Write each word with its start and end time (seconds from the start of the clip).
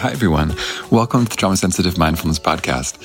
Hi, 0.00 0.12
everyone. 0.12 0.54
Welcome 0.90 1.24
to 1.24 1.30
the 1.30 1.36
Trauma 1.36 1.58
Sensitive 1.58 1.98
Mindfulness 1.98 2.38
Podcast. 2.38 2.96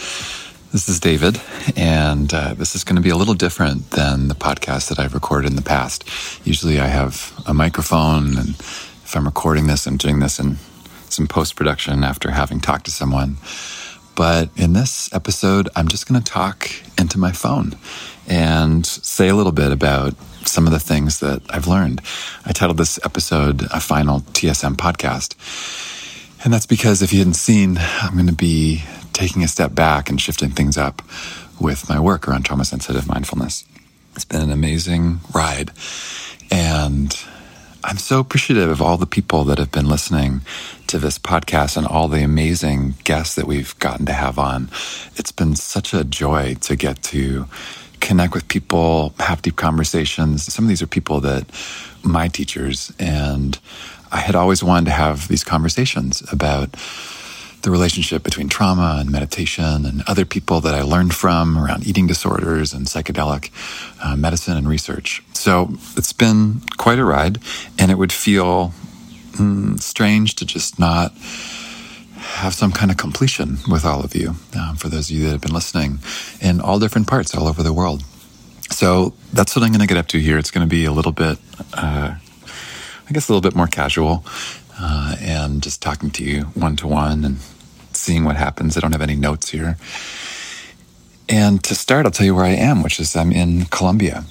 This 0.72 0.88
is 0.88 1.02
David, 1.02 1.42
and 1.76 2.34
uh, 2.34 2.54
this 2.54 2.74
is 2.74 2.86
going 2.86 2.96
to 2.96 3.02
be 3.02 3.10
a 3.10 3.18
little 3.18 3.34
different 3.34 3.92
than 3.92 4.30
the 4.30 4.34
podcast 4.34 4.88
that 4.88 4.98
I've 4.98 5.14
recorded 5.14 5.50
in 5.50 5.58
the 5.58 5.62
past. 5.62 6.06
Usually 6.48 6.80
I 6.80 6.88
have 6.88 7.34
a 7.46 7.54
microphone, 7.54 8.38
and 8.38 8.52
if 8.52 9.14
I'm 9.14 9.26
recording 9.26 9.68
this, 9.68 9.86
I'm 9.86 9.98
doing 9.98 10.20
this 10.20 10.40
in 10.40 10.56
some 11.10 11.28
post 11.28 11.58
production 11.58 12.06
after 12.06 12.32
having 12.32 12.62
talked 12.62 12.86
to 12.86 12.92
someone. 12.92 13.40
But 14.16 14.50
in 14.56 14.72
this 14.72 15.14
episode, 15.14 15.68
I'm 15.76 15.90
just 15.90 16.08
going 16.08 16.24
to 16.24 16.32
talk 16.32 16.72
into 16.98 17.20
my 17.20 17.34
phone 17.34 17.76
and 18.26 18.86
say 18.86 19.28
a 19.28 19.36
little 19.36 19.52
bit 19.52 19.74
about 19.74 20.16
some 20.48 20.66
of 20.66 20.72
the 20.72 20.80
things 20.80 21.20
that 21.20 21.42
I've 21.50 21.68
learned. 21.68 22.00
I 22.46 22.54
titled 22.54 22.78
this 22.78 23.02
episode 23.04 23.64
a 23.64 23.82
final 23.82 24.22
TSM 24.22 24.78
podcast. 24.78 25.36
And 26.46 26.54
that's 26.54 26.68
because 26.68 27.02
if 27.02 27.12
you 27.12 27.18
hadn't 27.20 27.34
seen, 27.34 27.80
I'm 27.80 28.14
going 28.14 28.28
to 28.28 28.34
be 28.34 28.84
taking 29.14 29.44
a 29.44 29.48
step 29.48 29.74
back 29.74 30.12
and 30.12 30.22
shifting 30.22 30.52
things 30.52 30.78
up 30.78 31.02
with 31.60 31.90
my 31.90 32.00
work 32.00 32.28
around 32.28 32.44
trauma 32.44 32.66
sensitive 32.66 33.08
mindfulness. 33.08 33.66
It's 34.14 34.26
been 34.26 34.44
an 34.44 34.52
amazing 34.52 35.22
ride. 35.34 35.72
And 36.52 37.18
I'm 37.84 37.98
so 37.98 38.20
appreciative 38.20 38.70
of 38.70 38.80
all 38.80 38.98
the 38.98 39.08
people 39.08 39.44
that 39.46 39.58
have 39.58 39.72
been 39.72 39.90
listening 39.90 40.42
to 40.86 41.00
this 41.00 41.18
podcast 41.18 41.78
and 41.78 41.88
all 41.88 42.08
the 42.08 42.24
amazing 42.24 42.94
guests 43.04 43.34
that 43.36 43.48
we've 43.48 43.78
gotten 43.80 44.06
to 44.06 44.14
have 44.14 44.38
on. 44.38 44.70
It's 45.16 45.32
been 45.32 45.56
such 45.56 45.96
a 45.96 46.04
joy 46.04 46.58
to 46.62 46.76
get 46.76 47.02
to 47.04 47.48
connect 48.02 48.36
with 48.36 48.48
people, 48.48 49.16
have 49.20 49.42
deep 49.42 49.56
conversations. 49.56 50.54
Some 50.54 50.66
of 50.66 50.70
these 50.70 50.84
are 50.84 50.88
people 50.88 51.22
that 51.22 51.50
my 52.04 52.28
teachers 52.28 52.94
and 53.00 53.58
I 54.16 54.20
had 54.20 54.36
always 54.36 54.64
wanted 54.64 54.86
to 54.86 54.92
have 54.92 55.28
these 55.28 55.44
conversations 55.44 56.24
about 56.32 56.72
the 57.64 57.72
relationship 57.72 58.24
between 58.24 58.48
trauma 58.48 58.98
and 59.00 59.12
meditation 59.12 59.86
and 59.86 60.04
other 60.08 60.24
people 60.24 60.62
that 60.62 60.74
I 60.74 60.84
learned 60.84 61.14
from 61.14 61.58
around 61.58 61.86
eating 61.86 62.08
disorders 62.08 62.74
and 62.74 62.86
psychedelic 62.86 63.52
uh, 64.02 64.16
medicine 64.16 64.56
and 64.56 64.70
research. 64.70 65.22
So 65.34 65.74
it's 65.98 66.14
been 66.14 66.62
quite 66.78 67.00
a 67.00 67.04
ride, 67.04 67.40
and 67.78 67.92
it 67.92 67.98
would 67.98 68.14
feel 68.14 68.72
mm, 69.34 69.80
strange 69.82 70.36
to 70.36 70.46
just 70.46 70.80
not 70.80 71.12
have 72.42 72.54
some 72.54 72.72
kind 72.72 72.92
of 72.92 72.98
completion 72.98 73.58
with 73.68 73.84
all 73.84 74.02
of 74.02 74.16
you, 74.16 74.36
um, 74.58 74.76
for 74.78 74.88
those 74.88 75.10
of 75.10 75.16
you 75.18 75.26
that 75.26 75.32
have 75.32 75.42
been 75.42 75.54
listening 75.54 76.00
in 76.40 76.62
all 76.62 76.80
different 76.80 77.08
parts 77.08 77.36
all 77.36 77.48
over 77.48 77.64
the 77.64 77.74
world. 77.74 78.04
So 78.70 79.14
that's 79.34 79.56
what 79.56 79.64
I'm 79.64 79.72
going 79.72 79.82
to 79.82 79.88
get 79.88 79.98
up 79.98 80.08
to 80.08 80.20
here. 80.20 80.38
It's 80.38 80.52
going 80.52 80.68
to 80.68 80.70
be 80.70 80.86
a 80.86 80.92
little 80.92 81.12
bit, 81.12 81.38
uh, 81.74 82.16
I 83.08 83.14
guess, 83.14 83.30
a 83.30 83.34
little 83.34 83.48
bit 83.48 83.56
more 83.56 83.68
casual. 83.68 84.24
Uh, 84.80 85.16
and 85.22 85.64
just 85.64 85.82
talking 85.82 86.12
to 86.12 86.24
you 86.24 86.44
one 86.54 86.76
to 86.76 86.88
one 86.88 87.24
and 87.24 87.38
seeing 87.94 88.26
what 88.26 88.36
happens. 88.36 88.76
I 88.76 88.82
don't 88.82 88.92
have 88.92 89.02
any 89.02 89.16
notes 89.16 89.50
here. 89.50 89.78
And 91.30 91.64
to 91.64 91.76
start, 91.76 92.06
I'll 92.06 92.12
tell 92.12 92.26
you 92.26 92.36
where 92.36 92.46
I 92.46 92.50
am, 92.50 92.84
which 92.84 93.00
is 93.00 93.16
I'm 93.16 93.32
in 93.32 93.66
Colombia. 93.66 94.26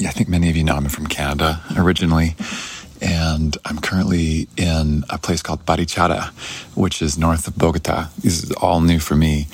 I 0.00 0.10
think 0.10 0.28
many 0.28 0.50
of 0.50 0.56
you 0.56 0.64
know 0.64 0.74
I'm 0.74 0.88
from 0.88 1.06
Canada 1.06 1.62
originally, 1.76 2.34
and 3.00 3.56
I'm 3.64 3.78
currently 3.78 4.48
in 4.56 5.04
a 5.08 5.18
place 5.18 5.40
called 5.40 5.64
Barichara, 5.64 6.30
which 6.76 7.00
is 7.00 7.16
north 7.16 7.46
of 7.46 7.56
Bogota. 7.56 8.08
This 8.18 8.42
is 8.42 8.50
all 8.52 8.80
new 8.80 8.98
for 8.98 9.14
me. 9.14 9.46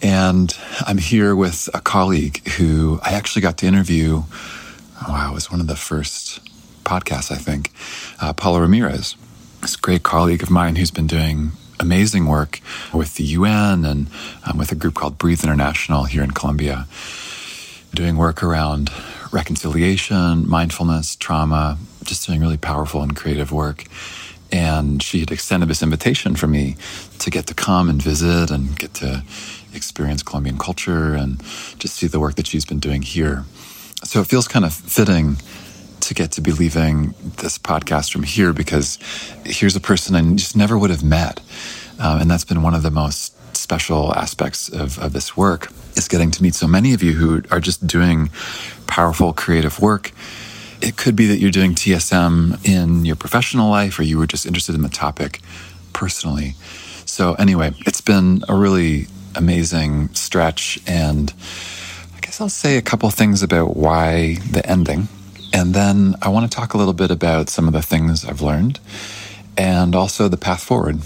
And 0.00 0.56
I'm 0.80 0.98
here 0.98 1.36
with 1.36 1.68
a 1.74 1.80
colleague 1.80 2.48
who 2.52 2.98
I 3.04 3.12
actually 3.12 3.42
got 3.42 3.58
to 3.58 3.66
interview. 3.66 4.22
Wow, 5.06 5.30
it 5.30 5.34
was 5.34 5.50
one 5.50 5.60
of 5.60 5.66
the 5.66 5.76
first 5.76 6.40
podcasts, 6.84 7.30
I 7.30 7.36
think. 7.36 7.72
Uh, 8.20 8.32
Paula 8.32 8.60
Ramirez, 8.60 9.16
this 9.60 9.76
great 9.76 10.02
colleague 10.02 10.42
of 10.42 10.50
mine 10.50 10.76
who's 10.76 10.90
been 10.90 11.06
doing 11.06 11.52
amazing 11.80 12.26
work 12.26 12.60
with 12.92 13.16
the 13.16 13.24
UN 13.24 13.84
and 13.84 14.08
um, 14.46 14.58
with 14.58 14.72
a 14.72 14.74
group 14.74 14.94
called 14.94 15.18
Breathe 15.18 15.42
International 15.42 16.04
here 16.04 16.22
in 16.22 16.30
Colombia, 16.30 16.86
doing 17.94 18.16
work 18.16 18.42
around 18.42 18.90
reconciliation, 19.32 20.48
mindfulness, 20.48 21.16
trauma, 21.16 21.78
just 22.04 22.26
doing 22.26 22.40
really 22.40 22.56
powerful 22.56 23.02
and 23.02 23.16
creative 23.16 23.52
work. 23.52 23.84
And 24.50 25.02
she 25.02 25.20
had 25.20 25.30
extended 25.30 25.68
this 25.68 25.82
invitation 25.82 26.36
for 26.36 26.46
me 26.46 26.76
to 27.20 27.30
get 27.30 27.46
to 27.46 27.54
come 27.54 27.88
and 27.88 28.00
visit 28.00 28.50
and 28.50 28.78
get 28.78 28.92
to 28.94 29.24
experience 29.74 30.22
Colombian 30.22 30.58
culture 30.58 31.14
and 31.14 31.40
just 31.78 31.94
see 31.94 32.06
the 32.06 32.20
work 32.20 32.34
that 32.34 32.46
she's 32.46 32.66
been 32.66 32.78
doing 32.78 33.00
here. 33.00 33.44
So 34.04 34.20
it 34.20 34.26
feels 34.26 34.48
kind 34.48 34.64
of 34.64 34.74
fitting 34.74 35.36
to 36.02 36.14
get 36.14 36.32
to 36.32 36.40
be 36.40 36.52
leaving 36.52 37.14
this 37.38 37.58
podcast 37.58 38.12
from 38.12 38.24
here 38.24 38.52
because 38.52 38.98
here's 39.44 39.76
a 39.76 39.80
person 39.80 40.14
I 40.14 40.34
just 40.34 40.56
never 40.56 40.76
would 40.76 40.90
have 40.90 41.04
met. 41.04 41.40
Um, 41.98 42.20
and 42.20 42.30
that's 42.30 42.44
been 42.44 42.62
one 42.62 42.74
of 42.74 42.82
the 42.82 42.90
most 42.90 43.36
special 43.56 44.14
aspects 44.14 44.68
of, 44.68 44.98
of 44.98 45.12
this 45.12 45.36
work 45.36 45.72
is 45.94 46.08
getting 46.08 46.30
to 46.32 46.42
meet 46.42 46.54
so 46.54 46.66
many 46.66 46.92
of 46.92 47.02
you 47.02 47.12
who 47.12 47.42
are 47.50 47.60
just 47.60 47.86
doing 47.86 48.30
powerful 48.86 49.32
creative 49.32 49.80
work. 49.80 50.12
It 50.80 50.96
could 50.96 51.14
be 51.14 51.26
that 51.26 51.38
you're 51.38 51.52
doing 51.52 51.74
TSM 51.74 52.66
in 52.66 53.04
your 53.04 53.16
professional 53.16 53.70
life 53.70 53.98
or 53.98 54.02
you 54.02 54.18
were 54.18 54.26
just 54.26 54.46
interested 54.46 54.74
in 54.74 54.82
the 54.82 54.88
topic 54.88 55.40
personally. 55.92 56.54
So 57.06 57.34
anyway, 57.34 57.72
it's 57.86 58.00
been 58.00 58.42
a 58.48 58.56
really 58.56 59.06
amazing 59.36 60.12
stretch 60.14 60.80
and 60.86 61.32
I 62.16 62.20
guess 62.20 62.40
I'll 62.40 62.48
say 62.48 62.76
a 62.76 62.82
couple 62.82 63.08
things 63.10 63.42
about 63.42 63.76
why 63.76 64.36
the 64.50 64.66
ending 64.68 65.08
and 65.52 65.74
then 65.74 66.14
I 66.22 66.28
want 66.28 66.50
to 66.50 66.56
talk 66.56 66.74
a 66.74 66.78
little 66.78 66.94
bit 66.94 67.10
about 67.10 67.48
some 67.48 67.66
of 67.66 67.72
the 67.72 67.82
things 67.82 68.24
I've 68.24 68.40
learned 68.40 68.80
and 69.56 69.94
also 69.94 70.28
the 70.28 70.36
path 70.36 70.62
forward. 70.62 70.96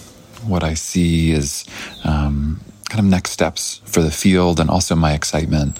What 0.47 0.63
I 0.63 0.75
see 0.75 1.33
is 1.33 1.65
um, 2.05 2.61
kind 2.89 3.01
of 3.01 3.11
next 3.11 3.31
steps 3.31 3.81
for 3.85 4.01
the 4.01 4.11
field 4.11 4.61
and 4.61 4.71
also 4.71 4.95
my 4.95 5.13
excitement 5.13 5.79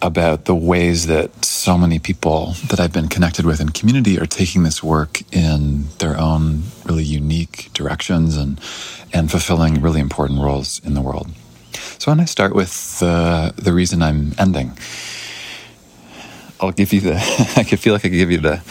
about 0.00 0.44
the 0.44 0.54
ways 0.54 1.06
that 1.06 1.44
so 1.44 1.76
many 1.76 1.98
people 1.98 2.54
that 2.68 2.78
I've 2.78 2.92
been 2.92 3.08
connected 3.08 3.44
with 3.44 3.60
in 3.60 3.70
community 3.70 4.18
are 4.18 4.26
taking 4.26 4.62
this 4.62 4.82
work 4.82 5.20
in 5.32 5.84
their 5.98 6.16
own 6.16 6.62
really 6.84 7.02
unique 7.02 7.70
directions 7.74 8.36
and, 8.36 8.60
and 9.12 9.30
fulfilling 9.30 9.82
really 9.82 10.00
important 10.00 10.40
roles 10.40 10.80
in 10.84 10.94
the 10.94 11.00
world. 11.00 11.28
So, 11.98 12.12
when 12.12 12.20
I 12.20 12.26
start 12.26 12.54
with 12.54 13.00
the, 13.00 13.52
the 13.56 13.72
reason 13.72 14.02
I'm 14.02 14.32
ending, 14.38 14.78
I'll 16.60 16.72
give 16.72 16.92
you 16.92 17.00
the. 17.00 17.14
I 17.56 17.64
could 17.64 17.78
feel 17.78 17.92
like 17.92 18.04
I 18.04 18.08
could 18.08 18.16
give 18.16 18.30
you 18.30 18.38
the 18.38 18.62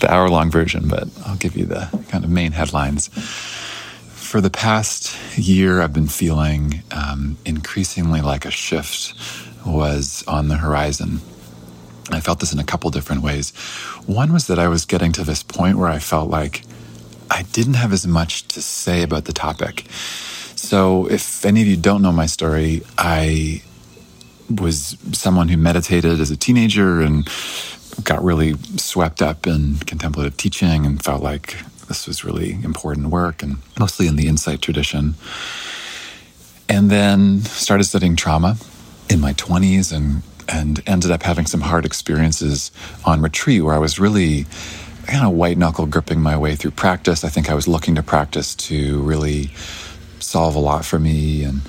the 0.00 0.12
hour 0.12 0.28
long 0.28 0.50
version, 0.50 0.88
but 0.88 1.08
I'll 1.24 1.36
give 1.36 1.56
you 1.56 1.66
the 1.66 1.88
kind 2.08 2.24
of 2.24 2.30
main 2.30 2.52
headlines. 2.52 3.08
For 3.08 4.40
the 4.40 4.50
past 4.50 5.16
year, 5.38 5.80
I've 5.80 5.92
been 5.92 6.08
feeling 6.08 6.82
um, 6.90 7.38
increasingly 7.44 8.20
like 8.20 8.44
a 8.44 8.50
shift 8.50 9.14
was 9.64 10.24
on 10.26 10.48
the 10.48 10.56
horizon. 10.56 11.20
I 12.10 12.20
felt 12.20 12.40
this 12.40 12.52
in 12.52 12.58
a 12.58 12.64
couple 12.64 12.90
different 12.90 13.22
ways. 13.22 13.50
One 14.06 14.32
was 14.32 14.46
that 14.48 14.58
I 14.58 14.68
was 14.68 14.84
getting 14.84 15.12
to 15.12 15.24
this 15.24 15.42
point 15.42 15.76
where 15.76 15.88
I 15.88 15.98
felt 15.98 16.30
like 16.30 16.62
I 17.30 17.42
didn't 17.52 17.74
have 17.74 17.92
as 17.92 18.06
much 18.06 18.46
to 18.48 18.62
say 18.62 19.02
about 19.02 19.24
the 19.24 19.32
topic. 19.32 19.86
So, 19.90 21.06
if 21.06 21.44
any 21.44 21.62
of 21.62 21.66
you 21.66 21.76
don't 21.76 22.02
know 22.02 22.12
my 22.12 22.26
story, 22.26 22.82
I 22.96 23.62
was 24.50 24.96
someone 25.12 25.48
who 25.48 25.56
meditated 25.56 26.20
as 26.20 26.30
a 26.30 26.36
teenager 26.36 27.00
and 27.00 27.28
got 28.04 28.22
really 28.22 28.54
swept 28.76 29.22
up 29.22 29.46
in 29.46 29.76
contemplative 29.86 30.36
teaching 30.36 30.84
and 30.86 31.02
felt 31.02 31.22
like 31.22 31.56
this 31.88 32.06
was 32.06 32.24
really 32.24 32.52
important 32.62 33.08
work 33.08 33.42
and 33.42 33.56
mostly 33.78 34.06
in 34.06 34.16
the 34.16 34.26
insight 34.26 34.60
tradition. 34.60 35.14
And 36.68 36.90
then 36.90 37.40
started 37.42 37.84
studying 37.84 38.16
trauma 38.16 38.56
in 39.08 39.20
my 39.20 39.32
20s 39.34 39.94
and 39.96 40.22
and 40.48 40.80
ended 40.86 41.10
up 41.10 41.24
having 41.24 41.44
some 41.44 41.60
hard 41.60 41.84
experiences 41.84 42.70
on 43.04 43.20
retreat 43.20 43.64
where 43.64 43.74
I 43.74 43.78
was 43.78 43.98
really 43.98 44.46
kind 45.06 45.24
of 45.24 45.32
white 45.32 45.58
knuckle 45.58 45.86
gripping 45.86 46.20
my 46.20 46.36
way 46.36 46.54
through 46.54 46.72
practice. 46.72 47.24
I 47.24 47.28
think 47.28 47.50
I 47.50 47.54
was 47.54 47.66
looking 47.66 47.94
to 47.96 48.02
practice 48.02 48.54
to 48.54 49.02
really 49.02 49.50
solve 50.20 50.54
a 50.54 50.58
lot 50.58 50.84
for 50.84 50.98
me 50.98 51.44
and 51.44 51.62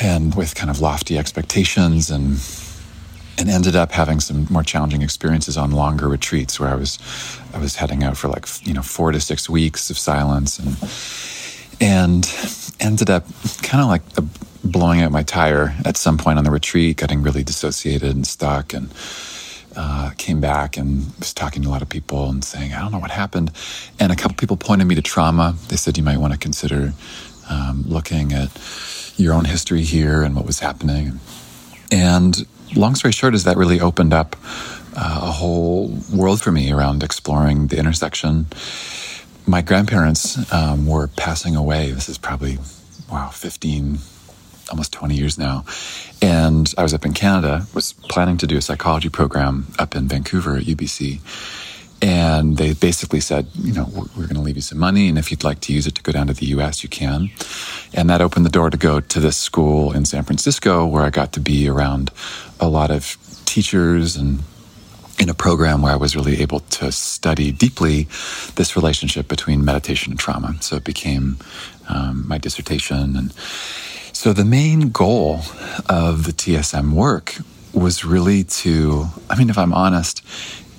and 0.00 0.34
with 0.34 0.54
kind 0.54 0.70
of 0.70 0.80
lofty 0.80 1.18
expectations 1.18 2.10
and 2.10 2.40
and 3.38 3.48
ended 3.48 3.74
up 3.74 3.92
having 3.92 4.20
some 4.20 4.46
more 4.50 4.62
challenging 4.62 5.00
experiences 5.00 5.56
on 5.56 5.70
longer 5.70 6.08
retreats 6.08 6.60
where 6.60 6.68
I 6.68 6.74
was 6.74 6.98
I 7.54 7.58
was 7.58 7.76
heading 7.76 8.02
out 8.02 8.16
for 8.16 8.28
like 8.28 8.46
you 8.66 8.74
know 8.74 8.82
four 8.82 9.12
to 9.12 9.20
six 9.20 9.48
weeks 9.48 9.90
of 9.90 9.98
silence 9.98 10.58
and 10.58 10.76
and 11.80 12.76
ended 12.80 13.10
up 13.10 13.24
kind 13.62 13.82
of 13.82 13.88
like 13.88 14.02
blowing 14.62 15.00
out 15.00 15.10
my 15.10 15.22
tire 15.22 15.74
at 15.84 15.96
some 15.96 16.18
point 16.18 16.38
on 16.38 16.44
the 16.44 16.50
retreat, 16.50 16.98
getting 16.98 17.22
really 17.22 17.42
dissociated 17.42 18.14
and 18.14 18.26
stuck 18.26 18.72
and. 18.72 18.92
Uh, 19.76 20.10
came 20.18 20.40
back 20.40 20.76
and 20.76 21.06
was 21.20 21.32
talking 21.32 21.62
to 21.62 21.68
a 21.68 21.70
lot 21.70 21.80
of 21.80 21.88
people 21.88 22.28
and 22.28 22.44
saying, 22.44 22.72
I 22.72 22.80
don't 22.80 22.90
know 22.90 22.98
what 22.98 23.12
happened. 23.12 23.52
And 24.00 24.10
a 24.10 24.16
couple 24.16 24.36
people 24.36 24.56
pointed 24.56 24.88
me 24.88 24.96
to 24.96 25.00
trauma. 25.00 25.54
They 25.68 25.76
said 25.76 25.96
you 25.96 26.02
might 26.02 26.16
want 26.16 26.32
to 26.32 26.38
consider 26.40 26.92
um, 27.50 27.84
looking 27.86 28.32
at 28.32 28.50
your 29.16 29.34
own 29.34 29.44
history 29.44 29.82
here 29.82 30.22
and 30.22 30.34
what 30.34 30.46
was 30.46 30.60
happening. 30.60 31.20
And 31.92 32.46
long 32.74 32.94
story 32.94 33.12
short 33.12 33.34
is 33.34 33.44
that 33.44 33.56
really 33.56 33.80
opened 33.80 34.14
up 34.14 34.36
uh, 34.96 35.20
a 35.22 35.30
whole 35.30 35.98
world 36.14 36.40
for 36.40 36.52
me 36.52 36.72
around 36.72 37.02
exploring 37.02 37.66
the 37.66 37.78
intersection 37.78 38.46
my 39.50 39.62
grandparents 39.62 40.52
um, 40.52 40.86
were 40.86 41.08
passing 41.08 41.56
away. 41.56 41.90
This 41.90 42.08
is 42.08 42.18
probably, 42.18 42.58
wow, 43.10 43.30
15, 43.30 43.98
almost 44.70 44.92
20 44.92 45.16
years 45.16 45.38
now. 45.38 45.64
And 46.22 46.72
I 46.78 46.82
was 46.84 46.94
up 46.94 47.04
in 47.04 47.14
Canada, 47.14 47.66
was 47.74 47.92
planning 47.92 48.36
to 48.38 48.46
do 48.46 48.56
a 48.56 48.62
psychology 48.62 49.08
program 49.08 49.66
up 49.78 49.96
in 49.96 50.06
Vancouver 50.06 50.56
at 50.56 50.64
UBC. 50.64 51.20
And 52.02 52.56
they 52.56 52.72
basically 52.72 53.20
said, 53.20 53.46
you 53.54 53.72
know, 53.72 53.86
we're, 53.92 54.06
we're 54.16 54.26
going 54.26 54.36
to 54.36 54.40
leave 54.40 54.56
you 54.56 54.62
some 54.62 54.78
money, 54.78 55.08
and 55.08 55.18
if 55.18 55.30
you'd 55.30 55.44
like 55.44 55.60
to 55.60 55.72
use 55.72 55.86
it 55.86 55.94
to 55.96 56.02
go 56.02 56.12
down 56.12 56.28
to 56.28 56.32
the 56.32 56.46
US, 56.46 56.82
you 56.82 56.88
can. 56.88 57.30
And 57.92 58.08
that 58.08 58.22
opened 58.22 58.46
the 58.46 58.50
door 58.50 58.70
to 58.70 58.76
go 58.76 59.00
to 59.00 59.20
this 59.20 59.36
school 59.36 59.92
in 59.92 60.04
San 60.06 60.24
Francisco 60.24 60.86
where 60.86 61.02
I 61.02 61.10
got 61.10 61.32
to 61.34 61.40
be 61.40 61.68
around 61.68 62.10
a 62.58 62.68
lot 62.68 62.90
of 62.90 63.16
teachers 63.44 64.16
and 64.16 64.42
in 65.20 65.28
a 65.28 65.34
program 65.34 65.82
where 65.82 65.92
I 65.92 65.96
was 65.96 66.16
really 66.16 66.40
able 66.40 66.60
to 66.60 66.90
study 66.90 67.52
deeply 67.52 68.04
this 68.54 68.74
relationship 68.74 69.28
between 69.28 69.62
meditation 69.62 70.12
and 70.12 70.18
trauma. 70.18 70.54
So 70.62 70.76
it 70.76 70.84
became 70.84 71.36
um, 71.90 72.26
my 72.26 72.38
dissertation. 72.38 73.16
And 73.16 73.32
so 74.14 74.32
the 74.32 74.46
main 74.46 74.88
goal 74.88 75.40
of 75.90 76.24
the 76.24 76.32
TSM 76.32 76.92
work 76.92 77.36
was 77.74 78.02
really 78.04 78.44
to, 78.44 79.08
I 79.28 79.36
mean, 79.36 79.50
if 79.50 79.58
I'm 79.58 79.74
honest, 79.74 80.24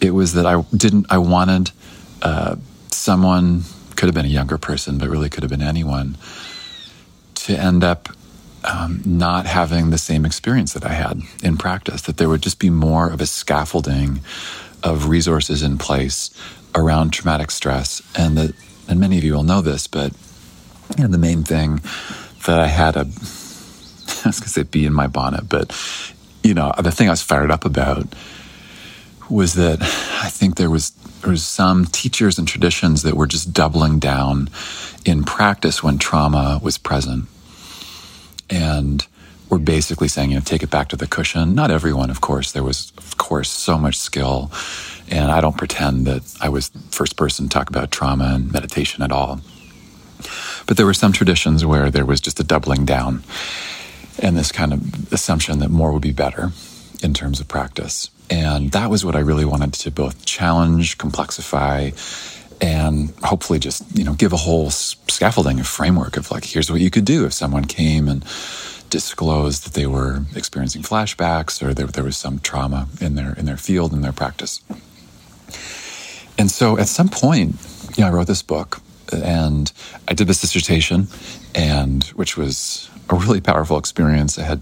it 0.01 0.11
was 0.11 0.33
that 0.33 0.45
I 0.45 0.61
didn't, 0.75 1.05
I 1.09 1.19
wanted 1.19 1.71
uh, 2.21 2.55
someone, 2.89 3.63
could 3.95 4.07
have 4.07 4.15
been 4.15 4.25
a 4.25 4.29
younger 4.29 4.57
person, 4.57 4.97
but 4.97 5.07
really 5.09 5.29
could 5.29 5.43
have 5.43 5.49
been 5.51 5.61
anyone, 5.61 6.17
to 7.35 7.55
end 7.55 7.83
up 7.83 8.09
um, 8.63 9.01
not 9.05 9.45
having 9.45 9.91
the 9.91 9.97
same 9.97 10.25
experience 10.25 10.73
that 10.73 10.83
I 10.83 10.93
had 10.93 11.21
in 11.43 11.57
practice, 11.57 12.01
that 12.03 12.17
there 12.17 12.29
would 12.29 12.41
just 12.41 12.59
be 12.59 12.69
more 12.69 13.09
of 13.09 13.21
a 13.21 13.25
scaffolding 13.25 14.21
of 14.83 15.07
resources 15.07 15.61
in 15.61 15.77
place 15.77 16.31
around 16.73 17.11
traumatic 17.11 17.51
stress. 17.51 18.01
And 18.15 18.37
that, 18.37 18.55
and 18.87 18.99
many 18.99 19.17
of 19.17 19.23
you 19.23 19.33
will 19.33 19.43
know 19.43 19.61
this, 19.61 19.87
but 19.87 20.13
you 20.97 21.03
know, 21.03 21.09
the 21.09 21.17
main 21.17 21.43
thing 21.43 21.81
that 22.45 22.59
I 22.59 22.67
had 22.67 22.95
a, 22.95 23.01
I 23.01 23.03
was 23.03 24.39
going 24.39 24.43
to 24.43 24.49
say 24.49 24.63
bee 24.63 24.85
in 24.85 24.93
my 24.93 25.07
bonnet, 25.07 25.47
but 25.47 25.75
you 26.43 26.55
know, 26.55 26.71
the 26.79 26.91
thing 26.91 27.07
I 27.07 27.11
was 27.11 27.21
fired 27.21 27.51
up 27.51 27.65
about 27.65 28.07
was 29.31 29.53
that 29.55 29.81
I 29.81 30.29
think 30.29 30.55
there 30.55 30.69
was 30.69 30.91
there 31.21 31.31
was 31.31 31.45
some 31.45 31.85
teachers 31.85 32.37
and 32.37 32.47
traditions 32.47 33.03
that 33.03 33.15
were 33.15 33.27
just 33.27 33.53
doubling 33.53 33.99
down 33.99 34.49
in 35.05 35.23
practice 35.23 35.83
when 35.83 35.97
trauma 35.97 36.59
was 36.61 36.77
present 36.77 37.25
and 38.49 39.07
we're 39.49 39.57
basically 39.57 40.07
saying, 40.07 40.31
you 40.31 40.37
know, 40.37 40.41
take 40.41 40.63
it 40.63 40.69
back 40.69 40.87
to 40.89 40.95
the 40.95 41.07
cushion. 41.07 41.53
Not 41.53 41.71
everyone, 41.71 42.09
of 42.09 42.21
course. 42.21 42.53
There 42.53 42.63
was, 42.63 42.93
of 42.97 43.17
course, 43.17 43.49
so 43.49 43.77
much 43.77 43.97
skill. 43.97 44.49
And 45.09 45.29
I 45.29 45.41
don't 45.41 45.57
pretend 45.57 46.07
that 46.07 46.23
I 46.39 46.47
was 46.47 46.69
the 46.69 46.79
first 46.79 47.17
person 47.17 47.49
to 47.49 47.49
talk 47.49 47.69
about 47.69 47.91
trauma 47.91 48.31
and 48.35 48.51
meditation 48.51 49.03
at 49.03 49.11
all. 49.11 49.41
But 50.67 50.77
there 50.77 50.85
were 50.85 50.93
some 50.93 51.11
traditions 51.11 51.65
where 51.65 51.91
there 51.91 52.05
was 52.05 52.21
just 52.21 52.39
a 52.39 52.45
doubling 52.45 52.85
down 52.85 53.23
and 54.19 54.37
this 54.37 54.53
kind 54.53 54.71
of 54.71 55.11
assumption 55.11 55.59
that 55.59 55.69
more 55.69 55.91
would 55.91 56.01
be 56.01 56.13
better 56.13 56.51
in 57.01 57.13
terms 57.13 57.39
of 57.39 57.47
practice. 57.47 58.09
And 58.29 58.71
that 58.71 58.89
was 58.89 59.03
what 59.03 59.15
I 59.15 59.19
really 59.19 59.45
wanted 59.45 59.73
to 59.73 59.91
both 59.91 60.25
challenge, 60.25 60.97
complexify, 60.97 61.93
and 62.61 63.11
hopefully 63.23 63.59
just 63.59 63.83
you 63.97 64.03
know 64.03 64.13
give 64.13 64.31
a 64.31 64.37
whole 64.37 64.69
scaffolding 64.69 65.59
a 65.59 65.63
framework 65.63 66.15
of 66.15 66.29
like 66.31 66.45
here's 66.45 66.69
what 66.71 66.79
you 66.79 66.91
could 66.91 67.05
do 67.05 67.25
if 67.25 67.33
someone 67.33 67.65
came 67.65 68.07
and 68.07 68.23
disclosed 68.89 69.65
that 69.65 69.73
they 69.73 69.87
were 69.87 70.21
experiencing 70.35 70.81
flashbacks 70.81 71.63
or 71.63 71.73
there, 71.73 71.87
there 71.87 72.03
was 72.03 72.17
some 72.17 72.39
trauma 72.39 72.87
in 72.99 73.15
their 73.15 73.33
in 73.33 73.45
their 73.45 73.57
field 73.57 73.93
in 73.93 74.01
their 74.01 74.11
practice 74.11 74.61
and 76.37 76.51
so 76.51 76.77
at 76.77 76.87
some 76.87 77.09
point 77.09 77.55
you 77.97 78.03
know, 78.03 78.07
i 78.07 78.11
wrote 78.11 78.27
this 78.27 78.43
book 78.43 78.79
and 79.11 79.71
i 80.07 80.13
did 80.13 80.27
this 80.27 80.41
dissertation 80.41 81.07
and 81.55 82.03
which 82.15 82.37
was 82.37 82.89
a 83.09 83.15
really 83.15 83.41
powerful 83.41 83.77
experience 83.77 84.37
i 84.37 84.43
had 84.43 84.61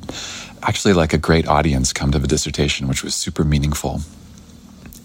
actually 0.63 0.93
like 0.93 1.13
a 1.13 1.17
great 1.17 1.47
audience 1.47 1.93
come 1.93 2.11
to 2.11 2.19
the 2.19 2.27
dissertation 2.27 2.87
which 2.87 3.03
was 3.03 3.15
super 3.15 3.43
meaningful 3.43 4.01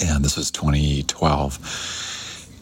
and 0.01 0.25
this 0.25 0.37
was 0.37 0.51
2012 0.51 2.05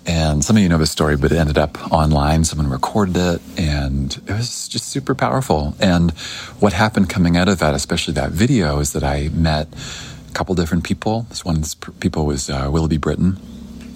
and 0.05 0.45
some 0.45 0.57
of 0.57 0.63
you 0.63 0.69
know 0.69 0.79
this 0.79 0.91
story, 0.91 1.17
but 1.17 1.31
it 1.31 1.39
ended 1.39 1.59
up 1.59 1.93
online. 1.93 2.45
Someone 2.45 2.69
recorded 2.69 3.17
it, 3.17 3.41
and 3.57 4.21
it 4.27 4.33
was 4.33 4.67
just 4.69 4.89
super 4.89 5.15
powerful. 5.15 5.75
And 5.79 6.11
what 6.59 6.73
happened 6.73 7.09
coming 7.09 7.37
out 7.37 7.49
of 7.49 7.61
that, 7.61 7.75
especially 7.75 8.15
that 8.15 8.33
video, 8.33 8.81
is 8.81 8.95
that 8.95 9.05
I 9.05 9.29
met 9.29 9.69
a 10.29 10.33
couple 10.33 10.55
different 10.57 10.83
people. 10.83 11.23
This 11.29 11.45
one 11.45 11.63
people 12.01 12.27
was 12.27 12.51
uh, 12.51 12.69
Willoughby 12.73 12.97
Britton, 12.97 13.39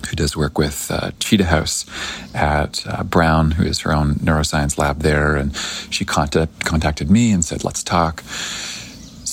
who 0.09 0.15
does 0.15 0.37
work 0.37 0.59
with 0.59 0.91
uh, 0.93 1.11
Cheetah 1.19 1.47
House 1.47 1.85
at 2.33 2.85
uh, 2.87 3.03
Brown, 3.03 3.53
who 3.53 3.65
has 3.65 3.81
her 3.81 3.93
own 3.93 4.15
neuroscience 4.17 4.79
lab 4.79 5.01
there. 5.01 5.35
And 5.35 5.57
she 5.91 6.05
contact, 6.05 6.65
contacted 6.65 7.11
me 7.11 7.33
and 7.33 7.45
said, 7.45 7.65
let's 7.65 7.83
talk. 7.83 8.23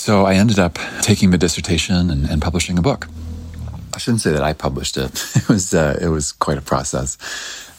So 0.04 0.26
I 0.26 0.34
ended 0.34 0.60
up 0.60 0.78
taking 1.02 1.32
the 1.32 1.38
dissertation 1.38 2.10
and, 2.10 2.30
and 2.30 2.42
publishing 2.42 2.78
a 2.78 2.82
book. 2.82 3.08
I 3.94 4.00
shouldn't 4.00 4.20
say 4.20 4.34
that 4.34 4.44
I 4.44 4.52
published 4.52 4.98
it. 4.98 5.12
It 5.38 5.48
was 5.48 5.74
uh, 5.74 5.98
it 6.02 6.10
was 6.10 6.34
quite 6.34 6.58
a 6.58 6.62
process, 6.62 7.18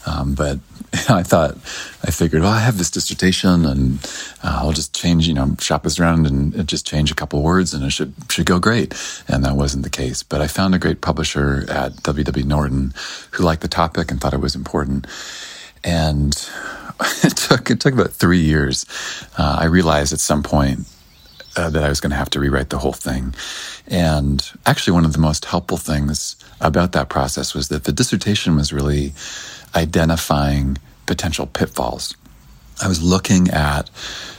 um, 0.07 0.35
but 0.35 0.59
I 1.11 1.23
thought 1.23 1.57
I 2.03 2.11
figured, 2.11 2.41
well, 2.41 2.51
I 2.51 2.61
have 2.61 2.79
this 2.79 2.91
dissertation, 2.91 3.67
and 3.67 3.99
uh, 4.43 4.61
I'll 4.63 4.73
just 4.73 4.95
change, 4.95 5.29
you 5.29 5.35
know, 5.35 5.55
shop 5.61 5.83
this 5.83 6.01
around 6.01 6.27
and 6.27 6.67
just 6.67 6.87
change 6.87 7.13
a 7.13 7.15
couple 7.15 7.43
words, 7.43 7.75
and 7.75 7.85
it 7.85 7.91
should 7.91 8.15
should 8.31 8.47
go 8.47 8.59
great. 8.59 8.95
And 9.29 9.45
that 9.45 9.57
wasn't 9.57 9.85
the 9.85 9.91
case. 9.91 10.23
But 10.23 10.41
I 10.41 10.47
found 10.47 10.75
a 10.75 10.79
great 10.79 11.03
publisher 11.03 11.67
at 11.69 12.03
W.W. 12.05 12.47
Norton 12.47 12.95
who 13.33 13.45
liked 13.45 13.61
the 13.61 13.69
topic 13.69 14.11
and 14.11 14.19
thought 14.19 14.33
it 14.33 14.41
was 14.41 14.57
important, 14.57 15.07
and 15.85 16.33
it 17.23 17.37
took 17.37 17.71
it 17.71 17.81
took 17.81 17.93
about 17.93 18.13
three 18.13 18.41
years. 18.41 18.87
Uh, 19.37 19.59
I 19.61 19.67
realized 19.67 20.15
at 20.15 20.21
some 20.21 20.43
point 20.43 20.89
uh, 21.57 21.71
that 21.71 21.83
I 21.83 21.89
was 21.89 22.01
going 22.01 22.11
to 22.11 22.17
have 22.17 22.31
to 22.31 22.41
rewrite 22.41 22.71
the 22.71 22.79
whole 22.79 22.93
thing. 22.93 23.35
And 23.87 24.45
actually, 24.67 24.95
one 24.95 25.05
of 25.05 25.13
the 25.13 25.19
most 25.19 25.45
helpful 25.45 25.77
things 25.77 26.37
about 26.61 26.93
that 26.93 27.09
process 27.09 27.55
was 27.55 27.69
that 27.69 27.85
the 27.85 27.93
dissertation 27.93 28.57
was 28.57 28.73
really 28.73 29.13
identifying 29.75 30.79
potential 31.07 31.47
pitfalls. 31.47 32.17
I 32.83 32.89
was 32.89 33.03
looking 33.03 33.51
at 33.51 33.91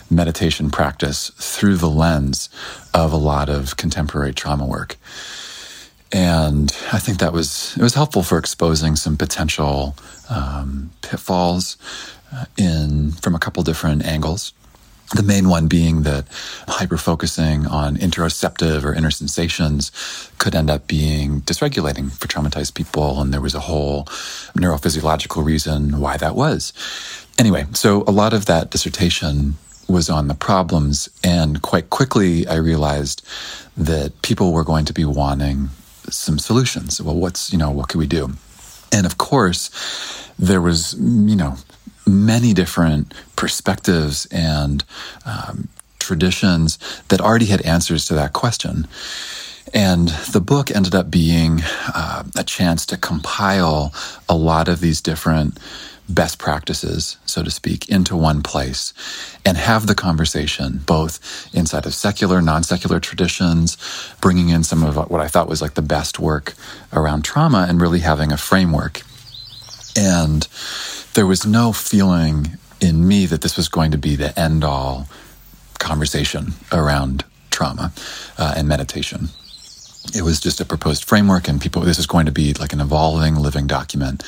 meditation 0.10 0.70
practice 0.70 1.30
through 1.36 1.78
the 1.78 1.90
lens 1.90 2.50
of 2.94 3.12
a 3.12 3.18
lot 3.18 3.50
of 3.50 3.78
contemporary 3.78 4.34
trauma 4.34 4.66
work. 4.66 4.98
And 6.12 6.72
I 6.94 7.00
think 7.00 7.20
that 7.20 7.34
was 7.34 7.76
it 7.76 7.82
was 7.82 7.94
helpful 7.94 8.24
for 8.24 8.38
exposing 8.38 8.96
some 8.96 9.18
potential 9.18 9.96
um, 10.30 10.92
pitfalls 11.02 11.78
uh, 12.34 12.46
in 12.58 13.12
from 13.12 13.36
a 13.36 13.40
couple 13.40 13.64
different 13.64 14.06
angles. 14.06 14.54
The 15.14 15.24
main 15.24 15.50
one 15.50 15.68
being 15.68 16.02
that 16.02 16.26
hyper 16.68 16.98
focusing 16.98 17.68
on 17.68 17.96
interoceptive 17.98 18.84
or 18.84 18.94
inner 18.94 19.12
sensations 19.12 19.92
could 20.40 20.56
end 20.56 20.70
up 20.70 20.88
being 20.88 21.42
dysregulating 21.42 22.12
for 22.12 22.28
traumatized 22.28 22.74
people. 22.74 23.22
And 23.22 23.32
there 23.32 23.42
was 23.42 23.54
a 23.54 23.60
whole 23.60 24.06
neurophysiological 24.58 25.46
reason 25.46 26.00
why 26.00 26.18
that 26.18 26.36
was. 26.36 26.74
Anyway, 27.38 27.68
so 27.74 28.04
a 28.08 28.12
lot 28.12 28.34
of 28.34 28.46
that 28.46 28.72
dissertation 28.72 29.56
was 29.88 30.10
on 30.10 30.28
the 30.28 30.34
problems. 30.34 31.08
And 31.24 31.62
quite 31.62 31.92
quickly, 31.92 32.48
I 32.48 32.56
realized 32.56 33.24
that 33.78 34.22
people 34.24 34.54
were 34.54 34.64
going 34.64 34.86
to 34.86 34.94
be 34.94 35.06
wanting 35.06 35.70
some 36.10 36.40
solutions. 36.40 37.00
Well, 37.00 37.16
what's, 37.16 37.52
you 37.52 37.60
know, 37.60 37.70
what 37.70 37.90
can 37.90 38.00
we 38.00 38.08
do? 38.08 38.32
And 38.92 39.06
of 39.06 39.18
course, 39.18 39.70
there 40.40 40.62
was, 40.62 40.94
you 40.96 41.36
know, 41.36 41.58
many 42.06 42.54
different 42.54 43.14
perspectives 43.36 44.26
and 44.28 44.84
um, 45.26 45.70
traditions 46.00 46.78
that 47.10 47.22
already 47.22 47.46
had 47.46 47.62
answers 47.62 48.06
to 48.06 48.14
that 48.14 48.34
question. 48.34 48.88
And 49.74 50.10
the 50.32 50.42
book 50.42 50.70
ended 50.72 50.96
up 50.96 51.10
being 51.10 51.62
uh, 51.94 52.24
a 52.38 52.44
chance 52.44 52.86
to 52.88 52.98
compile 52.98 53.94
a 54.30 54.36
lot 54.36 54.68
of 54.68 54.80
these 54.80 55.02
different 55.02 55.58
best 56.08 56.38
practices, 56.38 57.18
so 57.26 57.44
to 57.44 57.50
speak, 57.50 57.90
into 57.90 58.16
one 58.16 58.44
place 58.44 58.94
and 59.44 59.58
have 59.58 59.88
the 59.88 59.96
conversation 59.96 60.82
both 60.86 61.50
inside 61.54 61.86
of 61.86 61.94
secular, 61.94 62.42
non 62.42 62.64
secular 62.64 63.00
traditions, 63.00 63.78
bringing 64.22 64.50
in 64.50 64.64
some 64.64 64.84
of 64.84 64.96
what 65.10 65.22
I 65.22 65.28
thought 65.28 65.50
was 65.50 65.62
like 65.62 65.74
the 65.74 65.82
best 65.82 66.20
work 66.20 66.54
around 66.94 67.24
trauma 67.24 67.66
and 67.68 67.82
really 67.82 68.00
having 68.00 68.32
a 68.32 68.38
framework. 68.38 69.02
And 69.98 70.48
there 71.14 71.26
was 71.26 71.46
no 71.46 71.72
feeling 71.72 72.58
in 72.82 73.08
me 73.08 73.26
that 73.26 73.42
this 73.42 73.58
was 73.58 73.68
going 73.70 73.92
to 73.92 73.98
be 73.98 74.16
the 74.16 74.38
end 74.38 74.64
all 74.64 75.08
conversation 75.80 76.54
around 76.72 77.24
trauma 77.52 77.94
uh, 78.38 78.54
and 78.58 78.68
meditation. 78.68 79.30
It 80.16 80.22
was 80.22 80.40
just 80.40 80.62
a 80.62 80.66
proposed 80.66 81.06
framework, 81.06 81.48
and 81.48 81.60
people, 81.60 81.82
this 81.82 81.98
is 81.98 82.06
going 82.06 82.28
to 82.28 82.32
be 82.32 82.54
like 82.54 82.74
an 82.74 82.82
evolving, 82.82 83.36
living 83.36 83.66
document. 83.68 84.24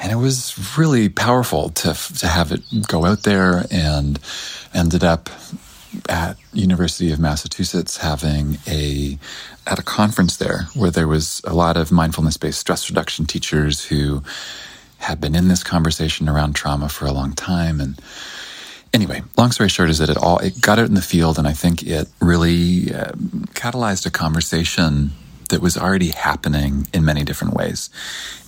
And 0.00 0.12
it 0.12 0.16
was 0.16 0.76
really 0.78 1.08
powerful 1.08 1.70
to, 1.70 1.94
to 2.18 2.26
have 2.26 2.52
it 2.52 2.62
go 2.86 3.04
out 3.04 3.24
there 3.24 3.64
and 3.70 4.18
ended 4.74 5.04
up 5.04 5.28
at 6.08 6.36
University 6.52 7.12
of 7.12 7.18
Massachusetts 7.18 7.96
having 7.96 8.58
a 8.66 9.18
at 9.66 9.78
a 9.78 9.82
conference 9.82 10.36
there 10.36 10.68
where 10.74 10.90
there 10.90 11.08
was 11.08 11.40
a 11.44 11.54
lot 11.54 11.76
of 11.76 11.90
mindfulness 11.90 12.36
based 12.36 12.60
stress 12.60 12.90
reduction 12.90 13.26
teachers 13.26 13.84
who 13.84 14.22
had 14.98 15.20
been 15.20 15.34
in 15.34 15.48
this 15.48 15.62
conversation 15.62 16.28
around 16.28 16.54
trauma 16.54 16.88
for 16.88 17.06
a 17.06 17.12
long 17.12 17.32
time. 17.32 17.80
And 17.80 17.98
anyway, 18.92 19.22
long 19.36 19.52
story 19.52 19.68
short 19.68 19.90
is 19.90 19.98
that 19.98 20.10
it 20.10 20.16
all, 20.16 20.38
it 20.38 20.60
got 20.60 20.78
out 20.78 20.86
in 20.86 20.94
the 20.94 21.02
field 21.02 21.38
and 21.38 21.48
I 21.48 21.52
think 21.52 21.82
it 21.82 22.08
really 22.20 22.92
uh, 22.92 23.12
catalyzed 23.54 24.06
a 24.06 24.10
conversation 24.10 25.12
that 25.48 25.62
was 25.62 25.76
already 25.76 26.10
happening 26.10 26.86
in 26.92 27.04
many 27.04 27.24
different 27.24 27.54
ways. 27.54 27.90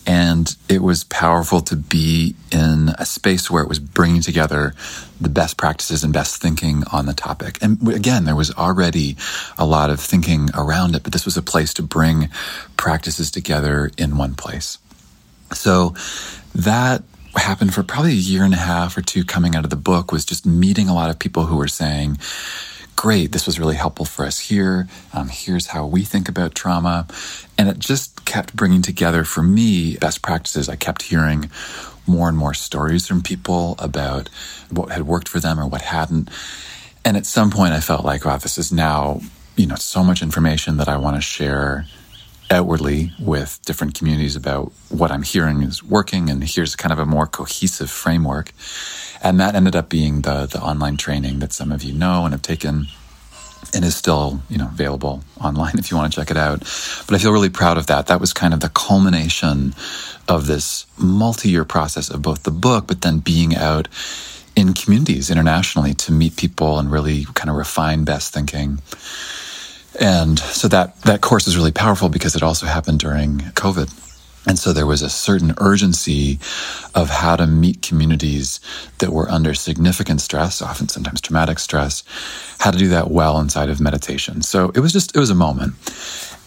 And 0.07 0.55
it 0.69 0.83
was 0.83 1.05
powerful 1.05 1.61
to 1.63 1.77
be 1.77 2.35
in 2.51 2.91
a 2.99 3.05
space 3.05 3.51
where 3.51 3.63
it 3.63 3.69
was 3.69 3.79
bringing 3.79 4.23
together 4.23 4.75
the 5.21 5.29
best 5.29 5.57
practices 5.57 6.03
and 6.03 6.13
best 6.13 6.41
thinking 6.41 6.85
on 6.93 7.07
the 7.07 7.13
topic. 7.13 7.59
And 7.63 7.87
again, 7.89 8.25
there 8.25 8.35
was 8.35 8.51
already 8.53 9.17
a 9.59 9.67
lot 9.67 9.91
of 9.91 10.01
thinking 10.01 10.49
around 10.55 10.95
it, 10.95 11.03
but 11.03 11.13
this 11.13 11.25
was 11.25 11.37
a 11.37 11.43
place 11.43 11.75
to 11.75 11.83
bring 11.83 12.29
practices 12.77 13.31
together 13.31 13.91
in 13.97 14.17
one 14.17 14.35
place. 14.35 14.79
So 15.53 15.95
that 16.55 17.03
happened 17.37 17.75
for 17.75 17.83
probably 17.83 18.13
a 18.13 18.15
year 18.15 18.45
and 18.45 18.55
a 18.55 18.59
half 18.59 18.97
or 18.97 19.03
two 19.03 19.25
coming 19.25 19.55
out 19.55 19.65
of 19.65 19.71
the 19.71 19.77
book 19.77 20.13
was 20.13 20.25
just 20.25 20.47
meeting 20.47 20.89
a 20.89 20.95
lot 20.95 21.11
of 21.11 21.19
people 21.19 21.47
who 21.47 21.57
were 21.57 21.69
saying, 21.69 22.19
great, 22.97 23.33
this 23.33 23.47
was 23.47 23.59
really 23.59 23.77
helpful 23.77 24.05
for 24.05 24.27
us 24.27 24.39
here. 24.39 24.89
Um, 25.15 25.29
here's 25.29 25.69
how 25.69 25.87
we 25.87 26.03
think 26.03 26.29
about 26.29 26.55
trauma. 26.55 27.07
And 27.57 27.69
it 27.69 27.79
just 27.79 28.25
kept 28.25 28.55
bringing 28.55 28.83
together 28.83 29.25
for 29.25 29.43
me 29.43 29.97
best 29.97 30.23
practices. 30.23 30.69
I 30.69 30.77
kept 30.77 31.03
hearing 31.03 31.51
more 32.07 32.29
and 32.29 32.37
more 32.37 32.55
stories 32.55 33.07
from 33.07 33.23
people 33.23 33.77
about 33.79 34.29
what 34.71 34.91
had 34.91 35.05
worked 35.05 35.29
for 35.29 35.41
them 35.41 35.59
or 35.59 35.67
what 35.67 35.83
hadn't. 35.83 36.29
And 37.05 37.17
at 37.17 37.27
some 37.27 37.51
point, 37.51 37.73
I 37.73 37.81
felt 37.81 38.05
like, 38.05 38.25
wow, 38.25 38.37
this 38.37 38.59
is 38.59 38.73
now, 38.73 39.21
you 39.57 39.67
know, 39.67 39.77
so 39.77 40.05
much 40.05 40.21
information 40.21 40.77
that 40.77 40.89
I 40.89 40.97
want 40.97 41.17
to 41.17 41.23
share 41.23 41.87
outwardly 42.51 43.13
with 43.21 43.61
different 43.65 43.95
communities 43.95 44.37
about 44.37 44.73
what 44.89 45.11
I'm 45.11 45.23
hearing 45.23 45.63
is 45.63 45.83
working, 45.83 46.29
and 46.29 46.43
here's 46.43 46.75
kind 46.77 46.93
of 46.93 46.99
a 46.99 47.07
more 47.07 47.27
cohesive 47.27 47.91
framework. 47.91 48.53
And 49.23 49.39
that 49.39 49.55
ended 49.55 49.77
up 49.77 49.89
being 49.89 50.23
the 50.23 50.47
the 50.47 50.61
online 50.61 50.97
training 50.97 51.39
that 51.41 51.53
some 51.53 51.73
of 51.73 51.83
you 51.83 51.93
know 51.93 52.25
and 52.25 52.33
have 52.33 52.43
taken 52.43 52.87
and 53.75 53.85
is 53.85 53.95
still, 53.95 54.41
you 54.49 54.59
know, 54.59 54.67
available 54.67 55.23
online 55.41 55.73
if 55.79 55.91
you 55.91 55.97
want 55.97 56.13
to 56.13 56.21
check 56.21 56.31
it 56.31 56.37
out. 56.37 56.61
But 57.07 57.15
I 57.15 57.19
feel 57.19 57.33
really 57.33 57.51
proud 57.51 57.79
of 57.79 57.87
that. 57.87 58.07
That 58.09 58.21
was 58.21 58.33
kind 58.33 58.55
of 58.55 58.61
the 58.61 58.69
culmination 58.69 59.75
of 60.29 60.47
this 60.47 60.87
multi-year 60.99 61.65
process 61.65 62.11
of 62.11 62.23
both 62.23 62.43
the 62.43 62.51
book, 62.51 62.87
but 62.87 63.03
then 63.03 63.19
being 63.19 63.55
out 63.55 63.89
in 64.57 64.75
communities 64.75 65.31
internationally 65.31 65.95
to 65.95 66.13
meet 66.13 66.37
people 66.37 66.79
and 66.79 66.91
really 66.91 67.25
kind 67.35 67.51
of 67.51 67.57
refine 67.57 68.05
best 68.05 68.33
thinking. 68.33 68.81
And 70.01 70.39
so 70.39 70.67
that, 70.69 70.99
that 71.03 71.21
course 71.21 71.47
is 71.47 71.57
really 71.57 71.73
powerful 71.73 72.09
because 72.09 72.35
it 72.35 72.43
also 72.43 72.67
happened 72.67 73.01
during 73.01 73.39
COVID. 73.39 73.95
And 74.47 74.59
so 74.59 74.73
there 74.73 74.87
was 74.87 75.03
a 75.03 75.11
certain 75.11 75.53
urgency 75.59 76.39
of 76.95 77.11
how 77.11 77.37
to 77.37 77.47
meet 77.47 77.83
communities 77.83 78.59
that 78.99 79.11
were 79.11 79.29
under 79.29 79.53
significant 79.53 80.23
stress, 80.23 80.63
often 80.63 80.89
sometimes 80.89 81.21
traumatic 81.21 81.59
stress, 81.59 82.03
how 82.59 82.71
to 82.71 82.79
do 82.79 82.89
that 82.89 83.11
well 83.11 83.39
inside 83.39 83.69
of 83.69 83.81
meditation. 83.81 84.41
So 84.41 84.73
it 84.75 84.81
was 84.81 84.95
just, 84.95 85.15
it 85.15 85.19
was 85.19 85.29
a 85.29 85.35
moment. 85.35 85.75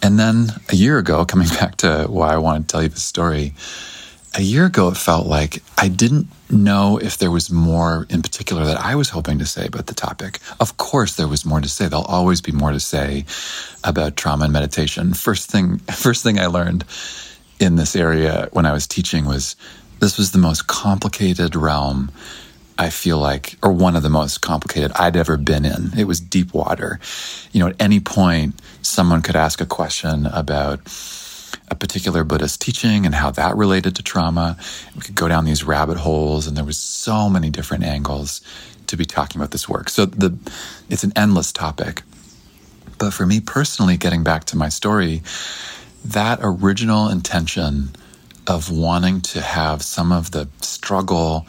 And 0.02 0.18
then 0.18 0.48
a 0.70 0.76
year 0.76 0.98
ago, 0.98 1.24
coming 1.24 1.48
back 1.60 1.76
to 1.78 2.08
why 2.10 2.34
I 2.34 2.38
wanted 2.38 2.68
to 2.68 2.72
tell 2.72 2.82
you 2.82 2.90
this 2.90 3.04
story, 3.04 3.54
a 4.36 4.42
year 4.42 4.66
ago, 4.66 4.90
it 4.90 4.98
felt 4.98 5.28
like 5.28 5.62
I 5.78 5.88
didn't 5.88 6.28
know 6.54 6.98
if 6.98 7.18
there 7.18 7.32
was 7.32 7.52
more 7.52 8.06
in 8.10 8.22
particular 8.22 8.66
that 8.66 8.80
I 8.80 8.96
was 8.96 9.10
hoping 9.10 9.40
to 9.40 9.46
say 9.46 9.66
about 9.66 9.88
the 9.88 9.94
topic. 9.94 10.40
Of 10.60 10.78
course, 10.78 11.16
there 11.16 11.28
was 11.28 11.46
more 11.46 11.62
to 11.62 11.70
say. 11.70 11.88
There'll 11.88 12.06
always 12.06 12.42
be 12.42 12.52
more 12.52 12.72
to 12.72 12.80
say 12.80 13.26
about 13.84 14.16
trauma 14.16 14.46
and 14.46 14.54
meditation. 14.54 15.14
First 15.14 15.50
thing, 15.50 15.78
first 15.94 16.24
thing 16.24 16.40
I 16.40 16.46
learned 16.46 16.86
in 17.60 17.76
this 17.76 17.96
area 17.96 18.50
when 18.52 18.66
I 18.66 18.74
was 18.74 18.88
teaching 18.88 19.26
was 19.26 19.56
this 20.00 20.18
was 20.18 20.32
the 20.32 20.38
most 20.38 20.68
complicated 20.68 21.56
realm 21.56 22.12
I 22.78 22.90
feel 22.90 23.20
like, 23.20 23.56
or 23.62 23.72
one 23.72 23.96
of 23.96 24.04
the 24.04 24.10
most 24.10 24.42
complicated 24.42 24.92
I'd 24.96 25.16
ever 25.16 25.38
been 25.38 25.64
in. 25.64 25.92
It 25.98 26.06
was 26.06 26.20
deep 26.20 26.54
water. 26.54 27.00
You 27.52 27.60
know, 27.60 27.68
at 27.68 27.82
any 27.82 28.00
point, 28.00 28.60
someone 28.82 29.22
could 29.22 29.36
ask 29.36 29.62
a 29.62 29.66
question 29.66 30.26
about 30.26 30.80
a 31.70 31.76
particular 31.76 32.24
Buddhist 32.24 32.62
teaching 32.62 33.06
and 33.06 33.16
how 33.16 33.32
that 33.32 33.56
related 33.56 33.96
to 33.96 34.04
trauma. 34.04 34.58
We 34.96 35.02
could 35.02 35.16
go 35.16 35.28
down 35.28 35.46
these 35.46 35.64
rabbit 35.64 35.98
holes, 35.98 36.48
and 36.48 36.56
there 36.58 36.66
was 36.66 36.78
so 36.78 37.30
many 37.30 37.50
different 37.50 37.84
angles 37.84 38.42
to 38.88 38.98
be 38.98 39.06
talking 39.06 39.40
about 39.40 39.52
this 39.52 39.68
work. 39.68 39.90
So 39.90 40.06
the 40.06 40.38
it's 40.90 41.04
an 41.04 41.14
endless 41.16 41.52
topic. 41.52 42.04
But 42.98 43.14
for 43.14 43.26
me 43.26 43.40
personally, 43.40 43.98
getting 43.98 44.24
back 44.24 44.46
to 44.46 44.58
my 44.58 44.70
story, 44.70 45.24
that 46.06 46.40
original 46.42 47.10
intention 47.10 47.90
of 48.48 48.70
wanting 48.70 49.22
to 49.22 49.42
have 49.42 49.82
some 49.82 50.12
of 50.12 50.32
the 50.32 50.48
struggle 50.62 51.48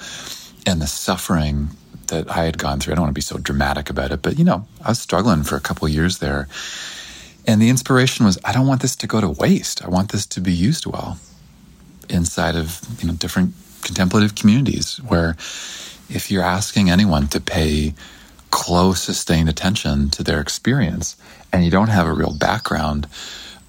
and 0.67 0.81
the 0.81 0.87
suffering 0.87 1.71
that 2.09 2.31
I 2.31 2.45
had 2.45 2.59
gone 2.59 2.81
through. 2.81 2.93
I 2.93 2.97
don't 2.97 3.05
want 3.05 3.15
to 3.15 3.19
be 3.19 3.23
so 3.23 3.39
dramatic 3.39 3.91
about 3.91 4.13
it, 4.13 4.23
but 4.23 4.39
you 4.39 4.45
know, 4.45 4.67
I 4.85 4.91
was 4.91 5.01
struggling 5.01 5.43
for 5.43 5.57
a 5.57 5.61
couple 5.61 5.89
years 5.89 6.19
there. 6.19 6.49
And 7.47 7.61
the 7.61 7.69
inspiration 7.69 8.25
was 8.25 8.39
I 8.45 8.53
don't 8.53 8.67
want 8.67 8.83
this 8.83 8.97
to 8.97 9.07
go 9.07 9.21
to 9.21 9.29
waste. 9.29 9.85
I 9.85 9.89
want 9.89 10.13
this 10.13 10.27
to 10.27 10.41
be 10.41 10.53
used 10.53 10.87
well 10.87 11.19
inside 12.09 12.57
of, 12.57 12.81
you 13.01 13.09
know, 13.09 13.15
different 13.15 13.55
contemplative 13.83 14.35
communities 14.35 14.97
where 15.09 15.37
if 16.09 16.31
you're 16.31 16.43
asking 16.43 16.91
anyone 16.91 17.29
to 17.29 17.41
pay 17.41 17.95
close 18.51 19.03
sustained 19.03 19.49
attention 19.49 20.11
to 20.11 20.23
their 20.23 20.41
experience 20.41 21.17
and 21.53 21.65
you 21.65 21.71
don't 21.71 21.89
have 21.89 22.07
a 22.07 22.13
real 22.13 22.37
background 22.37 23.07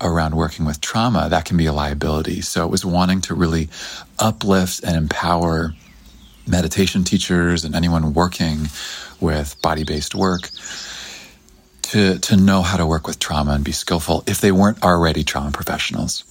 around 0.01 0.35
working 0.35 0.65
with 0.65 0.79
trauma, 0.81 1.27
that 1.29 1.45
can 1.45 1.57
be 1.57 1.65
a 1.65 1.73
liability. 1.73 2.41
So 2.41 2.65
it 2.65 2.69
was 2.69 2.85
wanting 2.85 3.21
to 3.21 3.33
really 3.33 3.69
uplift 4.19 4.83
and 4.83 4.95
empower 4.95 5.73
meditation 6.47 7.03
teachers 7.03 7.65
and 7.65 7.75
anyone 7.75 8.13
working 8.13 8.67
with 9.19 9.59
body 9.61 9.83
based 9.83 10.13
work 10.13 10.49
to, 11.85 12.19
to 12.19 12.35
know 12.35 12.61
how 12.61 12.77
to 12.77 12.85
work 12.85 13.07
with 13.07 13.19
trauma 13.19 13.51
and 13.51 13.63
be 13.63 13.71
skillful 13.71 14.23
if 14.27 14.41
they 14.41 14.51
weren't 14.51 14.83
already 14.83 15.23
trauma 15.23 15.51
professionals. 15.51 16.23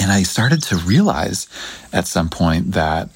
And 0.00 0.10
I 0.10 0.22
started 0.24 0.62
to 0.64 0.76
realize 0.76 1.48
at 1.92 2.06
some 2.06 2.28
point 2.28 2.72
that 2.72 3.08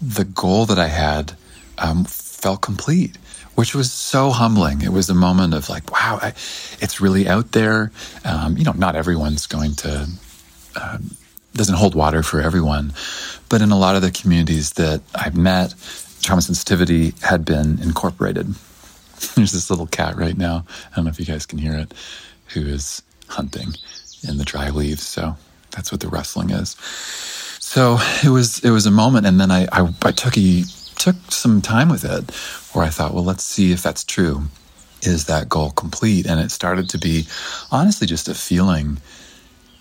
the 0.00 0.24
goal 0.24 0.66
that 0.66 0.78
I 0.78 0.88
had 0.88 1.36
um, 1.78 2.04
felt 2.04 2.60
complete 2.60 3.18
which 3.54 3.74
was 3.74 3.92
so 3.92 4.30
humbling. 4.30 4.82
It 4.82 4.92
was 4.92 5.08
a 5.10 5.14
moment 5.14 5.54
of 5.54 5.68
like, 5.68 5.90
wow, 5.92 6.18
I, 6.20 6.28
it's 6.80 7.00
really 7.00 7.28
out 7.28 7.52
there. 7.52 7.92
Um, 8.24 8.56
you 8.56 8.64
know, 8.64 8.72
not 8.72 8.96
everyone's 8.96 9.46
going 9.46 9.74
to, 9.76 10.08
uh, 10.76 10.98
doesn't 11.54 11.76
hold 11.76 11.94
water 11.94 12.22
for 12.22 12.40
everyone. 12.40 12.92
But 13.48 13.62
in 13.62 13.70
a 13.70 13.78
lot 13.78 13.96
of 13.96 14.02
the 14.02 14.10
communities 14.10 14.72
that 14.72 15.02
I've 15.14 15.36
met, 15.36 15.74
trauma 16.20 16.42
sensitivity 16.42 17.14
had 17.22 17.44
been 17.44 17.80
incorporated. 17.80 18.54
There's 19.34 19.52
this 19.52 19.70
little 19.70 19.86
cat 19.86 20.16
right 20.16 20.36
now. 20.36 20.64
I 20.92 20.96
don't 20.96 21.04
know 21.04 21.10
if 21.10 21.20
you 21.20 21.26
guys 21.26 21.46
can 21.46 21.58
hear 21.58 21.74
it, 21.74 21.94
who 22.48 22.66
is 22.66 23.02
hunting 23.28 23.74
in 24.26 24.38
the 24.38 24.44
dry 24.44 24.70
leaves. 24.70 25.02
So 25.02 25.36
that's 25.70 25.90
what 25.92 26.00
the 26.00 26.08
rustling 26.08 26.50
is. 26.50 26.76
So 27.60 27.98
it 28.22 28.28
was 28.28 28.60
it 28.60 28.70
was 28.70 28.86
a 28.86 28.90
moment, 28.90 29.26
and 29.26 29.40
then 29.40 29.50
I 29.50 29.66
I, 29.72 29.92
I 30.02 30.12
took 30.12 30.36
a 30.36 30.64
took 30.96 31.16
some 31.30 31.60
time 31.60 31.88
with 31.88 32.04
it 32.04 32.30
where 32.74 32.84
I 32.84 32.90
thought, 32.90 33.12
well, 33.12 33.24
let's 33.24 33.44
see 33.44 33.72
if 33.72 33.82
that's 33.82 34.04
true. 34.04 34.44
Is 35.02 35.26
that 35.26 35.48
goal 35.48 35.70
complete? 35.70 36.26
And 36.26 36.40
it 36.40 36.50
started 36.50 36.88
to 36.90 36.98
be 36.98 37.26
honestly 37.70 38.06
just 38.06 38.28
a 38.28 38.34
feeling 38.34 38.98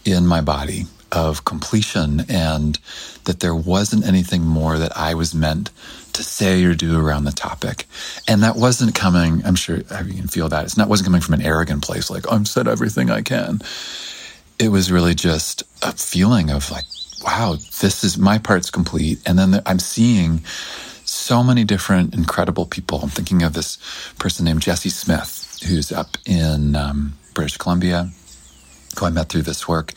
in 0.05 0.27
my 0.27 0.41
body 0.41 0.85
of 1.13 1.45
completion 1.45 2.25
and 2.27 2.79
that 3.25 3.39
there 3.39 3.55
wasn't 3.55 4.05
anything 4.05 4.43
more 4.43 4.77
that 4.77 4.97
I 4.97 5.13
was 5.13 5.33
meant 5.33 5.69
to 6.13 6.23
say 6.23 6.63
or 6.63 6.73
do 6.73 6.99
around 6.99 7.23
the 7.23 7.31
topic. 7.31 7.85
And 8.27 8.43
that 8.43 8.55
wasn't 8.55 8.95
coming, 8.95 9.45
I'm 9.45 9.55
sure 9.55 9.77
you 9.77 9.83
can 9.85 10.27
feel 10.27 10.49
that. 10.49 10.65
It's 10.65 10.77
not 10.77 10.89
wasn't 10.89 11.07
coming 11.07 11.21
from 11.21 11.35
an 11.35 11.41
arrogant 11.41 11.83
place 11.83 12.09
like, 12.09 12.29
I've 12.31 12.47
said 12.47 12.67
everything 12.67 13.09
I 13.09 13.21
can. 13.21 13.61
It 14.59 14.69
was 14.69 14.91
really 14.91 15.15
just 15.15 15.63
a 15.81 15.91
feeling 15.93 16.49
of 16.49 16.69
like, 16.71 16.85
wow, 17.23 17.53
this 17.81 18.03
is 18.03 18.17
my 18.17 18.37
part's 18.37 18.69
complete. 18.69 19.19
And 19.25 19.37
then 19.39 19.61
I'm 19.65 19.79
seeing 19.79 20.39
so 21.05 21.43
many 21.43 21.63
different 21.63 22.13
incredible 22.13 22.65
people. 22.65 22.99
I'm 23.01 23.09
thinking 23.09 23.43
of 23.43 23.53
this 23.53 23.77
person 24.19 24.45
named 24.45 24.61
Jesse 24.61 24.89
Smith, 24.89 25.59
who's 25.67 25.91
up 25.91 26.17
in 26.25 26.75
um, 26.75 27.13
British 27.33 27.57
Columbia, 27.57 28.09
who 28.99 29.05
I 29.05 29.09
met 29.09 29.29
through 29.29 29.43
this 29.43 29.67
work, 29.67 29.93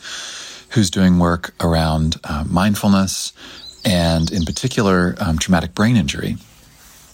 who's 0.69 0.89
doing 0.89 1.19
work 1.19 1.53
around 1.59 2.17
uh, 2.23 2.43
mindfulness 2.47 3.33
and, 3.85 4.31
in 4.31 4.43
particular, 4.43 5.15
um, 5.19 5.37
traumatic 5.37 5.73
brain 5.73 5.95
injury 5.95 6.37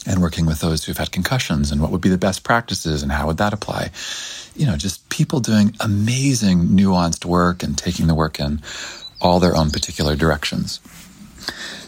and 0.05 0.21
working 0.21 0.45
with 0.45 0.59
those 0.59 0.83
who've 0.83 0.97
had 0.97 1.11
concussions 1.11 1.71
and 1.71 1.81
what 1.81 1.91
would 1.91 2.01
be 2.01 2.09
the 2.09 2.17
best 2.17 2.43
practices 2.43 3.03
and 3.03 3.11
how 3.11 3.27
would 3.27 3.37
that 3.37 3.53
apply. 3.53 3.89
You 4.55 4.65
know, 4.65 4.75
just 4.75 5.07
people 5.09 5.39
doing 5.39 5.75
amazing, 5.79 6.69
nuanced 6.69 7.25
work 7.25 7.63
and 7.63 7.77
taking 7.77 8.07
the 8.07 8.15
work 8.15 8.39
in 8.39 8.61
all 9.21 9.39
their 9.39 9.55
own 9.55 9.71
particular 9.71 10.15
directions. 10.15 10.79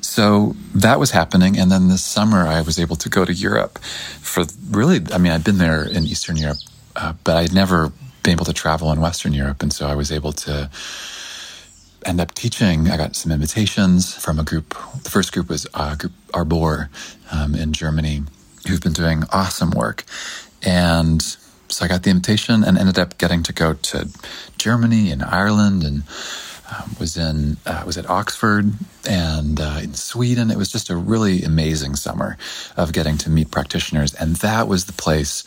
So 0.02 0.56
that 0.74 1.00
was 1.00 1.12
happening. 1.12 1.58
And 1.58 1.72
then 1.72 1.90
this 1.90 2.04
summer, 2.04 2.48
I 2.48 2.62
was 2.62 2.80
able 2.80 2.96
to 2.98 3.10
go 3.10 3.26
to 3.26 3.34
Europe 3.34 3.80
for 3.80 4.46
really, 4.70 5.02
I 5.12 5.18
mean, 5.18 5.32
I'd 5.32 5.44
been 5.44 5.58
there 5.58 5.84
in 5.84 6.06
Eastern 6.06 6.38
Europe, 6.38 6.60
uh, 6.96 7.14
but 7.24 7.36
I'd 7.38 7.54
never 7.54 7.92
been 8.24 8.34
able 8.34 8.46
to 8.46 8.54
travel 8.54 8.92
in 8.92 9.02
Western 9.02 9.34
Europe. 9.34 9.62
And 9.62 9.74
so 9.74 9.88
I 9.88 9.96
was 9.96 10.12
able 10.12 10.32
to 10.32 10.70
end 12.06 12.22
up 12.22 12.34
teaching. 12.34 12.90
I 12.90 12.98
got 12.98 13.16
some 13.16 13.32
invitations 13.32 14.14
from 14.14 14.40
a 14.40 14.44
group. 14.44 14.70
The 15.04 15.10
first 15.10 15.34
group 15.34 15.50
was 15.50 15.68
uh, 15.74 15.96
group 15.96 16.14
Arbor 16.34 16.90
um, 17.32 17.56
in 17.56 17.74
Germany, 17.74 18.24
who've 18.68 18.82
been 18.82 18.94
doing 18.94 19.24
awesome 19.32 19.72
work. 19.72 20.04
And 20.64 21.22
so 21.68 21.84
I 21.84 21.88
got 21.88 22.04
the 22.04 22.12
invitation 22.12 22.64
and 22.64 22.78
ended 22.78 23.00
up 23.00 23.18
getting 23.18 23.44
to 23.44 23.54
go 23.54 23.74
to 23.74 24.10
Germany 24.58 25.12
and 25.12 25.24
Ireland 25.24 25.84
and 25.84 26.04
um, 26.72 26.96
was 27.00 27.18
in 27.18 27.58
uh, 27.66 27.84
was 27.86 27.98
at 27.98 28.10
Oxford 28.10 28.74
and 29.08 29.60
uh, 29.60 29.80
in 29.84 29.94
Sweden. 29.94 30.50
It 30.50 30.58
was 30.58 30.72
just 30.72 30.90
a 30.90 30.96
really 30.96 31.44
amazing 31.44 31.96
summer 31.96 32.38
of 32.76 32.92
getting 32.92 33.18
to 33.20 33.30
meet 33.30 33.52
practitioners, 33.52 34.14
and 34.16 34.38
that 34.38 34.68
was 34.68 34.86
the 34.86 34.94
place 34.94 35.44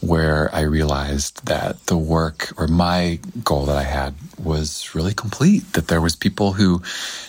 where 0.00 0.54
I 0.54 0.60
realized 0.62 1.46
that 1.46 1.86
the 1.86 1.98
work 1.98 2.52
or 2.56 2.66
my 2.66 3.20
goal 3.44 3.66
that 3.66 3.76
I 3.76 3.82
had 3.82 4.14
was 4.42 4.94
really 4.94 5.14
complete. 5.14 5.72
That 5.74 5.88
there 5.88 6.00
was 6.00 6.16
people 6.16 6.54
who 6.54 6.82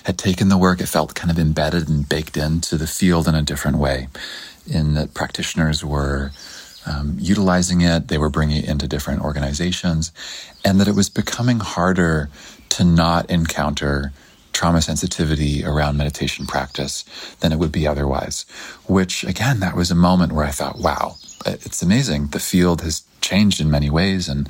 had 0.04 0.18
taken 0.18 0.50
the 0.50 0.58
work; 0.58 0.82
it 0.82 0.88
felt 0.88 1.16
kind 1.16 1.32
of 1.32 1.40
embedded 1.40 1.90
and 1.90 2.08
baked 2.08 2.38
into 2.38 2.78
the 2.78 2.88
field 2.88 3.28
in 3.28 3.36
a 3.36 3.42
different 3.42 3.78
way. 3.78 4.08
In 4.68 4.94
that 4.94 5.14
practitioners 5.14 5.84
were 5.84 6.32
um, 6.86 7.18
utilizing 7.20 7.82
it, 7.82 8.08
they 8.08 8.18
were 8.18 8.30
bringing 8.30 8.64
it 8.64 8.70
into 8.70 8.88
different 8.88 9.22
organizations, 9.22 10.12
and 10.64 10.80
that 10.80 10.88
it 10.88 10.96
was 10.96 11.10
becoming 11.10 11.60
harder 11.60 12.30
to 12.70 12.84
not 12.84 13.30
encounter 13.30 14.14
trauma 14.54 14.82
sensitivity 14.82 15.64
around 15.64 15.98
meditation 15.98 16.46
practice 16.46 17.04
than 17.40 17.52
it 17.52 17.60
would 17.60 17.72
be 17.72 17.88
otherwise. 17.88 18.46
Which, 18.88 19.24
again, 19.24 19.60
that 19.60 19.76
was 19.76 19.92
a 19.92 19.96
moment 19.96 20.34
where 20.34 20.46
I 20.46 20.52
thought, 20.52 20.78
wow, 20.80 21.16
it's 21.46 21.82
amazing. 21.82 22.28
The 22.28 22.40
field 22.40 22.82
has 22.82 23.04
changed 23.22 23.62
in 23.62 23.70
many 23.70 23.90
ways, 23.90 24.28
and 24.28 24.50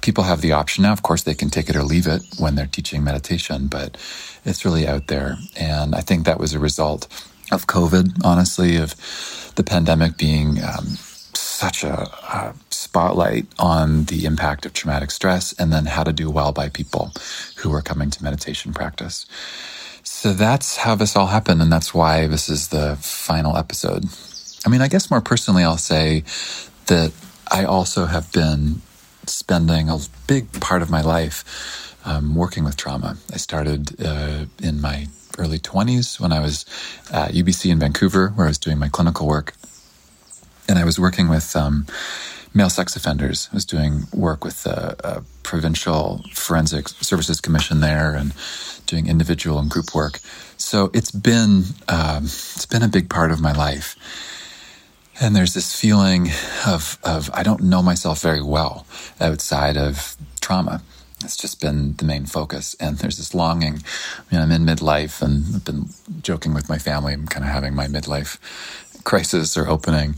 people 0.00 0.24
have 0.24 0.40
the 0.40 0.52
option 0.52 0.82
now. 0.82 0.92
Of 0.92 1.02
course, 1.02 1.22
they 1.22 1.34
can 1.34 1.50
take 1.50 1.68
it 1.68 1.76
or 1.76 1.82
leave 1.82 2.06
it 2.06 2.22
when 2.38 2.54
they're 2.54 2.66
teaching 2.66 3.04
meditation, 3.04 3.68
but 3.68 3.96
it's 4.44 4.64
really 4.64 4.86
out 4.86 5.06
there. 5.06 5.36
And 5.56 5.94
I 5.94 6.00
think 6.00 6.24
that 6.24 6.40
was 6.40 6.52
a 6.52 6.58
result 6.58 7.06
of 7.52 7.66
COVID, 7.66 8.24
honestly, 8.24 8.76
of 8.76 8.94
the 9.56 9.64
pandemic 9.64 10.16
being 10.16 10.62
um, 10.62 10.86
such 11.34 11.84
a, 11.84 12.08
a, 12.32 12.54
spotlight 12.70 13.46
on 13.58 14.04
the 14.04 14.24
impact 14.24 14.64
of 14.64 14.72
traumatic 14.72 15.10
stress 15.10 15.52
and 15.54 15.72
then 15.72 15.86
how 15.86 16.04
to 16.04 16.12
do 16.12 16.30
well 16.30 16.52
by 16.52 16.68
people 16.68 17.10
who 17.56 17.72
are 17.72 17.82
coming 17.82 18.08
to 18.08 18.22
meditation 18.22 18.72
practice. 18.72 19.26
So 20.04 20.32
that's 20.32 20.76
how 20.76 20.94
this 20.94 21.16
all 21.16 21.26
happened. 21.26 21.60
And 21.60 21.72
that's 21.72 21.92
why 21.92 22.28
this 22.28 22.48
is 22.48 22.68
the 22.68 22.96
final 23.00 23.56
episode. 23.56 24.04
I 24.64 24.70
mean, 24.70 24.80
I 24.80 24.88
guess 24.88 25.10
more 25.10 25.20
personally, 25.20 25.62
I'll 25.62 25.76
say 25.76 26.24
that 26.86 27.12
I 27.50 27.64
also 27.64 28.06
have 28.06 28.32
been 28.32 28.80
spending 29.26 29.88
a 29.88 29.98
big 30.26 30.60
part 30.60 30.82
of 30.82 30.90
my 30.90 31.02
life 31.02 31.96
um, 32.04 32.34
working 32.34 32.64
with 32.64 32.76
trauma. 32.76 33.16
I 33.32 33.36
started 33.36 34.00
uh, 34.04 34.46
in 34.62 34.80
my 34.80 35.06
early 35.38 35.58
20s 35.58 36.20
when 36.20 36.32
I 36.32 36.40
was 36.40 36.64
at 37.12 37.32
UBC 37.32 37.70
in 37.70 37.78
Vancouver, 37.78 38.28
where 38.28 38.46
I 38.46 38.50
was 38.50 38.58
doing 38.58 38.78
my 38.78 38.88
clinical 38.88 39.26
work. 39.26 39.54
And 40.68 40.78
I 40.78 40.84
was 40.84 40.98
working 40.98 41.28
with 41.28 41.54
um, 41.56 41.86
male 42.54 42.70
sex 42.70 42.96
offenders. 42.96 43.48
I 43.52 43.56
was 43.56 43.66
doing 43.66 44.04
work 44.14 44.44
with 44.44 44.62
the 44.62 45.24
provincial 45.42 46.22
forensic 46.32 46.88
services 46.88 47.40
commission 47.40 47.80
there 47.80 48.14
and 48.14 48.32
doing 48.86 49.06
individual 49.08 49.58
and 49.58 49.70
group 49.70 49.94
work. 49.94 50.20
So 50.56 50.90
it's 50.94 51.10
been 51.10 51.64
um, 51.88 52.24
it's 52.24 52.66
been 52.66 52.82
a 52.82 52.88
big 52.88 53.10
part 53.10 53.30
of 53.30 53.40
my 53.40 53.52
life. 53.52 53.96
And 55.20 55.36
there's 55.36 55.54
this 55.54 55.78
feeling 55.78 56.30
of 56.66 56.98
of 57.04 57.30
I 57.32 57.42
don't 57.42 57.62
know 57.62 57.82
myself 57.82 58.20
very 58.20 58.42
well 58.42 58.86
outside 59.20 59.76
of 59.76 60.16
trauma. 60.40 60.82
It's 61.22 61.36
just 61.36 61.60
been 61.60 61.94
the 61.96 62.04
main 62.04 62.26
focus. 62.26 62.74
And 62.80 62.98
there's 62.98 63.16
this 63.16 63.34
longing. 63.34 63.82
I 64.18 64.34
mean, 64.34 64.42
I'm 64.42 64.50
in 64.50 64.64
midlife 64.64 65.22
and 65.22 65.54
I've 65.54 65.64
been 65.64 65.88
joking 66.20 66.52
with 66.52 66.68
my 66.68 66.78
family. 66.78 67.12
I'm 67.12 67.26
kind 67.26 67.44
of 67.44 67.50
having 67.50 67.74
my 67.74 67.86
midlife 67.86 68.38
crisis 69.04 69.56
or 69.56 69.68
opening 69.68 70.16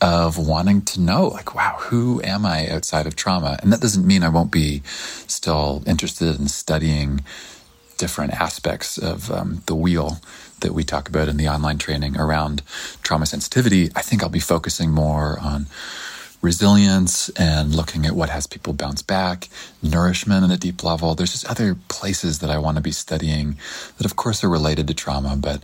of 0.00 0.36
wanting 0.36 0.82
to 0.82 1.00
know, 1.00 1.28
like, 1.28 1.54
wow, 1.54 1.76
who 1.78 2.20
am 2.22 2.44
I 2.44 2.68
outside 2.68 3.06
of 3.06 3.14
trauma? 3.14 3.56
And 3.62 3.72
that 3.72 3.80
doesn't 3.80 4.04
mean 4.04 4.24
I 4.24 4.28
won't 4.28 4.50
be 4.50 4.82
still 4.84 5.82
interested 5.86 6.38
in 6.40 6.48
studying 6.48 7.20
different 7.98 8.32
aspects 8.32 8.98
of 8.98 9.30
um, 9.30 9.62
the 9.66 9.76
wheel 9.76 10.18
that 10.62 10.74
we 10.74 10.82
talk 10.82 11.08
about 11.08 11.28
in 11.28 11.36
the 11.36 11.48
online 11.48 11.78
training 11.78 12.16
around 12.16 12.62
trauma 13.02 13.26
sensitivity. 13.26 13.90
I 13.94 14.02
think 14.02 14.22
I'll 14.22 14.28
be 14.28 14.40
focusing 14.40 14.90
more 14.90 15.38
on 15.40 15.66
resilience 16.40 17.28
and 17.30 17.74
looking 17.74 18.04
at 18.04 18.14
what 18.14 18.28
has 18.28 18.46
people 18.48 18.72
bounce 18.72 19.00
back, 19.00 19.48
nourishment 19.82 20.44
at 20.44 20.50
a 20.50 20.58
deep 20.58 20.82
level. 20.82 21.14
There's 21.14 21.32
just 21.32 21.48
other 21.48 21.76
places 21.88 22.40
that 22.40 22.50
I 22.50 22.58
want 22.58 22.76
to 22.76 22.82
be 22.82 22.90
studying 22.90 23.56
that, 23.98 24.04
of 24.04 24.16
course, 24.16 24.42
are 24.42 24.48
related 24.48 24.88
to 24.88 24.94
trauma, 24.94 25.36
but 25.36 25.62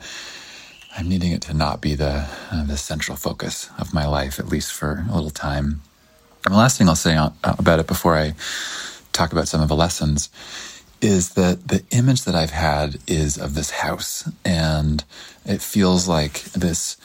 I'm 0.96 1.08
needing 1.08 1.32
it 1.32 1.42
to 1.42 1.54
not 1.54 1.80
be 1.80 1.94
the 1.94 2.28
uh, 2.50 2.64
the 2.64 2.76
central 2.76 3.16
focus 3.16 3.70
of 3.78 3.92
my 3.92 4.06
life, 4.06 4.38
at 4.38 4.48
least 4.48 4.72
for 4.72 5.04
a 5.10 5.14
little 5.14 5.30
time. 5.30 5.82
And 6.44 6.54
the 6.54 6.58
last 6.58 6.78
thing 6.78 6.88
I'll 6.88 6.96
say 6.96 7.16
uh, 7.16 7.30
about 7.44 7.80
it 7.80 7.86
before 7.86 8.16
I 8.16 8.34
talk 9.12 9.32
about 9.32 9.48
some 9.48 9.60
of 9.60 9.68
the 9.68 9.76
lessons 9.76 10.30
is 11.00 11.30
that 11.34 11.68
the 11.68 11.84
image 11.90 12.24
that 12.24 12.34
I've 12.34 12.50
had 12.50 12.98
is 13.06 13.38
of 13.38 13.54
this 13.54 13.70
house, 13.70 14.30
and 14.44 15.04
it 15.44 15.62
feels 15.62 16.08
like 16.08 16.42
this 16.52 16.96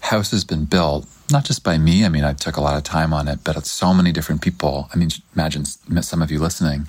house 0.00 0.30
has 0.30 0.44
been 0.44 0.64
built 0.64 1.06
not 1.30 1.44
just 1.44 1.62
by 1.62 1.78
me. 1.78 2.04
I 2.04 2.08
mean, 2.08 2.24
I 2.24 2.32
took 2.32 2.56
a 2.56 2.60
lot 2.60 2.76
of 2.76 2.82
time 2.82 3.12
on 3.12 3.28
it, 3.28 3.40
but 3.44 3.64
so 3.66 3.94
many 3.94 4.12
different 4.12 4.42
people. 4.42 4.88
I 4.92 4.96
mean, 4.96 5.10
imagine 5.34 5.64
some 5.64 6.22
of 6.22 6.30
you 6.30 6.40
listening 6.40 6.86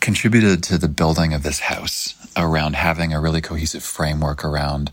contributed 0.00 0.62
to 0.64 0.78
the 0.78 0.88
building 0.88 1.34
of 1.34 1.42
this 1.42 1.60
house 1.60 2.14
around 2.36 2.76
having 2.76 3.12
a 3.12 3.20
really 3.20 3.40
cohesive 3.40 3.82
framework 3.82 4.44
around 4.44 4.90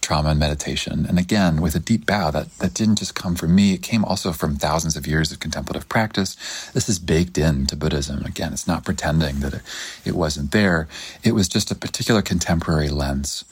trauma 0.00 0.30
and 0.30 0.38
meditation. 0.38 1.04
And 1.08 1.18
again, 1.18 1.60
with 1.60 1.74
a 1.74 1.80
deep 1.80 2.06
bow, 2.06 2.30
that, 2.30 2.50
that 2.58 2.74
didn't 2.74 2.98
just 2.98 3.14
come 3.14 3.34
from 3.34 3.54
me. 3.54 3.74
It 3.74 3.82
came 3.82 4.04
also 4.04 4.32
from 4.32 4.56
thousands 4.56 4.96
of 4.96 5.06
years 5.06 5.32
of 5.32 5.40
contemplative 5.40 5.88
practice. 5.88 6.36
This 6.72 6.88
is 6.88 6.98
baked 6.98 7.38
into 7.38 7.76
Buddhism. 7.76 8.24
Again, 8.24 8.52
it's 8.52 8.68
not 8.68 8.84
pretending 8.84 9.40
that 9.40 9.54
it, 9.54 9.62
it 10.04 10.14
wasn't 10.14 10.52
there. 10.52 10.86
It 11.24 11.32
was 11.32 11.48
just 11.48 11.70
a 11.70 11.74
particular 11.74 12.22
contemporary 12.22 12.88
lens 12.88 13.44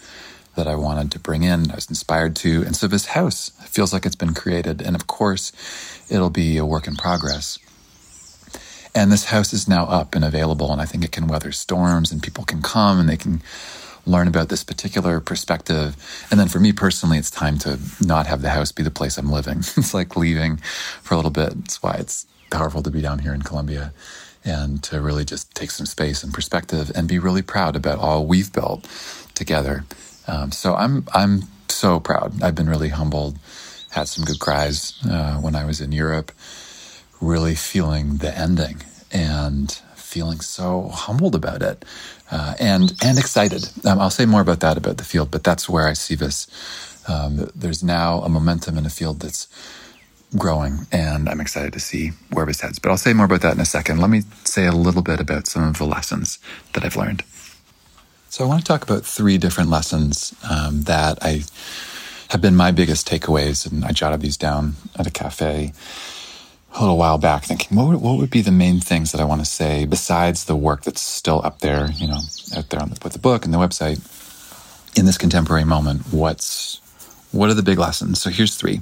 that 0.55 0.69
I 0.69 0.77
wanted 0.77 1.11
to 1.13 1.19
bring 1.19 1.43
in. 1.43 1.71
I 1.71 1.75
was 1.75 1.89
inspired 1.89 2.37
to. 2.37 2.63
And 2.63 2.77
so 2.77 2.87
this 2.87 3.07
house 3.07 3.51
feels 3.65 3.93
like 3.93 4.07
it's 4.07 4.15
been 4.15 4.35
created. 4.35 4.81
And 4.81 4.95
of 4.95 5.07
course, 5.07 5.53
it'll 6.09 6.31
be 6.31 6.57
a 6.57 6.65
work 6.65 6.87
in 6.87 6.95
progress. 6.95 7.59
And 8.95 9.11
this 9.11 9.25
house 9.25 9.53
is 9.53 9.67
now 9.67 9.87
up 9.87 10.15
and 10.15 10.25
available. 10.25 10.71
And 10.71 10.81
I 10.81 10.85
think 10.85 11.05
it 11.05 11.11
can 11.11 11.27
weather 11.27 11.51
storms 11.51 12.13
and 12.13 12.23
people 12.23 12.45
can 12.45 12.63
come 12.63 13.01
and 13.01 13.09
they 13.09 13.17
can 13.17 13.43
learn 14.07 14.29
about 14.29 14.49
this 14.49 14.65
particular 14.65 15.21
perspective. 15.21 15.97
And 16.31 16.39
then 16.39 16.49
for 16.49 16.61
me 16.61 16.73
personally, 16.73 17.19
it's 17.19 17.31
time 17.31 17.59
to 17.59 17.79
not 18.01 18.27
have 18.27 18.43
the 18.43 18.51
house 18.51 18.73
be 18.73 18.83
the 18.83 18.91
place 18.91 19.19
I'm 19.19 19.31
living. 19.31 19.59
it's 19.77 19.95
like 19.95 20.17
leaving 20.17 20.59
for 21.03 21.15
a 21.15 21.17
little 21.17 21.31
bit. 21.31 21.55
That's 21.55 21.83
why 21.83 21.95
it's 21.95 22.27
powerful 22.51 22.83
to 22.83 22.91
be 22.91 23.01
down 23.01 23.21
here 23.21 23.35
in 23.35 23.43
Colombia 23.43 23.93
and 24.45 24.83
to 24.85 25.01
really 25.01 25.25
just 25.25 25.55
take 25.55 25.71
some 25.71 25.87
space 25.87 26.23
and 26.23 26.33
perspective 26.33 26.93
and 26.95 27.09
be 27.09 27.19
really 27.19 27.43
proud 27.43 27.77
about 27.77 27.99
all 27.99 28.27
we've 28.27 28.53
built 28.53 28.87
together. 29.35 29.85
Um, 30.27 30.53
so 30.53 30.75
I'm 30.75 31.07
I'm 31.13 31.43
so 31.69 32.01
proud. 32.01 32.43
I've 32.43 32.55
been 32.55 32.69
really 32.69 32.91
humbled. 32.91 33.39
Had 33.91 34.09
some 34.09 34.25
good 34.25 34.41
cries 34.41 34.95
uh, 35.09 35.37
when 35.37 35.55
I 35.55 35.65
was 35.65 35.81
in 35.81 35.93
Europe. 35.93 36.33
Really 37.21 37.55
feeling 37.55 38.19
the 38.19 38.37
ending 38.37 38.83
and 39.13 39.81
feeling 40.15 40.41
so 40.41 40.89
humbled 40.93 41.35
about 41.35 41.61
it 41.61 41.85
uh, 42.31 42.55
and 42.61 42.95
and 43.03 43.19
excited. 43.19 43.69
Um, 43.85 43.99
I'll 43.99 44.17
say 44.19 44.27
more 44.27 44.41
about 44.41 44.61
that 44.61 44.77
about 44.77 44.97
the 44.97 45.05
field, 45.13 45.29
but 45.33 45.43
that's 45.43 45.69
where 45.69 45.89
I 45.89 45.95
see 45.95 46.15
this. 46.15 46.47
Um, 47.09 47.51
there's 47.55 47.83
now 47.83 48.21
a 48.21 48.29
momentum 48.29 48.79
in 48.79 48.87
a 48.87 48.91
field 48.91 49.21
that's 49.21 49.49
growing, 50.37 50.87
and 50.93 51.29
I'm 51.29 51.41
excited 51.41 51.73
to 51.73 51.81
see 51.81 52.13
where 52.33 52.47
this 52.47 52.61
heads. 52.61 52.79
But 52.79 52.91
I'll 52.91 53.05
say 53.07 53.13
more 53.13 53.27
about 53.27 53.41
that 53.41 53.55
in 53.55 53.61
a 53.61 53.73
second. 53.79 53.99
Let 53.99 54.11
me 54.11 54.23
say 54.45 54.67
a 54.67 54.73
little 54.87 55.03
bit 55.03 55.21
about 55.21 55.49
some 55.49 55.65
of 55.67 55.79
the 55.79 55.85
lessons 55.97 56.39
that 56.73 56.85
I've 56.85 56.97
learned. 56.97 57.25
So 58.29 58.45
I 58.45 58.49
want 58.49 58.61
to 58.61 58.67
talk 58.67 58.83
about 58.85 59.05
three 59.05 59.39
different 59.39 59.71
lessons 59.71 60.35
um, 60.49 60.83
that 60.83 61.19
I 61.23 61.43
have 62.31 62.41
been 62.41 62.57
my 62.57 62.71
biggest 62.71 63.09
takeaways, 63.09 63.71
and 63.71 63.85
I 63.85 63.91
jotted 63.91 64.21
these 64.21 64.37
down 64.37 64.75
at 64.97 65.07
a 65.09 65.11
cafe 65.11 65.73
a 66.75 66.81
little 66.81 66.99
while 66.99 67.19
back 67.19 67.45
thinking, 67.45 67.77
what 67.77 67.87
would, 67.87 68.01
what 68.01 68.19
would 68.19 68.31
be 68.31 68.41
the 68.41 68.51
main 68.51 68.81
things 68.81 69.13
that 69.13 69.21
I 69.21 69.25
want 69.25 69.41
to 69.41 69.47
say 69.47 69.85
besides 69.85 70.45
the 70.45 70.57
work 70.57 70.83
that's 70.83 71.01
still 71.01 71.41
up 71.45 71.61
there, 71.61 71.91
you 71.93 72.09
know, 72.09 72.19
out 72.57 72.69
there 72.71 72.81
the, 72.81 72.99
with 73.03 73.13
the 73.13 73.19
book 73.19 73.45
and 73.45 73.55
the 73.55 73.59
website 73.59 74.01
in 74.99 75.07
this 75.07 75.17
contemporary 75.17 75.65
moment? 75.65 76.03
What's, 76.13 76.81
what 77.31 77.49
are 77.49 77.55
the 77.55 77.63
big 77.63 77.79
lessons? 77.79 78.21
So 78.21 78.31
here's 78.31 78.57
three. 78.57 78.81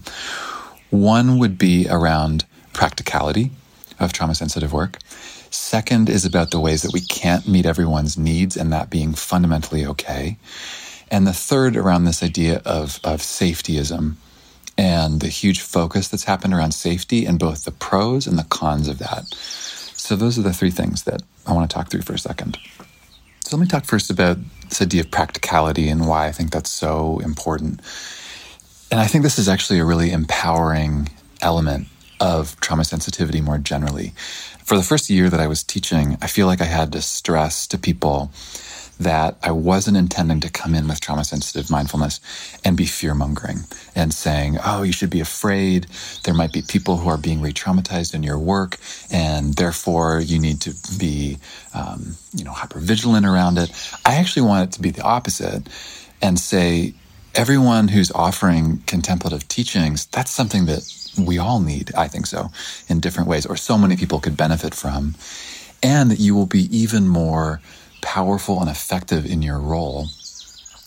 One 0.90 1.38
would 1.38 1.58
be 1.58 1.86
around 1.88 2.46
practicality 2.72 3.50
of 4.00 4.12
trauma 4.12 4.34
sensitive 4.34 4.72
work. 4.72 4.98
Second 5.50 6.08
is 6.08 6.24
about 6.24 6.50
the 6.50 6.60
ways 6.60 6.80
that 6.82 6.94
we 6.94 7.00
can't 7.00 7.46
meet 7.46 7.66
everyone's 7.66 8.16
needs 8.16 8.56
and 8.56 8.72
that 8.72 8.88
being 8.88 9.12
fundamentally 9.12 9.84
okay. 9.84 10.38
And 11.10 11.26
the 11.26 11.34
third 11.34 11.76
around 11.76 12.04
this 12.04 12.22
idea 12.22 12.62
of, 12.64 12.98
of 13.04 13.20
safetyism 13.20 14.14
and 14.82 15.20
the 15.20 15.28
huge 15.28 15.60
focus 15.60 16.08
that's 16.08 16.24
happened 16.24 16.52
around 16.52 16.72
safety 16.72 17.24
and 17.24 17.38
both 17.38 17.64
the 17.64 17.70
pros 17.70 18.26
and 18.26 18.36
the 18.36 18.42
cons 18.42 18.88
of 18.88 18.98
that. 18.98 19.26
So, 19.32 20.16
those 20.16 20.36
are 20.40 20.42
the 20.42 20.52
three 20.52 20.72
things 20.72 21.04
that 21.04 21.22
I 21.46 21.52
want 21.52 21.70
to 21.70 21.74
talk 21.74 21.88
through 21.88 22.02
for 22.02 22.14
a 22.14 22.18
second. 22.18 22.58
So 23.44 23.56
let 23.56 23.62
me 23.62 23.68
talk 23.68 23.84
first 23.84 24.10
about 24.10 24.38
this 24.68 24.82
idea 24.82 25.02
of 25.02 25.10
practicality 25.10 25.88
and 25.88 26.08
why 26.08 26.26
I 26.26 26.32
think 26.32 26.50
that's 26.50 26.70
so 26.70 27.20
important. 27.20 27.80
And 28.90 28.98
I 28.98 29.06
think 29.06 29.22
this 29.22 29.38
is 29.38 29.48
actually 29.48 29.78
a 29.78 29.84
really 29.84 30.10
empowering 30.10 31.08
element 31.40 31.86
of 32.18 32.58
trauma 32.60 32.84
sensitivity 32.84 33.40
more 33.40 33.58
generally. 33.58 34.14
For 34.64 34.76
the 34.76 34.82
first 34.82 35.10
year 35.10 35.28
that 35.28 35.38
I 35.38 35.46
was 35.46 35.62
teaching, 35.62 36.16
I 36.22 36.26
feel 36.26 36.46
like 36.46 36.60
I 36.60 36.66
had 36.66 36.92
to 36.92 37.02
stress 37.02 37.66
to 37.68 37.78
people 37.78 38.32
that 39.00 39.36
I 39.42 39.50
wasn't 39.50 39.96
intending 39.96 40.40
to 40.40 40.50
come 40.50 40.74
in 40.74 40.86
with 40.86 41.00
trauma 41.00 41.24
sensitive 41.24 41.70
mindfulness 41.70 42.20
and 42.64 42.76
be 42.76 42.86
fear 42.86 43.14
mongering 43.14 43.60
and 43.94 44.12
saying, 44.12 44.58
oh, 44.64 44.82
you 44.82 44.92
should 44.92 45.10
be 45.10 45.20
afraid. 45.20 45.86
There 46.24 46.34
might 46.34 46.52
be 46.52 46.62
people 46.62 46.98
who 46.98 47.08
are 47.08 47.18
being 47.18 47.40
re 47.40 47.52
traumatized 47.52 48.14
in 48.14 48.22
your 48.22 48.38
work, 48.38 48.78
and 49.10 49.54
therefore 49.54 50.20
you 50.20 50.38
need 50.38 50.60
to 50.62 50.74
be, 50.98 51.38
um, 51.74 52.16
you 52.34 52.44
know, 52.44 52.52
hyper 52.52 52.78
vigilant 52.78 53.26
around 53.26 53.58
it. 53.58 53.70
I 54.04 54.16
actually 54.16 54.42
want 54.42 54.68
it 54.68 54.72
to 54.74 54.82
be 54.82 54.90
the 54.90 55.02
opposite 55.02 55.68
and 56.20 56.38
say, 56.38 56.94
everyone 57.34 57.88
who's 57.88 58.12
offering 58.12 58.82
contemplative 58.86 59.48
teachings, 59.48 60.06
that's 60.06 60.30
something 60.30 60.66
that 60.66 60.82
we 61.18 61.38
all 61.38 61.60
need, 61.60 61.94
I 61.94 62.08
think 62.08 62.26
so, 62.26 62.50
in 62.88 63.00
different 63.00 63.28
ways, 63.28 63.46
or 63.46 63.56
so 63.56 63.76
many 63.78 63.96
people 63.96 64.20
could 64.20 64.36
benefit 64.36 64.74
from. 64.74 65.14
And 65.82 66.10
that 66.10 66.20
you 66.20 66.34
will 66.34 66.46
be 66.46 66.74
even 66.76 67.08
more 67.08 67.60
powerful 68.02 68.60
and 68.60 68.68
effective 68.68 69.24
in 69.24 69.40
your 69.40 69.58
role 69.58 70.08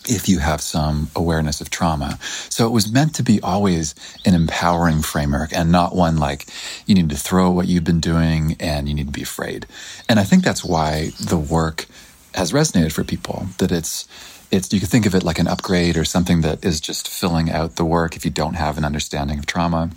if 0.08 0.30
you 0.30 0.40
have 0.40 0.62
some 0.62 1.10
awareness 1.16 1.62
of 1.62 1.70
trauma. 1.70 2.20
So 2.50 2.68
it 2.68 2.72
was 2.72 2.92
meant 2.92 3.16
to 3.16 3.24
be 3.24 3.42
always 3.42 3.96
an 4.26 4.36
empowering 4.36 5.02
framework 5.02 5.52
and 5.54 5.72
not 5.72 5.96
one 5.96 6.18
like 6.18 6.46
you 6.86 6.96
need 6.96 7.10
to 7.10 7.16
throw 7.16 7.50
what 7.50 7.68
you've 7.68 7.84
been 7.84 8.00
doing 8.00 8.56
and 8.60 8.88
you 8.88 8.94
need 8.94 9.08
to 9.08 9.12
be 9.12 9.24
afraid. 9.24 9.66
And 10.08 10.20
I 10.20 10.24
think 10.24 10.44
that's 10.44 10.64
why 10.64 11.12
the 11.20 11.38
work 11.38 11.88
has 12.36 12.52
resonated 12.52 12.92
for 12.92 13.04
people 13.04 13.48
that 13.58 13.72
it's 13.72 14.08
it's 14.52 14.72
you 14.72 14.80
could 14.80 14.90
think 14.90 15.06
of 15.06 15.16
it 15.16 15.24
like 15.24 15.40
an 15.40 15.48
upgrade 15.48 15.98
or 15.98 16.06
something 16.06 16.42
that 16.42 16.64
is 16.64 16.80
just 16.80 17.08
filling 17.08 17.50
out 17.50 17.78
the 17.78 17.86
work 17.86 18.16
if 18.16 18.24
you 18.24 18.32
don't 18.32 18.54
have 18.54 18.78
an 18.78 18.86
understanding 18.86 19.40
of 19.40 19.46
trauma. 19.46 19.90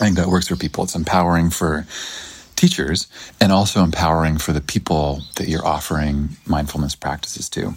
I 0.00 0.04
think 0.04 0.16
that 0.16 0.28
works 0.28 0.48
for 0.48 0.56
people. 0.56 0.84
It's 0.84 0.94
empowering 0.94 1.50
for 1.50 1.86
teachers 2.62 3.08
and 3.40 3.50
also 3.50 3.82
empowering 3.82 4.38
for 4.38 4.52
the 4.52 4.60
people 4.60 5.20
that 5.34 5.48
you're 5.48 5.66
offering 5.66 6.28
mindfulness 6.46 6.94
practices 6.94 7.48
to. 7.48 7.74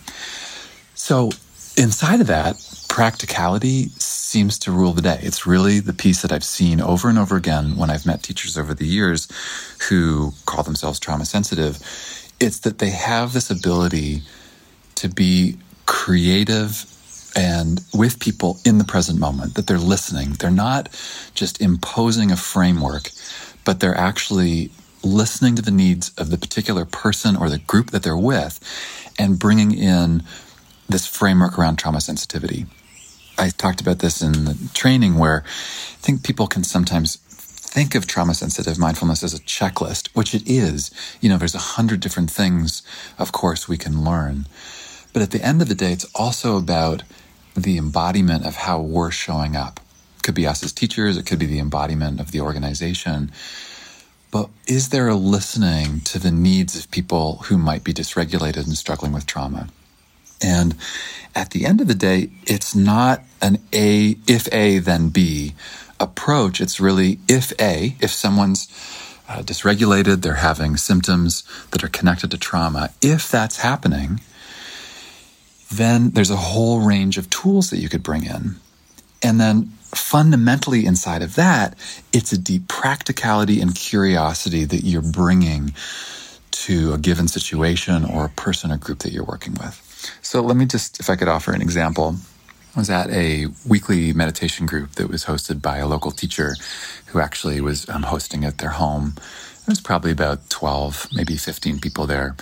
So, 0.94 1.32
inside 1.76 2.22
of 2.22 2.28
that, 2.28 2.54
practicality 2.88 3.90
seems 3.98 4.60
to 4.60 4.72
rule 4.72 4.94
the 4.94 5.02
day. 5.02 5.18
It's 5.24 5.48
really 5.48 5.80
the 5.80 5.92
piece 5.92 6.22
that 6.22 6.32
I've 6.32 6.44
seen 6.44 6.80
over 6.80 7.10
and 7.10 7.18
over 7.18 7.36
again 7.36 7.78
when 7.78 7.90
I've 7.90 8.06
met 8.06 8.22
teachers 8.22 8.60
over 8.60 8.76
the 8.76 8.86
years 8.86 9.28
who 9.90 10.34
call 10.46 10.62
themselves 10.62 11.00
trauma 11.00 11.26
sensitive. 11.26 11.80
It's 12.40 12.60
that 12.60 12.78
they 12.78 12.92
have 12.92 13.34
this 13.34 13.50
ability 13.50 14.22
to 15.02 15.10
be 15.10 15.58
creative 15.88 16.86
and 17.36 17.82
with 17.94 18.20
people 18.20 18.60
in 18.64 18.78
the 18.78 18.86
present 18.86 19.20
moment, 19.20 19.56
that 19.56 19.68
they're 19.68 19.78
listening. 19.78 20.34
They're 20.34 20.52
not 20.52 20.90
just 21.34 21.60
imposing 21.62 22.32
a 22.32 22.38
framework, 22.38 23.10
but 23.66 23.80
they're 23.80 23.98
actually 23.98 24.70
listening 25.04 25.56
to 25.56 25.62
the 25.62 25.72
needs 25.72 26.10
of 26.18 26.30
the 26.30 26.38
particular 26.38 26.86
person 26.86 27.36
or 27.36 27.50
the 27.50 27.60
group 27.60 27.92
that 27.92 28.04
they're 28.04 28.18
with 28.18 28.60
and 29.20 29.38
bringing 29.38 29.72
in 29.78 30.24
this 30.88 31.06
framework 31.06 31.60
around 31.60 31.78
trauma 31.78 32.02
sensitivity. 32.02 32.66
I 33.38 33.50
talked 33.50 33.82
about 33.82 34.00
this 34.00 34.22
in 34.22 34.46
the 34.46 34.58
training 34.74 35.18
where 35.18 35.44
I 35.46 35.98
think 35.98 36.24
people 36.24 36.48
can 36.48 36.64
sometimes 36.64 37.18
think 37.18 37.94
of 37.94 38.08
trauma 38.08 38.34
sensitive 38.34 38.80
mindfulness 38.80 39.24
as 39.24 39.34
a 39.34 39.40
checklist, 39.40 40.08
which 40.16 40.34
it 40.34 40.44
is. 40.46 40.92
You 41.20 41.30
know, 41.30 41.38
there's 41.38 41.56
a 41.56 41.76
hundred 41.76 42.00
different 42.00 42.32
things, 42.32 42.82
of 43.20 43.32
course, 43.32 43.68
we 43.68 43.78
can 43.78 44.04
learn. 44.04 44.48
But 45.12 45.22
at 45.22 45.32
the 45.32 45.42
end 45.42 45.62
of 45.62 45.68
the 45.68 45.76
day, 45.76 45.92
it's 45.92 46.10
also 46.16 46.58
about 46.58 47.04
the 47.56 47.78
embodiment 47.78 48.46
of 48.46 48.56
how 48.56 48.80
we're 48.80 49.12
showing 49.12 49.56
up. 49.56 49.80
Could 50.26 50.34
be 50.34 50.48
us 50.48 50.64
as 50.64 50.74
teachers, 50.74 51.18
it 51.18 51.28
could 51.28 51.38
be 51.38 51.46
the 51.46 51.60
embodiment 51.60 52.20
of 52.20 52.32
the 52.32 52.42
organization. 52.42 53.32
But 54.32 54.50
is 54.68 54.90
there 54.90 55.08
a 55.08 55.16
listening 55.16 56.00
to 56.02 56.18
the 56.18 56.32
needs 56.32 56.76
of 56.76 56.90
people 56.90 57.44
who 57.46 57.60
might 57.60 57.84
be 57.84 57.94
dysregulated 57.94 58.66
and 58.66 58.76
struggling 58.76 59.14
with 59.14 59.28
trauma? 59.28 59.70
And 60.42 60.76
at 61.36 61.52
the 61.52 61.64
end 61.64 61.80
of 61.80 61.88
the 61.88 61.94
day, 61.94 62.32
it's 62.48 62.74
not 62.74 63.22
an 63.40 63.60
A, 63.72 64.18
if 64.26 64.52
A, 64.52 64.80
then 64.80 65.10
B 65.10 65.54
approach. 66.00 66.60
It's 66.60 66.80
really 66.80 67.20
if 67.28 67.54
A, 67.62 67.96
if 68.02 68.10
someone's 68.10 68.68
uh, 69.30 69.44
dysregulated, 69.44 70.24
they're 70.24 70.36
having 70.52 70.76
symptoms 70.76 71.44
that 71.70 71.84
are 71.84 71.88
connected 72.00 72.32
to 72.32 72.38
trauma. 72.40 72.90
If 73.02 73.30
that's 73.30 73.60
happening, 73.60 74.22
then 75.72 76.10
there's 76.12 76.32
a 76.32 76.36
whole 76.36 76.80
range 76.82 77.20
of 77.20 77.30
tools 77.30 77.70
that 77.70 77.78
you 77.78 77.90
could 77.90 78.04
bring 78.04 78.26
in. 78.26 78.56
And 79.22 79.40
then 79.40 79.72
fundamentally 79.98 80.86
inside 80.86 81.22
of 81.22 81.36
that, 81.36 81.78
it's 82.14 82.32
a 82.32 82.38
deep 82.38 82.68
practicality 82.68 83.62
and 83.62 83.76
curiosity 83.76 84.66
that 84.66 84.84
you're 84.84 85.02
bringing 85.02 85.74
to 86.52 86.94
a 86.94 86.98
given 86.98 87.28
situation 87.28 88.06
or 88.06 88.26
a 88.26 88.30
person 88.30 88.72
or 88.72 88.78
group 88.78 89.00
that 89.00 89.12
you're 89.12 89.26
working 89.26 89.54
with. 89.56 89.82
So 90.22 90.42
let 90.42 90.56
me 90.56 90.66
just, 90.66 91.00
if 91.00 91.10
I 91.10 91.16
could 91.16 91.28
offer 91.28 91.54
an 91.54 91.62
example. 91.62 92.16
I 92.76 92.80
was 92.80 92.90
at 92.90 93.10
a 93.10 93.48
weekly 93.66 94.12
meditation 94.12 94.66
group 94.66 94.92
that 94.96 95.10
was 95.10 95.26
hosted 95.26 95.62
by 95.62 95.78
a 95.78 95.88
local 95.88 96.12
teacher 96.12 96.56
who 97.08 97.20
actually 97.22 97.62
was 97.62 97.88
um, 97.88 98.04
hosting 98.04 98.44
at 98.44 98.58
their 98.58 98.72
home. 98.72 99.14
There 99.16 99.72
was 99.72 99.80
probably 99.80 100.12
about 100.12 100.50
12, 100.50 101.08
maybe 101.14 101.38
15 101.38 101.80
people 101.80 102.06
there. 102.06 102.36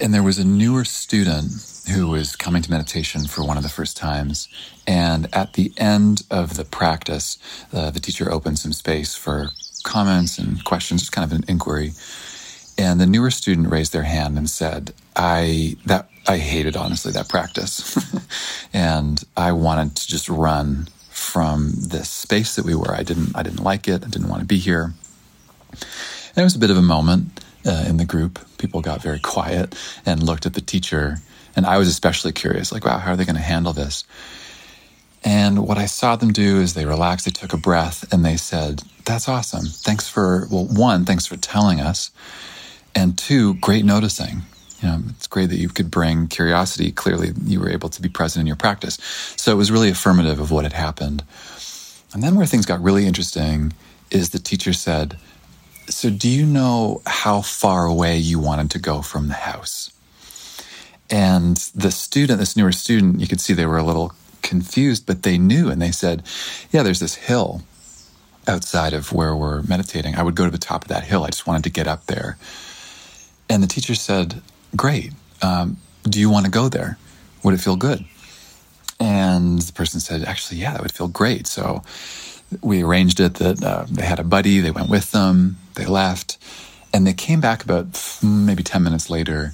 And 0.00 0.12
there 0.12 0.24
was 0.24 0.40
a 0.40 0.44
newer 0.44 0.84
student 0.84 1.52
who 1.92 2.08
was 2.08 2.36
coming 2.36 2.62
to 2.62 2.70
meditation 2.70 3.26
for 3.26 3.44
one 3.44 3.56
of 3.56 3.62
the 3.62 3.68
first 3.68 3.96
times. 3.96 4.48
And 4.86 5.28
at 5.34 5.54
the 5.54 5.72
end 5.76 6.22
of 6.30 6.56
the 6.56 6.64
practice, 6.64 7.38
uh, 7.72 7.90
the 7.90 8.00
teacher 8.00 8.30
opened 8.30 8.58
some 8.58 8.72
space 8.72 9.14
for 9.14 9.48
comments 9.84 10.38
and 10.38 10.64
questions, 10.64 11.02
just 11.02 11.12
kind 11.12 11.30
of 11.30 11.36
an 11.38 11.44
inquiry. 11.48 11.92
And 12.76 13.00
the 13.00 13.06
newer 13.06 13.30
student 13.30 13.70
raised 13.70 13.92
their 13.92 14.02
hand 14.02 14.36
and 14.36 14.48
said, 14.50 14.92
I, 15.14 15.76
that, 15.86 16.08
I 16.26 16.38
hated 16.38 16.76
honestly 16.76 17.12
that 17.12 17.28
practice. 17.28 17.96
and 18.72 19.22
I 19.36 19.52
wanted 19.52 19.96
to 19.96 20.08
just 20.08 20.28
run 20.28 20.88
from 21.10 21.70
this 21.76 22.08
space 22.08 22.56
that 22.56 22.64
we 22.64 22.74
were. 22.74 22.92
I 22.92 23.02
didn't, 23.02 23.36
I 23.36 23.42
didn't 23.42 23.62
like 23.62 23.86
it. 23.86 24.04
I 24.04 24.08
didn't 24.08 24.28
want 24.28 24.40
to 24.40 24.46
be 24.46 24.58
here. 24.58 24.92
And 25.70 26.38
it 26.38 26.42
was 26.42 26.56
a 26.56 26.58
bit 26.58 26.70
of 26.70 26.76
a 26.76 26.82
moment 26.82 27.44
uh, 27.64 27.84
in 27.86 27.98
the 27.98 28.04
group. 28.04 28.40
People 28.58 28.80
got 28.80 29.00
very 29.00 29.20
quiet 29.20 29.74
and 30.04 30.22
looked 30.22 30.46
at 30.46 30.54
the 30.54 30.60
teacher 30.60 31.18
and 31.56 31.66
I 31.66 31.78
was 31.78 31.88
especially 31.88 32.32
curious, 32.32 32.72
like, 32.72 32.84
wow, 32.84 32.98
how 32.98 33.12
are 33.12 33.16
they 33.16 33.24
going 33.24 33.36
to 33.36 33.42
handle 33.42 33.72
this? 33.72 34.04
And 35.24 35.66
what 35.66 35.78
I 35.78 35.86
saw 35.86 36.16
them 36.16 36.32
do 36.32 36.60
is 36.60 36.74
they 36.74 36.84
relaxed, 36.84 37.24
they 37.24 37.30
took 37.30 37.54
a 37.54 37.56
breath, 37.56 38.12
and 38.12 38.24
they 38.24 38.36
said, 38.36 38.82
That's 39.06 39.28
awesome. 39.28 39.64
Thanks 39.64 40.06
for, 40.06 40.46
well, 40.50 40.66
one, 40.66 41.06
thanks 41.06 41.24
for 41.24 41.36
telling 41.36 41.80
us. 41.80 42.10
And 42.94 43.16
two, 43.16 43.54
great 43.54 43.84
noticing. 43.84 44.42
You 44.82 44.88
know, 44.88 45.02
it's 45.08 45.26
great 45.26 45.48
that 45.48 45.56
you 45.56 45.70
could 45.70 45.90
bring 45.90 46.26
curiosity. 46.26 46.92
Clearly, 46.92 47.32
you 47.44 47.58
were 47.58 47.70
able 47.70 47.88
to 47.88 48.02
be 48.02 48.10
present 48.10 48.42
in 48.42 48.46
your 48.46 48.56
practice. 48.56 48.98
So 49.36 49.50
it 49.50 49.56
was 49.56 49.72
really 49.72 49.88
affirmative 49.88 50.38
of 50.38 50.50
what 50.50 50.64
had 50.64 50.74
happened. 50.74 51.24
And 52.12 52.22
then 52.22 52.34
where 52.34 52.46
things 52.46 52.66
got 52.66 52.82
really 52.82 53.06
interesting 53.06 53.72
is 54.10 54.30
the 54.30 54.38
teacher 54.38 54.74
said, 54.74 55.16
So 55.88 56.10
do 56.10 56.28
you 56.28 56.44
know 56.44 57.00
how 57.06 57.40
far 57.40 57.86
away 57.86 58.18
you 58.18 58.38
wanted 58.38 58.70
to 58.72 58.78
go 58.78 59.00
from 59.00 59.28
the 59.28 59.34
house? 59.34 59.90
And 61.10 61.56
the 61.74 61.90
student, 61.90 62.38
this 62.38 62.56
newer 62.56 62.72
student, 62.72 63.20
you 63.20 63.26
could 63.26 63.40
see 63.40 63.52
they 63.52 63.66
were 63.66 63.78
a 63.78 63.84
little 63.84 64.12
confused, 64.42 65.06
but 65.06 65.22
they 65.22 65.38
knew 65.38 65.70
and 65.70 65.80
they 65.80 65.90
said, 65.90 66.22
Yeah, 66.70 66.82
there's 66.82 67.00
this 67.00 67.14
hill 67.14 67.62
outside 68.46 68.92
of 68.92 69.12
where 69.12 69.34
we're 69.34 69.62
meditating. 69.62 70.16
I 70.16 70.22
would 70.22 70.34
go 70.34 70.44
to 70.44 70.50
the 70.50 70.58
top 70.58 70.82
of 70.82 70.88
that 70.88 71.04
hill. 71.04 71.24
I 71.24 71.28
just 71.28 71.46
wanted 71.46 71.64
to 71.64 71.70
get 71.70 71.86
up 71.86 72.06
there. 72.06 72.36
And 73.48 73.62
the 73.62 73.66
teacher 73.66 73.94
said, 73.94 74.42
Great. 74.76 75.12
Um, 75.42 75.78
do 76.04 76.20
you 76.20 76.30
want 76.30 76.46
to 76.46 76.50
go 76.50 76.68
there? 76.68 76.98
Would 77.42 77.54
it 77.54 77.60
feel 77.60 77.76
good? 77.76 78.04
And 79.00 79.60
the 79.60 79.72
person 79.72 80.00
said, 80.00 80.24
Actually, 80.24 80.60
yeah, 80.60 80.72
that 80.72 80.82
would 80.82 80.92
feel 80.92 81.08
great. 81.08 81.46
So 81.46 81.82
we 82.62 82.82
arranged 82.82 83.20
it 83.20 83.34
that 83.34 83.62
uh, 83.62 83.86
they 83.90 84.04
had 84.04 84.20
a 84.20 84.24
buddy, 84.24 84.60
they 84.60 84.70
went 84.70 84.88
with 84.88 85.10
them, 85.12 85.56
they 85.74 85.86
left, 85.86 86.38
and 86.92 87.06
they 87.06 87.12
came 87.12 87.40
back 87.40 87.64
about 87.64 87.86
maybe 88.22 88.62
10 88.62 88.82
minutes 88.82 89.10
later 89.10 89.52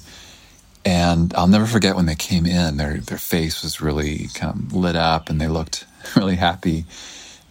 and 0.83 1.33
I'll 1.35 1.47
never 1.47 1.67
forget 1.67 1.95
when 1.95 2.07
they 2.07 2.15
came 2.15 2.45
in, 2.45 2.77
their, 2.77 2.97
their 2.97 3.17
face 3.17 3.63
was 3.63 3.81
really 3.81 4.27
kind 4.33 4.55
of 4.55 4.73
lit 4.73 4.95
up 4.95 5.29
and 5.29 5.39
they 5.39 5.47
looked 5.47 5.85
really 6.15 6.35
happy. 6.35 6.85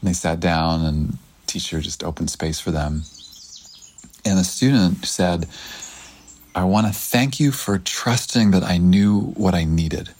And 0.00 0.08
they 0.08 0.12
sat 0.12 0.40
down 0.40 0.84
and 0.84 1.18
teacher 1.46 1.80
just 1.80 2.02
opened 2.02 2.30
space 2.30 2.60
for 2.60 2.70
them. 2.70 3.02
And 4.24 4.38
the 4.38 4.44
student 4.44 5.04
said, 5.04 5.46
I 6.54 6.64
want 6.64 6.88
to 6.88 6.92
thank 6.92 7.38
you 7.38 7.52
for 7.52 7.78
trusting 7.78 8.50
that 8.50 8.64
I 8.64 8.78
knew 8.78 9.20
what 9.20 9.54
I 9.54 9.64
needed 9.64 10.10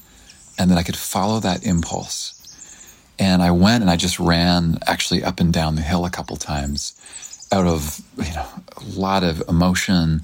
and 0.59 0.71
that 0.71 0.79
I 0.79 0.83
could 0.83 0.97
follow 0.97 1.41
that 1.41 1.65
impulse. 1.65 2.37
And 3.19 3.43
I 3.43 3.51
went 3.51 3.83
and 3.83 3.91
I 3.91 3.97
just 3.97 4.21
ran 4.21 4.79
actually 4.87 5.25
up 5.25 5.41
and 5.41 5.53
down 5.53 5.75
the 5.75 5.83
hill 5.83 6.05
a 6.05 6.11
couple 6.11 6.37
times 6.37 6.97
out 7.53 7.67
of, 7.67 8.01
you 8.17 8.33
know, 8.33 8.47
a 8.77 8.85
lot 8.99 9.25
of 9.25 9.43
emotion 9.49 10.23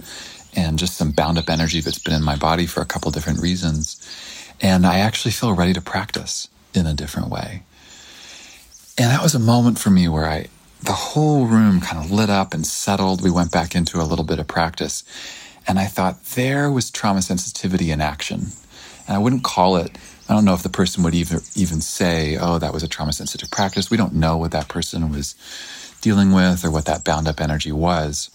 and 0.56 0.78
just 0.78 0.96
some 0.96 1.12
bound 1.12 1.38
up 1.38 1.50
energy 1.50 1.80
that's 1.80 1.98
been 1.98 2.14
in 2.14 2.24
my 2.24 2.36
body 2.36 2.66
for 2.66 2.80
a 2.80 2.86
couple 2.86 3.10
different 3.10 3.40
reasons. 3.40 4.00
And 4.60 4.86
I 4.86 4.98
actually 4.98 5.32
feel 5.32 5.52
ready 5.52 5.74
to 5.74 5.82
practice 5.82 6.48
in 6.74 6.86
a 6.86 6.94
different 6.94 7.28
way. 7.28 7.62
And 8.98 9.10
that 9.10 9.22
was 9.22 9.34
a 9.34 9.38
moment 9.38 9.78
for 9.78 9.90
me 9.90 10.08
where 10.08 10.24
I, 10.24 10.46
the 10.82 10.92
whole 10.92 11.46
room 11.46 11.80
kind 11.82 12.02
of 12.02 12.10
lit 12.10 12.30
up 12.30 12.54
and 12.54 12.66
settled. 12.66 13.22
We 13.22 13.30
went 13.30 13.52
back 13.52 13.74
into 13.74 14.00
a 14.00 14.04
little 14.04 14.24
bit 14.24 14.38
of 14.38 14.48
practice. 14.48 15.04
And 15.68 15.78
I 15.78 15.86
thought 15.86 16.24
there 16.24 16.70
was 16.70 16.90
trauma 16.90 17.20
sensitivity 17.20 17.90
in 17.90 18.00
action. 18.00 18.46
And 19.06 19.16
I 19.16 19.18
wouldn't 19.18 19.44
call 19.44 19.76
it, 19.76 19.98
I 20.28 20.34
don't 20.34 20.44
know 20.44 20.54
if 20.54 20.62
the 20.62 20.68
person 20.70 21.02
would 21.04 21.14
even, 21.14 21.40
even 21.54 21.80
say, 21.82 22.38
oh, 22.40 22.58
that 22.58 22.72
was 22.72 22.82
a 22.82 22.88
trauma 22.88 23.12
sensitive 23.12 23.50
practice. 23.50 23.90
We 23.90 23.96
don't 23.96 24.14
know 24.14 24.38
what 24.38 24.52
that 24.52 24.68
person 24.68 25.10
was 25.10 25.34
dealing 26.00 26.32
with 26.32 26.64
or 26.64 26.70
what 26.70 26.86
that 26.86 27.04
bound 27.04 27.28
up 27.28 27.40
energy 27.40 27.72
was. 27.72 28.30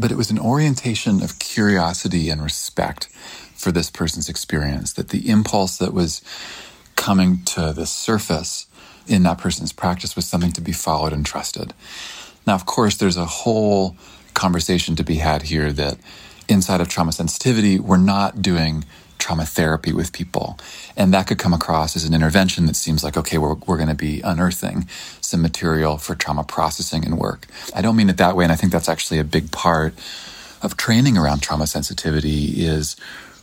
But 0.00 0.10
it 0.10 0.16
was 0.16 0.30
an 0.30 0.38
orientation 0.38 1.22
of 1.22 1.38
curiosity 1.38 2.30
and 2.30 2.42
respect 2.42 3.08
for 3.54 3.70
this 3.70 3.90
person's 3.90 4.30
experience, 4.30 4.94
that 4.94 5.10
the 5.10 5.28
impulse 5.28 5.76
that 5.76 5.92
was 5.92 6.22
coming 6.96 7.42
to 7.44 7.74
the 7.74 7.84
surface 7.84 8.66
in 9.06 9.22
that 9.24 9.36
person's 9.36 9.72
practice 9.72 10.16
was 10.16 10.24
something 10.24 10.52
to 10.52 10.62
be 10.62 10.72
followed 10.72 11.12
and 11.12 11.26
trusted. 11.26 11.74
Now, 12.46 12.54
of 12.54 12.64
course, 12.64 12.96
there's 12.96 13.18
a 13.18 13.26
whole 13.26 13.96
conversation 14.32 14.96
to 14.96 15.04
be 15.04 15.16
had 15.16 15.42
here 15.42 15.70
that 15.72 15.98
inside 16.48 16.80
of 16.80 16.88
trauma 16.88 17.12
sensitivity, 17.12 17.78
we're 17.78 17.98
not 17.98 18.40
doing 18.40 18.84
trauma 19.20 19.44
therapy 19.44 19.92
with 19.92 20.12
people. 20.12 20.58
And 20.96 21.14
that 21.14 21.26
could 21.26 21.38
come 21.38 21.52
across 21.52 21.94
as 21.94 22.04
an 22.04 22.14
intervention 22.14 22.66
that 22.66 22.76
seems 22.76 23.04
like, 23.04 23.16
okay, 23.16 23.38
we're, 23.38 23.54
we're 23.54 23.76
going 23.76 23.88
to 23.88 23.94
be 23.94 24.20
unearthing 24.22 24.88
some 25.20 25.42
material 25.42 25.98
for 25.98 26.14
trauma 26.14 26.42
processing 26.42 27.04
and 27.04 27.18
work. 27.18 27.46
I 27.74 27.82
don't 27.82 27.96
mean 27.96 28.10
it 28.10 28.16
that 28.16 28.34
way. 28.34 28.44
And 28.44 28.52
I 28.52 28.56
think 28.56 28.72
that's 28.72 28.88
actually 28.88 29.18
a 29.18 29.24
big 29.24 29.52
part 29.52 29.94
of 30.62 30.76
training 30.76 31.16
around 31.16 31.40
trauma 31.42 31.66
sensitivity 31.66 32.64
is 32.64 32.96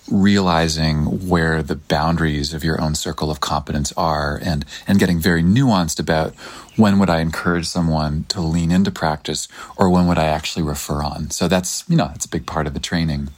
realizing 0.10 1.28
where 1.28 1.62
the 1.62 1.76
boundaries 1.76 2.54
of 2.54 2.64
your 2.64 2.80
own 2.82 2.96
circle 2.96 3.30
of 3.30 3.42
competence 3.42 3.92
are 3.98 4.40
and, 4.42 4.66
and 4.88 5.00
getting 5.00 5.20
very 5.20 5.44
nuanced 5.44 6.00
about 6.00 6.34
when 6.76 7.00
would 7.00 7.10
I 7.10 7.20
encourage 7.20 7.66
someone 7.66 8.26
to 8.30 8.40
lean 8.40 8.72
into 8.72 8.92
practice 8.92 9.48
or 9.76 9.90
when 9.90 10.08
would 10.08 10.18
I 10.18 10.26
actually 10.26 10.64
refer 10.64 11.04
on. 11.04 11.30
So 11.32 11.48
that's, 11.48 11.84
you 11.90 11.96
know, 11.98 12.08
that's 12.08 12.26
a 12.26 12.30
big 12.30 12.46
part 12.46 12.68
of 12.68 12.74
the 12.74 12.80
training. 12.80 13.30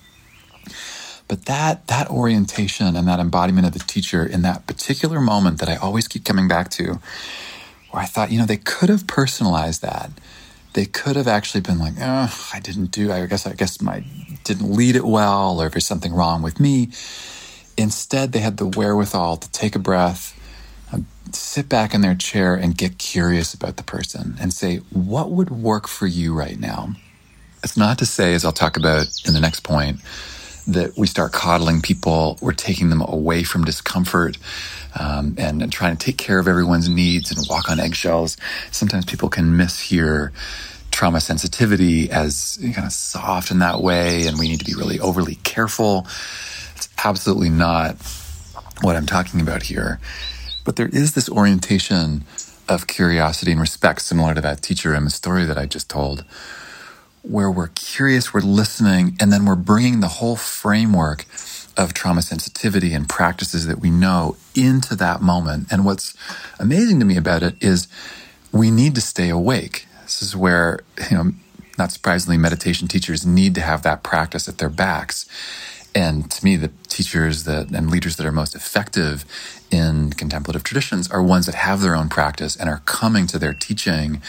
But 1.29 1.45
that, 1.45 1.87
that 1.87 2.09
orientation 2.09 2.97
and 2.97 3.07
that 3.07 3.19
embodiment 3.19 3.65
of 3.67 3.73
the 3.73 3.79
teacher 3.79 4.25
in 4.25 4.41
that 4.41 4.67
particular 4.67 5.21
moment 5.21 5.59
that 5.59 5.69
I 5.69 5.77
always 5.77 6.09
keep 6.09 6.25
coming 6.25 6.49
back 6.49 6.69
to, 6.71 6.99
where 7.91 8.03
I 8.03 8.05
thought, 8.05 8.31
you 8.31 8.39
know, 8.39 8.45
they 8.45 8.57
could 8.57 8.89
have 8.89 9.07
personalized 9.07 9.81
that 9.81 10.11
they 10.73 10.85
could 10.85 11.15
have 11.15 11.27
actually 11.27 11.61
been 11.61 11.79
like, 11.79 11.93
oh, 11.99 12.49
I 12.53 12.59
didn't 12.59 12.91
do, 12.91 13.11
I 13.11 13.25
guess, 13.25 13.47
I 13.47 13.53
guess 13.53 13.81
my 13.81 14.03
didn't 14.43 14.71
lead 14.71 14.95
it 14.95 15.05
well, 15.05 15.61
or 15.61 15.67
if 15.67 15.73
there's 15.73 15.85
something 15.85 16.13
wrong 16.13 16.41
with 16.41 16.59
me. 16.59 16.89
Instead, 17.77 18.31
they 18.31 18.39
had 18.39 18.57
the 18.57 18.67
wherewithal 18.67 19.37
to 19.37 19.51
take 19.51 19.75
a 19.75 19.79
breath, 19.79 20.37
um, 20.93 21.07
sit 21.31 21.69
back 21.69 21.93
in 21.93 22.01
their 22.01 22.15
chair 22.15 22.55
and 22.55 22.77
get 22.77 22.97
curious 22.97 23.53
about 23.53 23.77
the 23.77 23.83
person 23.83 24.35
and 24.39 24.53
say, 24.53 24.77
what 24.91 25.31
would 25.31 25.49
work 25.49 25.87
for 25.87 26.07
you 26.07 26.33
right 26.33 26.59
now? 26.59 26.93
It's 27.63 27.77
not 27.77 27.97
to 27.99 28.05
say, 28.05 28.33
as 28.33 28.45
I'll 28.45 28.51
talk 28.51 28.77
about 28.77 29.07
in 29.25 29.33
the 29.33 29.41
next 29.41 29.61
point, 29.61 29.99
that 30.73 30.97
we 30.97 31.07
start 31.07 31.31
coddling 31.31 31.81
people, 31.81 32.37
we're 32.41 32.53
taking 32.53 32.89
them 32.89 33.01
away 33.01 33.43
from 33.43 33.65
discomfort 33.65 34.37
um, 34.99 35.35
and, 35.37 35.61
and, 35.61 35.71
trying 35.71 35.95
to 35.95 36.03
take 36.03 36.17
care 36.17 36.39
of 36.39 36.47
everyone's 36.47 36.89
needs 36.89 37.31
and 37.31 37.45
walk 37.49 37.69
on 37.69 37.79
eggshells. 37.79 38.37
Sometimes 38.71 39.05
people 39.05 39.29
can 39.29 39.57
mishear 39.57 40.31
trauma 40.91 41.21
sensitivity 41.21 42.09
as 42.09 42.57
kind 42.73 42.85
of 42.85 42.91
soft 42.91 43.51
in 43.51 43.59
that 43.59 43.81
way, 43.81 44.25
and 44.27 44.39
we 44.39 44.47
need 44.47 44.59
to 44.59 44.65
be 44.65 44.73
really 44.73 44.99
overly 44.99 45.35
careful. 45.35 46.07
It's 46.75 46.89
absolutely 47.03 47.49
not 47.49 47.95
what 48.81 48.95
I'm 48.95 49.05
talking 49.05 49.41
about 49.41 49.63
here. 49.63 49.99
But 50.65 50.75
there 50.75 50.89
is 50.89 51.13
this 51.13 51.29
orientation 51.29 52.23
of 52.67 52.87
curiosity 52.87 53.51
and 53.51 53.61
respect, 53.61 54.01
similar 54.01 54.33
to 54.35 54.41
that 54.41 54.61
teacher 54.61 54.93
in 54.93 55.03
the 55.03 55.09
story 55.09 55.45
that 55.45 55.57
I 55.57 55.65
just 55.65 55.89
told, 55.89 56.23
where 57.29 57.51
we're 57.51 57.67
curious, 57.67 58.33
we're 58.33 58.41
listening, 58.41 59.15
and 59.19 59.31
then 59.31 59.45
we're 59.45 59.55
bringing 59.55 59.99
the 59.99 60.07
whole 60.07 60.35
framework 60.35 61.25
of 61.77 61.93
trauma 61.93 62.21
sensitivity 62.21 62.93
and 62.93 63.07
practices 63.07 63.67
that 63.67 63.79
we 63.79 63.89
know 63.89 64.35
into 64.55 64.95
that 64.95 65.21
moment. 65.21 65.71
And 65.71 65.85
what's 65.85 66.15
amazing 66.59 66.99
to 66.99 67.05
me 67.05 67.15
about 67.15 67.43
it 67.43 67.55
is 67.61 67.87
we 68.51 68.71
need 68.71 68.95
to 68.95 69.01
stay 69.01 69.29
awake. 69.29 69.85
This 70.03 70.21
is 70.21 70.35
where, 70.35 70.79
you 71.09 71.17
know, 71.17 71.31
not 71.77 71.91
surprisingly, 71.91 72.37
meditation 72.37 72.87
teachers 72.87 73.25
need 73.25 73.55
to 73.55 73.61
have 73.61 73.83
that 73.83 74.03
practice 74.03 74.49
at 74.49 74.57
their 74.57 74.69
backs. 74.69 75.27
And 75.95 76.29
to 76.31 76.43
me, 76.45 76.55
the 76.55 76.71
teachers 76.87 77.45
that 77.45 77.71
and 77.71 77.89
leaders 77.89 78.17
that 78.17 78.25
are 78.25 78.31
most 78.31 78.55
effective 78.55 79.25
in 79.71 80.11
contemplative 80.13 80.63
traditions 80.63 81.09
are 81.09 81.21
ones 81.21 81.45
that 81.45 81.55
have 81.55 81.81
their 81.81 81.95
own 81.95 82.09
practice 82.09 82.55
and 82.55 82.69
are 82.69 82.81
coming 82.85 83.27
to 83.27 83.39
their 83.39 83.53
teaching 83.53 84.21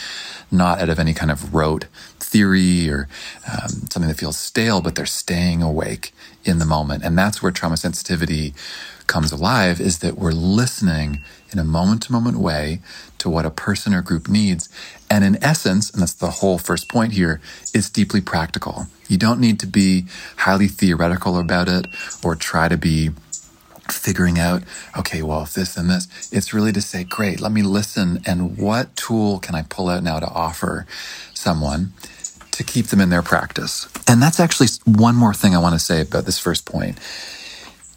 not 0.51 0.81
out 0.81 0.89
of 0.89 0.99
any 0.99 1.15
kind 1.15 1.31
of 1.31 1.55
rote 1.55 1.87
theory 2.31 2.89
or 2.89 3.09
um, 3.51 3.69
something 3.91 4.09
that 4.09 4.19
feels 4.19 4.39
stale, 4.39 4.81
but 4.81 4.95
they're 4.95 5.07
staying 5.07 5.63
awake 5.63 6.15
in 6.45 6.59
the 6.59 6.65
moment. 6.65 7.05
And 7.05 7.19
that's 7.19 7.43
where 7.43 7.53
trauma 7.53 7.77
sensitivity 7.77 8.55
comes 9.07 9.33
alive 9.33 9.81
is 9.81 9.99
that 9.99 10.17
we're 10.17 10.33
listening 10.33 11.21
in 11.53 11.59
a 11.59 11.65
moment 11.65 12.03
to 12.03 12.13
moment 12.13 12.39
way 12.39 12.81
to 13.19 13.29
what 13.29 13.45
a 13.45 13.51
person 13.51 13.93
or 13.93 14.03
group 14.03 14.29
needs. 14.29 14.69
And 15.11 15.25
in 15.25 15.43
essence, 15.43 15.91
and 15.91 16.01
that's 16.01 16.15
the 16.15 16.31
whole 16.31 16.59
first 16.59 16.89
point 16.89 17.13
here, 17.13 17.41
it's 17.75 17.91
deeply 17.91 18.21
practical. 18.21 18.87
You 19.09 19.19
don't 19.19 19.41
need 19.41 19.59
to 19.61 19.67
be 19.67 20.05
highly 20.37 20.69
theoretical 20.69 21.39
about 21.39 21.69
it 21.69 21.89
or 22.23 22.37
try 22.37 22.69
to 22.69 22.77
be 22.77 23.11
figuring 23.91 24.39
out, 24.39 24.63
okay, 24.97 25.23
well, 25.23 25.43
if 25.43 25.55
this 25.55 25.77
and 25.77 25.91
this, 25.91 26.07
it's 26.33 26.55
really 26.55 26.71
to 26.71 26.81
say, 26.81 27.03
great, 27.03 27.41
let 27.41 27.51
me 27.51 27.63
listen. 27.63 28.21
And 28.25 28.57
what 28.57 28.95
tool 28.95 29.41
can 29.41 29.57
I 29.57 29.63
pull 29.63 29.89
out 29.89 30.05
now 30.05 30.21
to 30.21 30.29
offer 30.29 30.87
someone 31.35 31.93
to 32.61 32.65
keep 32.65 32.89
them 32.89 33.01
in 33.01 33.09
their 33.09 33.23
practice? 33.23 33.89
And 34.07 34.23
that's 34.23 34.39
actually 34.39 34.69
one 34.85 35.15
more 35.15 35.33
thing 35.33 35.55
I 35.55 35.59
want 35.59 35.75
to 35.75 35.79
say 35.79 36.03
about 36.03 36.27
this 36.27 36.39
first 36.39 36.67
point. 36.67 36.99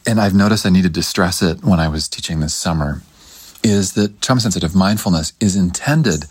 And 0.07 0.21
I've 0.21 0.33
noticed 0.33 0.65
I 0.65 0.69
needed 0.69 0.93
to 0.93 1.03
stress 1.03 1.41
it 1.41 1.63
when 1.65 1.81
I 1.81 1.89
was 1.89 2.07
teaching 2.07 2.39
this 2.39 2.53
summer 2.53 3.01
is 3.61 3.93
that 3.93 4.21
trauma 4.21 4.39
sensitive 4.39 4.73
mindfulness 4.73 5.33
is 5.41 5.57
intended 5.57 6.25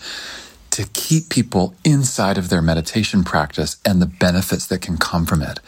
to 0.71 0.89
keep 0.95 1.29
people 1.29 1.75
inside 1.85 2.39
of 2.39 2.49
their 2.49 2.63
meditation 2.63 3.23
practice 3.23 3.77
and 3.85 4.01
the 4.01 4.07
benefits 4.07 4.67
that 4.67 4.81
can 4.81 4.97
come 4.97 5.27
from 5.27 5.43
it. 5.43 5.61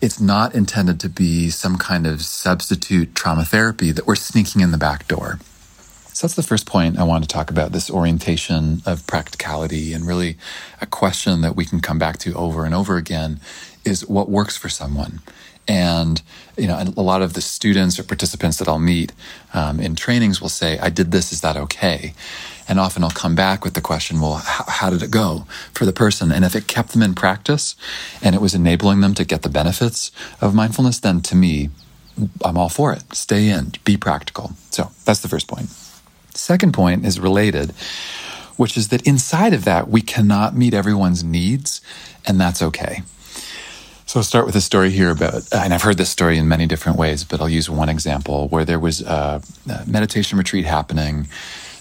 It's 0.00 0.20
not 0.20 0.56
intended 0.56 0.98
to 1.00 1.08
be 1.08 1.50
some 1.50 1.78
kind 1.78 2.04
of 2.04 2.22
substitute 2.22 3.14
trauma 3.14 3.44
therapy 3.44 3.92
that 3.92 4.08
we're 4.08 4.16
sneaking 4.16 4.60
in 4.60 4.72
the 4.72 4.78
back 4.78 5.06
door. 5.06 5.38
So 6.18 6.26
that's 6.26 6.34
the 6.34 6.42
first 6.42 6.66
point 6.66 6.98
I 6.98 7.04
want 7.04 7.22
to 7.22 7.28
talk 7.28 7.48
about 7.48 7.70
this 7.70 7.88
orientation 7.88 8.82
of 8.84 9.06
practicality 9.06 9.92
and 9.92 10.04
really 10.04 10.36
a 10.80 10.86
question 10.86 11.42
that 11.42 11.54
we 11.54 11.64
can 11.64 11.78
come 11.78 11.96
back 11.96 12.18
to 12.18 12.34
over 12.34 12.64
and 12.64 12.74
over 12.74 12.96
again 12.96 13.38
is 13.84 14.04
what 14.04 14.28
works 14.28 14.56
for 14.56 14.68
someone. 14.68 15.20
And, 15.68 16.20
you 16.56 16.66
know, 16.66 16.76
a 16.96 17.02
lot 17.02 17.22
of 17.22 17.34
the 17.34 17.40
students 17.40 18.00
or 18.00 18.02
participants 18.02 18.56
that 18.56 18.66
I'll 18.66 18.80
meet 18.80 19.12
um, 19.54 19.78
in 19.78 19.94
trainings 19.94 20.40
will 20.40 20.48
say, 20.48 20.76
I 20.80 20.88
did 20.88 21.12
this, 21.12 21.30
is 21.32 21.40
that 21.42 21.56
okay? 21.56 22.14
And 22.66 22.80
often 22.80 23.04
I'll 23.04 23.10
come 23.10 23.36
back 23.36 23.62
with 23.62 23.74
the 23.74 23.80
question, 23.80 24.20
well, 24.20 24.42
how, 24.44 24.64
how 24.66 24.90
did 24.90 25.04
it 25.04 25.12
go 25.12 25.46
for 25.72 25.84
the 25.84 25.92
person? 25.92 26.32
And 26.32 26.44
if 26.44 26.56
it 26.56 26.66
kept 26.66 26.94
them 26.94 27.02
in 27.02 27.14
practice 27.14 27.76
and 28.20 28.34
it 28.34 28.40
was 28.40 28.56
enabling 28.56 29.02
them 29.02 29.14
to 29.14 29.24
get 29.24 29.42
the 29.42 29.48
benefits 29.48 30.10
of 30.40 30.52
mindfulness, 30.52 30.98
then 30.98 31.20
to 31.20 31.36
me, 31.36 31.70
I'm 32.44 32.58
all 32.58 32.70
for 32.70 32.92
it. 32.92 33.04
Stay 33.14 33.48
in, 33.48 33.74
be 33.84 33.96
practical. 33.96 34.54
So 34.72 34.90
that's 35.04 35.20
the 35.20 35.28
first 35.28 35.46
point. 35.46 35.70
Second 36.38 36.72
point 36.72 37.04
is 37.04 37.18
related, 37.18 37.72
which 38.56 38.76
is 38.76 38.88
that 38.88 39.02
inside 39.02 39.52
of 39.52 39.64
that, 39.64 39.88
we 39.88 40.00
cannot 40.00 40.54
meet 40.54 40.72
everyone's 40.72 41.24
needs, 41.24 41.80
and 42.24 42.40
that's 42.40 42.62
okay. 42.62 43.02
So 44.06 44.20
I'll 44.20 44.24
start 44.24 44.46
with 44.46 44.54
a 44.54 44.60
story 44.60 44.90
here 44.90 45.10
about, 45.10 45.42
and 45.52 45.74
I've 45.74 45.82
heard 45.82 45.98
this 45.98 46.10
story 46.10 46.38
in 46.38 46.48
many 46.48 46.66
different 46.66 46.96
ways, 46.96 47.24
but 47.24 47.40
I'll 47.40 47.48
use 47.48 47.68
one 47.68 47.88
example 47.88 48.46
where 48.48 48.64
there 48.64 48.78
was 48.78 49.02
a, 49.02 49.42
meditation 49.84 50.38
retreat 50.38 50.64
happening. 50.64 51.26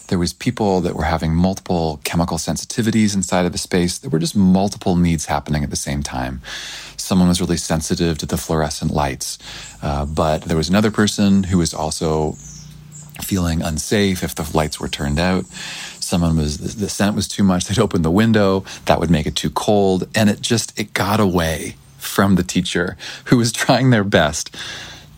There 0.07 0.17
was 0.17 0.33
people 0.33 0.81
that 0.81 0.95
were 0.95 1.03
having 1.03 1.35
multiple 1.35 2.01
chemical 2.03 2.37
sensitivities 2.37 3.13
inside 3.13 3.45
of 3.45 3.51
the 3.51 3.59
space. 3.59 3.99
There 3.99 4.09
were 4.09 4.19
just 4.19 4.35
multiple 4.35 4.95
needs 4.95 5.27
happening 5.27 5.63
at 5.63 5.69
the 5.69 5.75
same 5.75 6.01
time. 6.01 6.41
Someone 6.97 7.27
was 7.27 7.39
really 7.39 7.57
sensitive 7.57 8.17
to 8.17 8.25
the 8.25 8.37
fluorescent 8.37 8.91
lights, 8.91 9.37
uh, 9.83 10.05
but 10.05 10.41
there 10.41 10.57
was 10.57 10.67
another 10.67 10.89
person 10.89 11.43
who 11.43 11.59
was 11.59 11.75
also 11.75 12.35
feeling 13.23 13.61
unsafe 13.61 14.23
if 14.23 14.35
the 14.35 14.49
lights 14.55 14.79
were 14.79 14.87
turned 14.87 15.19
out 15.19 15.45
someone 15.99 16.37
was 16.37 16.75
the 16.75 16.89
scent 16.89 17.15
was 17.15 17.27
too 17.27 17.43
much 17.43 17.65
they'd 17.65 17.79
open 17.79 18.01
the 18.01 18.11
window 18.11 18.63
that 18.85 18.99
would 18.99 19.09
make 19.09 19.25
it 19.25 19.35
too 19.35 19.49
cold 19.49 20.07
and 20.15 20.29
it 20.29 20.41
just 20.41 20.77
it 20.79 20.93
got 20.93 21.19
away 21.19 21.75
from 21.97 22.35
the 22.35 22.43
teacher 22.43 22.97
who 23.25 23.37
was 23.37 23.51
trying 23.51 23.89
their 23.89 24.03
best 24.03 24.55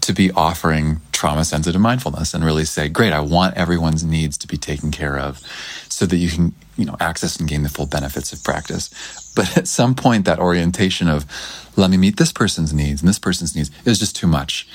to 0.02 0.14
be 0.14 0.32
offering 0.32 1.02
trauma 1.12 1.44
sensitive 1.44 1.82
mindfulness 1.82 2.34
and 2.34 2.44
really 2.46 2.66
say, 2.66 2.88
great, 2.88 3.12
I 3.12 3.20
want 3.20 3.58
everyone's 3.58 4.04
needs 4.04 4.38
to 4.38 4.48
be 4.48 4.58
taken 4.58 4.90
care 4.90 5.20
of 5.20 5.40
so 5.90 6.06
that 6.06 6.16
you 6.16 6.30
can 6.30 6.54
you 6.78 6.86
know, 6.86 6.96
access 7.02 7.38
and 7.38 7.48
gain 7.50 7.64
the 7.64 7.70
full 7.70 7.86
benefits 7.86 8.32
of 8.32 8.42
practice. 8.44 8.90
But 9.36 9.58
at 9.58 9.68
some 9.68 9.96
point, 9.96 10.26
that 10.26 10.40
orientation 10.40 11.10
of, 11.10 11.26
let 11.76 11.92
me 11.92 11.98
meet 11.98 12.16
this 12.16 12.32
person's 12.32 12.74
needs 12.74 13.02
and 13.02 13.10
this 13.10 13.20
person's 13.20 13.56
needs 13.56 13.70
is 13.86 14.00
just 14.00 14.16
too 14.16 14.28
much. 14.28 14.68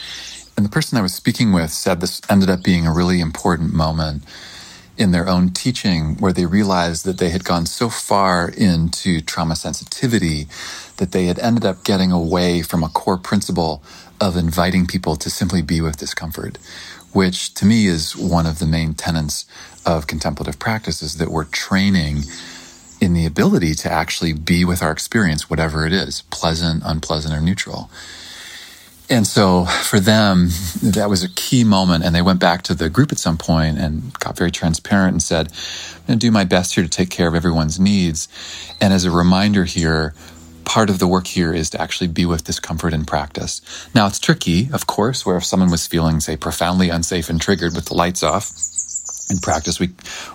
And 0.57 0.65
the 0.65 0.71
person 0.71 0.97
I 0.97 1.03
was 1.03 1.15
speaking 1.15 1.53
with 1.53 1.71
said 1.71 2.01
this 2.01 2.21
ended 2.31 2.49
up 2.49 2.63
being 2.63 2.87
a 2.87 2.93
really 2.93 3.21
important 3.21 3.75
moment 3.75 4.23
in 4.97 5.11
their 5.11 5.29
own 5.29 5.51
teaching 5.51 6.15
where 6.17 6.33
they 6.33 6.47
realized 6.47 7.05
that 7.05 7.19
they 7.19 7.31
had 7.31 7.45
gone 7.45 7.67
so 7.67 7.89
far 7.89 8.49
into 8.49 9.21
trauma 9.21 9.57
sensitivity 9.57 10.47
that 10.99 11.11
they 11.11 11.27
had 11.27 11.39
ended 11.41 11.65
up 11.65 11.83
getting 11.83 12.13
away 12.13 12.63
from 12.63 12.85
a 12.85 12.89
core 12.89 13.19
principle 13.19 13.83
of 14.21 14.37
inviting 14.37 14.87
people 14.87 15.17
to 15.17 15.29
simply 15.29 15.63
be 15.63 15.81
with 15.81 15.97
discomfort, 15.97 16.59
which 17.13 17.53
to 17.55 17.67
me 17.67 17.87
is 17.87 18.17
one 18.17 18.47
of 18.47 18.61
the 18.61 18.67
main 18.67 18.95
tenets 18.95 19.47
of 19.85 20.07
contemplative 20.07 20.59
practices 20.61 21.19
that 21.19 21.31
we're 21.31 21.45
training 21.45 22.23
in 23.01 23.13
the 23.13 23.27
ability 23.27 23.75
to 23.75 23.91
actually 23.91 24.33
be 24.33 24.65
with 24.65 24.81
our 24.83 24.93
experience, 24.93 25.51
whatever 25.51 25.85
it 25.85 25.93
is, 25.93 26.23
pleasant, 26.31 26.83
unpleasant, 26.87 27.35
or 27.35 27.41
neutral. 27.41 27.91
And 29.11 29.27
so 29.27 29.67
for 29.67 30.01
them, 30.01 30.49
that 30.83 31.11
was 31.11 31.23
a 31.23 31.29
key 31.29 31.63
moment. 31.63 32.05
And 32.05 32.15
they 32.15 32.23
went 32.23 32.41
back 32.41 32.63
to 32.63 32.75
the 32.75 32.89
group 32.89 33.13
at 33.13 33.19
some 33.19 33.37
point 33.37 33.79
and 33.79 34.13
got 34.19 34.37
very 34.37 34.51
transparent 34.51 35.13
and 35.13 35.23
said, 35.23 35.49
I'm 35.49 36.07
going 36.07 36.19
to 36.19 36.27
do 36.27 36.31
my 36.31 36.45
best 36.45 36.75
here 36.75 36.85
to 36.85 36.91
take 36.91 37.11
care 37.11 37.29
of 37.29 37.35
everyone's 37.35 37.79
needs. 37.79 38.29
And 38.81 38.95
as 38.95 39.05
a 39.05 39.11
reminder 39.11 39.65
here, 39.65 40.15
part 40.65 40.89
of 40.89 40.99
the 40.99 41.07
work 41.07 41.27
here 41.27 41.53
is 41.53 41.69
to 41.71 41.81
actually 41.81 42.07
be 42.07 42.25
with 42.25 42.45
discomfort 42.45 42.95
in 42.95 43.05
practice. 43.05 43.61
Now, 43.95 44.07
it's 44.07 44.19
tricky, 44.19 44.71
of 44.73 44.87
course, 44.87 45.27
where 45.27 45.37
if 45.37 45.45
someone 45.45 45.71
was 45.71 45.87
feeling, 45.87 46.21
say, 46.21 46.37
profoundly 46.37 46.89
unsafe 46.89 47.29
and 47.29 47.41
triggered 47.41 47.75
with 47.75 47.87
the 47.87 47.95
lights 47.95 48.23
off, 48.23 48.51
in 49.31 49.39
practice, 49.39 49.81
we 49.81 49.91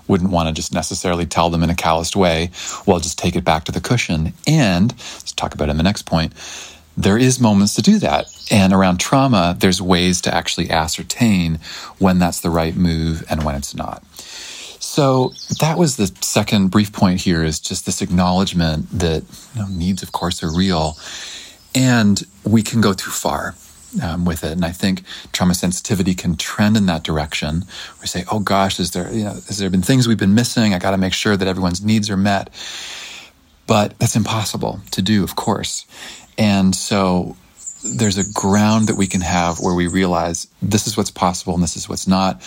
wouldn't 0.08 0.32
want 0.32 0.48
to 0.48 0.54
just 0.54 0.74
necessarily 0.74 1.26
tell 1.26 1.52
them 1.52 1.64
in 1.64 1.70
a 1.70 1.76
calloused 1.76 2.16
way, 2.16 2.50
well, 2.88 3.00
just 3.00 3.20
take 3.20 3.36
it 3.36 3.44
back 3.44 3.64
to 3.66 3.72
the 3.72 3.80
cushion. 3.80 4.34
And 4.48 4.92
let's 4.92 5.32
talk 5.32 5.54
about 5.54 5.70
it 5.70 5.72
in 5.72 5.78
the 5.78 5.84
next 5.84 6.04
point 6.04 6.34
there 7.00 7.18
is 7.18 7.40
moments 7.40 7.76
to 7.76 7.82
do 7.82 7.98
that. 8.00 8.28
And 8.52 8.74
around 8.74 9.00
trauma, 9.00 9.56
there's 9.60 9.82
ways 9.82 10.22
to 10.22 10.34
actually 10.34 10.70
ascertain 10.70 11.60
when 12.00 12.20
that's 12.20 12.42
the 12.42 12.50
right 12.50 12.76
move 12.76 13.24
and 13.30 13.44
when 13.44 13.56
it's 13.56 13.76
not. 13.76 14.04
So 14.80 15.34
that 15.60 15.78
was 15.78 15.98
the 15.98 16.08
second 16.22 16.70
brief 16.72 16.92
point 16.92 17.22
here 17.22 17.44
is 17.44 17.60
just 17.60 17.86
this 17.86 18.02
acknowledgement 18.02 18.90
that 18.92 19.24
you 19.54 19.62
know, 19.62 19.68
needs, 19.68 20.02
of 20.02 20.12
course, 20.12 20.42
are 20.42 20.52
real 20.52 20.98
and 21.76 22.22
we 22.44 22.64
can 22.64 22.82
go 22.82 22.94
too 22.94 23.12
far. 23.12 23.56
Um, 24.04 24.24
with 24.24 24.44
it. 24.44 24.52
And 24.52 24.64
I 24.64 24.72
think 24.72 25.02
trauma 25.32 25.56
sensitivity 25.56 26.14
can 26.14 26.36
trend 26.36 26.78
in 26.78 26.86
that 26.86 27.04
direction. 27.04 27.66
We 28.02 28.06
say, 28.06 28.24
"Oh 28.32 28.40
gosh, 28.40 28.80
is 28.80 28.92
there 28.92 29.12
you 29.12 29.24
know 29.24 29.32
has 29.32 29.58
there 29.58 29.72
been 29.72 29.82
things 29.82 30.08
we've 30.08 30.16
been 30.16 30.36
missing? 30.36 30.76
I 30.76 30.78
got 30.78 30.92
to 30.92 30.98
make 30.98 31.12
sure 31.12 31.36
that 31.36 31.48
everyone's 31.48 31.84
needs 31.84 32.08
are 32.12 32.16
met." 32.16 32.52
But 33.66 33.98
that's 33.98 34.16
impossible 34.16 34.82
to 34.92 35.02
do, 35.02 35.24
of 35.24 35.36
course. 35.36 35.88
And 36.38 36.76
so 36.76 37.36
there's 37.84 38.18
a 38.18 38.32
ground 38.34 38.88
that 38.88 38.96
we 38.96 39.08
can 39.08 39.22
have 39.22 39.60
where 39.60 39.76
we 39.76 39.88
realize 39.88 40.48
this 40.62 40.88
is 40.88 40.98
what's 40.98 41.12
possible 41.12 41.54
and 41.54 41.64
this 41.64 41.78
is 41.78 41.88
what's 41.88 42.08
not. 42.08 42.42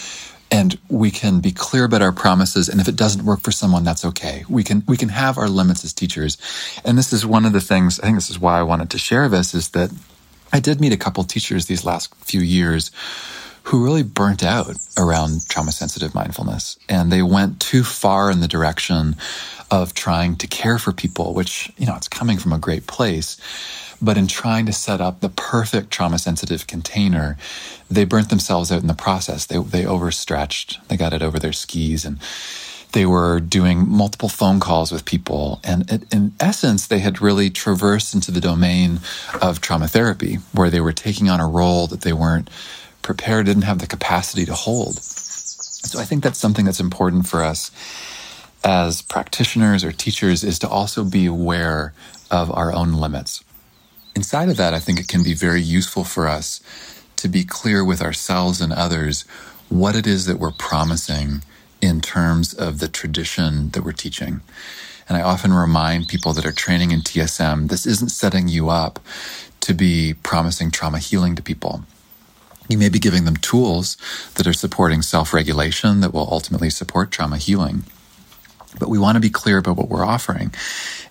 And 0.50 0.78
we 0.90 1.10
can 1.10 1.40
be 1.40 1.50
clear 1.50 1.84
about 1.84 2.02
our 2.02 2.12
promises. 2.12 2.68
And 2.68 2.78
if 2.80 2.86
it 2.86 2.96
doesn't 2.96 3.24
work 3.24 3.40
for 3.40 3.52
someone, 3.52 3.84
that's 3.84 4.04
okay. 4.04 4.44
We 4.50 4.62
can, 4.62 4.84
we 4.86 4.98
can 4.98 5.08
have 5.08 5.38
our 5.38 5.48
limits 5.48 5.82
as 5.82 5.94
teachers. 5.94 6.36
And 6.84 6.98
this 6.98 7.12
is 7.12 7.24
one 7.24 7.46
of 7.46 7.54
the 7.54 7.60
things, 7.60 7.98
I 8.00 8.04
think 8.04 8.18
this 8.18 8.28
is 8.28 8.38
why 8.38 8.58
I 8.58 8.62
wanted 8.62 8.90
to 8.90 8.98
share 8.98 9.30
this 9.30 9.54
is 9.54 9.70
that 9.70 9.90
I 10.52 10.60
did 10.60 10.80
meet 10.80 10.92
a 10.92 10.98
couple 10.98 11.24
teachers 11.24 11.66
these 11.66 11.86
last 11.86 12.14
few 12.16 12.40
years 12.40 12.90
who 13.64 13.84
really 13.84 14.02
burnt 14.02 14.42
out 14.42 14.76
around 14.98 15.48
trauma 15.48 15.72
sensitive 15.72 16.14
mindfulness. 16.14 16.76
And 16.88 17.10
they 17.10 17.22
went 17.22 17.60
too 17.60 17.84
far 17.84 18.30
in 18.30 18.40
the 18.40 18.48
direction 18.48 19.16
of 19.72 19.94
trying 19.94 20.36
to 20.36 20.46
care 20.46 20.78
for 20.78 20.92
people, 20.92 21.32
which, 21.32 21.72
you 21.78 21.86
know, 21.86 21.96
it's 21.96 22.06
coming 22.06 22.36
from 22.36 22.52
a 22.52 22.58
great 22.58 22.86
place. 22.86 23.38
But 24.02 24.18
in 24.18 24.26
trying 24.26 24.66
to 24.66 24.72
set 24.72 25.00
up 25.00 25.20
the 25.20 25.30
perfect 25.30 25.90
trauma 25.90 26.18
sensitive 26.18 26.66
container, 26.66 27.38
they 27.90 28.04
burnt 28.04 28.28
themselves 28.28 28.70
out 28.70 28.82
in 28.82 28.86
the 28.86 28.94
process. 28.94 29.46
They, 29.46 29.56
they 29.58 29.86
overstretched. 29.86 30.86
They 30.88 30.98
got 30.98 31.14
it 31.14 31.22
over 31.22 31.38
their 31.38 31.54
skis 31.54 32.04
and 32.04 32.18
they 32.92 33.06
were 33.06 33.40
doing 33.40 33.88
multiple 33.88 34.28
phone 34.28 34.60
calls 34.60 34.92
with 34.92 35.06
people. 35.06 35.58
And 35.64 36.06
in 36.12 36.34
essence, 36.38 36.86
they 36.86 36.98
had 36.98 37.22
really 37.22 37.48
traversed 37.48 38.12
into 38.12 38.30
the 38.30 38.40
domain 38.42 39.00
of 39.40 39.62
trauma 39.62 39.88
therapy, 39.88 40.34
where 40.52 40.68
they 40.68 40.80
were 40.80 40.92
taking 40.92 41.30
on 41.30 41.40
a 41.40 41.48
role 41.48 41.86
that 41.86 42.02
they 42.02 42.12
weren't 42.12 42.50
prepared, 43.00 43.46
didn't 43.46 43.62
have 43.62 43.78
the 43.78 43.86
capacity 43.86 44.44
to 44.44 44.52
hold. 44.52 44.96
So 44.96 45.98
I 45.98 46.04
think 46.04 46.22
that's 46.22 46.38
something 46.38 46.66
that's 46.66 46.80
important 46.80 47.26
for 47.26 47.42
us 47.42 47.70
as 48.64 49.02
practitioners 49.02 49.84
or 49.84 49.92
teachers 49.92 50.44
is 50.44 50.58
to 50.60 50.68
also 50.68 51.04
be 51.04 51.26
aware 51.26 51.92
of 52.30 52.50
our 52.50 52.72
own 52.72 52.92
limits. 52.92 53.44
Inside 54.14 54.48
of 54.48 54.56
that, 54.56 54.74
I 54.74 54.78
think 54.78 55.00
it 55.00 55.08
can 55.08 55.22
be 55.22 55.34
very 55.34 55.62
useful 55.62 56.04
for 56.04 56.28
us 56.28 56.60
to 57.16 57.28
be 57.28 57.44
clear 57.44 57.84
with 57.84 58.02
ourselves 58.02 58.60
and 58.60 58.72
others 58.72 59.22
what 59.68 59.96
it 59.96 60.06
is 60.06 60.26
that 60.26 60.38
we're 60.38 60.52
promising 60.52 61.42
in 61.80 62.00
terms 62.00 62.52
of 62.52 62.78
the 62.78 62.88
tradition 62.88 63.70
that 63.70 63.84
we're 63.84 63.92
teaching. 63.92 64.40
And 65.08 65.16
I 65.16 65.22
often 65.22 65.52
remind 65.52 66.08
people 66.08 66.32
that 66.34 66.46
are 66.46 66.52
training 66.52 66.90
in 66.90 67.00
TSM, 67.00 67.68
this 67.68 67.86
isn't 67.86 68.10
setting 68.10 68.48
you 68.48 68.70
up 68.70 69.00
to 69.60 69.74
be 69.74 70.14
promising 70.22 70.70
trauma 70.70 70.98
healing 70.98 71.34
to 71.36 71.42
people. 71.42 71.84
You 72.68 72.78
may 72.78 72.88
be 72.88 72.98
giving 72.98 73.24
them 73.24 73.36
tools 73.36 73.96
that 74.34 74.46
are 74.46 74.52
supporting 74.52 75.02
self 75.02 75.32
regulation 75.32 76.00
that 76.00 76.12
will 76.14 76.28
ultimately 76.30 76.70
support 76.70 77.10
trauma 77.10 77.38
healing. 77.38 77.84
But 78.78 78.88
we 78.88 78.98
want 78.98 79.16
to 79.16 79.20
be 79.20 79.30
clear 79.30 79.58
about 79.58 79.76
what 79.76 79.88
we're 79.88 80.04
offering. 80.04 80.52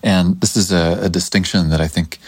And 0.02 0.40
this 0.40 0.56
is 0.56 0.72
a, 0.72 0.98
a 1.02 1.08
distinction 1.08 1.70
that 1.70 1.80
I 1.80 1.88
think 1.88 2.18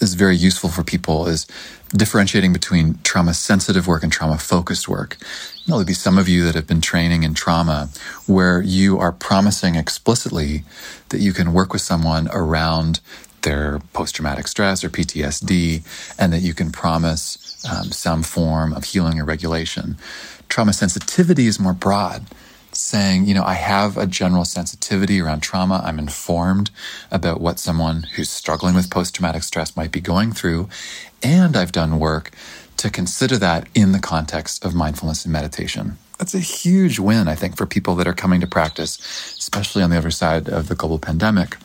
is 0.00 0.14
very 0.14 0.36
useful 0.36 0.70
for 0.70 0.82
people 0.82 1.26
is 1.26 1.46
differentiating 1.90 2.52
between 2.52 2.98
trauma 3.02 3.34
sensitive 3.34 3.86
work 3.86 4.02
and 4.02 4.12
trauma 4.12 4.38
focused 4.38 4.88
work. 4.88 5.16
There'll 5.66 5.84
be 5.84 5.92
some 5.94 6.18
of 6.18 6.28
you 6.28 6.44
that 6.44 6.54
have 6.54 6.66
been 6.66 6.80
training 6.80 7.22
in 7.22 7.34
trauma 7.34 7.88
where 8.26 8.60
you 8.60 8.98
are 8.98 9.12
promising 9.12 9.74
explicitly 9.74 10.64
that 11.08 11.20
you 11.20 11.32
can 11.32 11.52
work 11.52 11.72
with 11.72 11.82
someone 11.82 12.28
around 12.32 13.00
their 13.42 13.80
post 13.92 14.16
traumatic 14.16 14.48
stress 14.48 14.82
or 14.82 14.90
PTSD 14.90 15.82
and 16.18 16.32
that 16.32 16.40
you 16.40 16.54
can 16.54 16.70
promise 16.70 17.64
um, 17.70 17.84
some 17.90 18.22
form 18.22 18.72
of 18.72 18.84
healing 18.84 19.20
or 19.20 19.24
regulation. 19.24 19.96
Trauma 20.48 20.72
sensitivity 20.72 21.46
is 21.46 21.60
more 21.60 21.72
broad 21.72 22.26
saying, 22.78 23.26
you 23.26 23.34
know, 23.34 23.42
I 23.42 23.54
have 23.54 23.96
a 23.96 24.06
general 24.06 24.44
sensitivity 24.44 25.20
around 25.20 25.40
trauma. 25.40 25.82
I'm 25.84 25.98
informed 25.98 26.70
about 27.10 27.40
what 27.40 27.58
someone 27.58 28.04
who's 28.14 28.30
struggling 28.30 28.74
with 28.74 28.90
post 28.90 29.14
traumatic 29.14 29.42
stress 29.42 29.76
might 29.76 29.92
be 29.92 30.00
going 30.00 30.32
through. 30.32 30.68
And 31.22 31.56
I've 31.56 31.72
done 31.72 31.98
work 31.98 32.30
to 32.76 32.90
consider 32.90 33.36
that 33.38 33.68
in 33.74 33.92
the 33.92 33.98
context 33.98 34.64
of 34.64 34.74
mindfulness 34.74 35.24
and 35.24 35.32
meditation. 35.32 35.98
That's 36.18 36.34
a 36.34 36.40
huge 36.40 36.98
win, 36.98 37.28
I 37.28 37.34
think, 37.34 37.56
for 37.56 37.66
people 37.66 37.94
that 37.96 38.06
are 38.06 38.14
coming 38.14 38.40
to 38.40 38.46
practice, 38.46 38.98
especially 39.38 39.82
on 39.82 39.90
the 39.90 39.98
other 39.98 40.10
side 40.10 40.48
of 40.48 40.68
the 40.68 40.74
global 40.74 40.98
pandemic. 40.98 41.56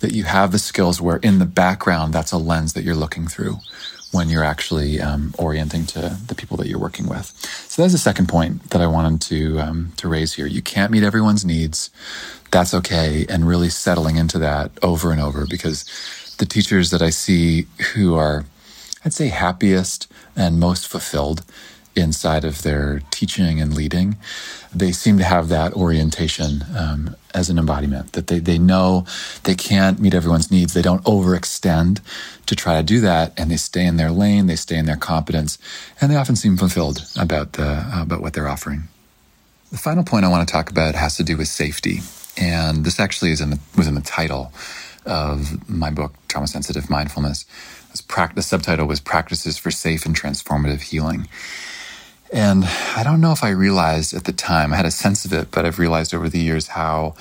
That 0.00 0.12
you 0.12 0.24
have 0.24 0.52
the 0.52 0.58
skills 0.58 1.00
where 1.00 1.18
in 1.18 1.38
the 1.38 1.46
background, 1.46 2.14
that's 2.14 2.32
a 2.32 2.38
lens 2.38 2.72
that 2.72 2.84
you're 2.84 2.94
looking 2.94 3.28
through 3.28 3.58
when 4.12 4.28
you're 4.28 4.44
actually 4.44 5.00
um, 5.00 5.34
orienting 5.38 5.86
to 5.86 6.16
the 6.26 6.34
people 6.34 6.56
that 6.56 6.66
you're 6.66 6.80
working 6.80 7.08
with. 7.08 7.26
So 7.68 7.82
that's 7.82 7.92
the 7.92 7.98
second 7.98 8.28
point 8.28 8.70
that 8.70 8.80
I 8.80 8.86
wanted 8.86 9.20
to 9.22 9.60
um, 9.60 9.92
to 9.96 10.08
raise 10.08 10.34
here. 10.34 10.46
You 10.46 10.62
can't 10.62 10.90
meet 10.90 11.02
everyone's 11.02 11.44
needs. 11.44 11.90
That's 12.50 12.74
okay, 12.74 13.26
and 13.28 13.46
really 13.46 13.68
settling 13.68 14.16
into 14.16 14.38
that 14.38 14.72
over 14.82 15.12
and 15.12 15.20
over 15.20 15.46
because 15.46 15.84
the 16.38 16.46
teachers 16.46 16.90
that 16.90 17.02
I 17.02 17.10
see 17.10 17.66
who 17.94 18.16
are, 18.16 18.44
I'd 19.04 19.12
say, 19.12 19.28
happiest 19.28 20.10
and 20.34 20.58
most 20.58 20.88
fulfilled 20.88 21.44
inside 21.96 22.44
of 22.44 22.62
their 22.62 23.02
teaching 23.10 23.60
and 23.60 23.74
leading, 23.74 24.16
they 24.74 24.92
seem 24.92 25.18
to 25.18 25.24
have 25.24 25.48
that 25.48 25.74
orientation 25.74 26.64
um, 26.76 27.16
as 27.34 27.50
an 27.50 27.58
embodiment 27.58 28.12
that 28.12 28.28
they, 28.28 28.38
they 28.38 28.58
know 28.58 29.04
they 29.44 29.54
can't 29.54 29.98
meet 29.98 30.14
everyone's 30.14 30.50
needs. 30.50 30.74
They 30.74 30.82
don't 30.82 31.02
overextend 31.04 32.00
to 32.46 32.56
try 32.56 32.76
to 32.76 32.82
do 32.82 33.00
that, 33.00 33.32
and 33.38 33.50
they 33.50 33.56
stay 33.56 33.84
in 33.84 33.96
their 33.96 34.10
lane, 34.10 34.46
they 34.46 34.56
stay 34.56 34.76
in 34.76 34.86
their 34.86 34.96
competence, 34.96 35.58
and 36.00 36.10
they 36.10 36.16
often 36.16 36.36
seem 36.36 36.56
fulfilled 36.56 37.04
about 37.18 37.54
the 37.54 37.86
about 37.94 38.20
what 38.20 38.34
they're 38.34 38.48
offering. 38.48 38.84
The 39.70 39.78
final 39.78 40.04
point 40.04 40.24
I 40.24 40.28
want 40.28 40.46
to 40.46 40.52
talk 40.52 40.70
about 40.70 40.94
has 40.94 41.16
to 41.16 41.24
do 41.24 41.36
with 41.36 41.48
safety, 41.48 42.00
and 42.36 42.84
this 42.84 42.98
actually 42.98 43.30
is 43.32 43.40
in 43.40 43.50
the, 43.50 43.58
was 43.76 43.86
in 43.86 43.94
the 43.94 44.00
title 44.00 44.52
of 45.06 45.68
my 45.68 45.90
book, 45.90 46.12
Trauma 46.28 46.46
Sensitive 46.46 46.90
Mindfulness. 46.90 47.44
the 48.34 48.42
subtitle 48.42 48.86
was 48.86 49.00
Practices 49.00 49.56
for 49.58 49.70
Safe 49.70 50.04
and 50.06 50.14
Transformative 50.14 50.82
Healing. 50.82 51.28
And 52.32 52.64
I 52.96 53.02
don't 53.04 53.20
know 53.20 53.32
if 53.32 53.44
I 53.44 53.50
realized 53.50 54.14
at 54.14 54.24
the 54.24 54.32
time, 54.32 54.72
I 54.72 54.76
had 54.76 54.86
a 54.86 54.90
sense 54.92 55.24
of 55.24 55.32
it, 55.32 55.50
but 55.50 55.64
I've 55.66 55.78
realized 55.78 56.14
over 56.14 56.28
the 56.28 56.40
years 56.40 56.68
how 56.68 57.14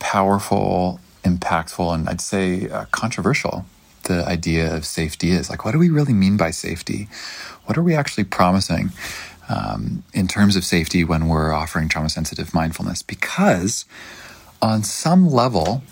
powerful, 0.00 1.00
impactful, 1.24 1.94
and 1.94 2.08
I'd 2.08 2.20
say 2.20 2.68
uh, 2.68 2.86
controversial 2.92 3.66
the 4.04 4.26
idea 4.26 4.74
of 4.74 4.84
safety 4.84 5.30
is. 5.30 5.50
Like, 5.50 5.64
what 5.64 5.72
do 5.72 5.78
we 5.78 5.90
really 5.90 6.12
mean 6.14 6.36
by 6.36 6.50
safety? 6.50 7.08
What 7.66 7.78
are 7.78 7.82
we 7.82 7.94
actually 7.94 8.24
promising 8.24 8.90
um, 9.48 10.02
in 10.12 10.26
terms 10.28 10.56
of 10.56 10.64
safety 10.64 11.04
when 11.04 11.28
we're 11.28 11.52
offering 11.52 11.88
trauma 11.88 12.08
sensitive 12.10 12.52
mindfulness? 12.52 13.02
Because 13.02 13.84
on 14.60 14.82
some 14.82 15.28
level, 15.30 15.82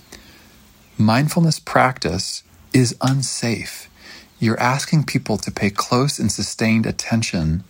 mindfulness 0.99 1.61
practice 1.61 2.43
is 2.75 2.97
unsafe. 3.01 3.89
You're 4.41 4.59
asking 4.61 5.05
people 5.05 5.37
to 5.39 5.51
pay 5.53 5.71
close 5.71 6.19
and 6.19 6.33
sustained 6.33 6.87
attention 6.87 7.65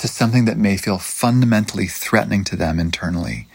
to 0.00 0.08
something 0.08 0.46
that 0.46 0.56
may 0.56 0.76
feel 0.76 0.98
fundamentally 0.98 1.86
threatening 1.86 2.42
to 2.44 2.56
them 2.56 2.80
internally. 2.80 3.46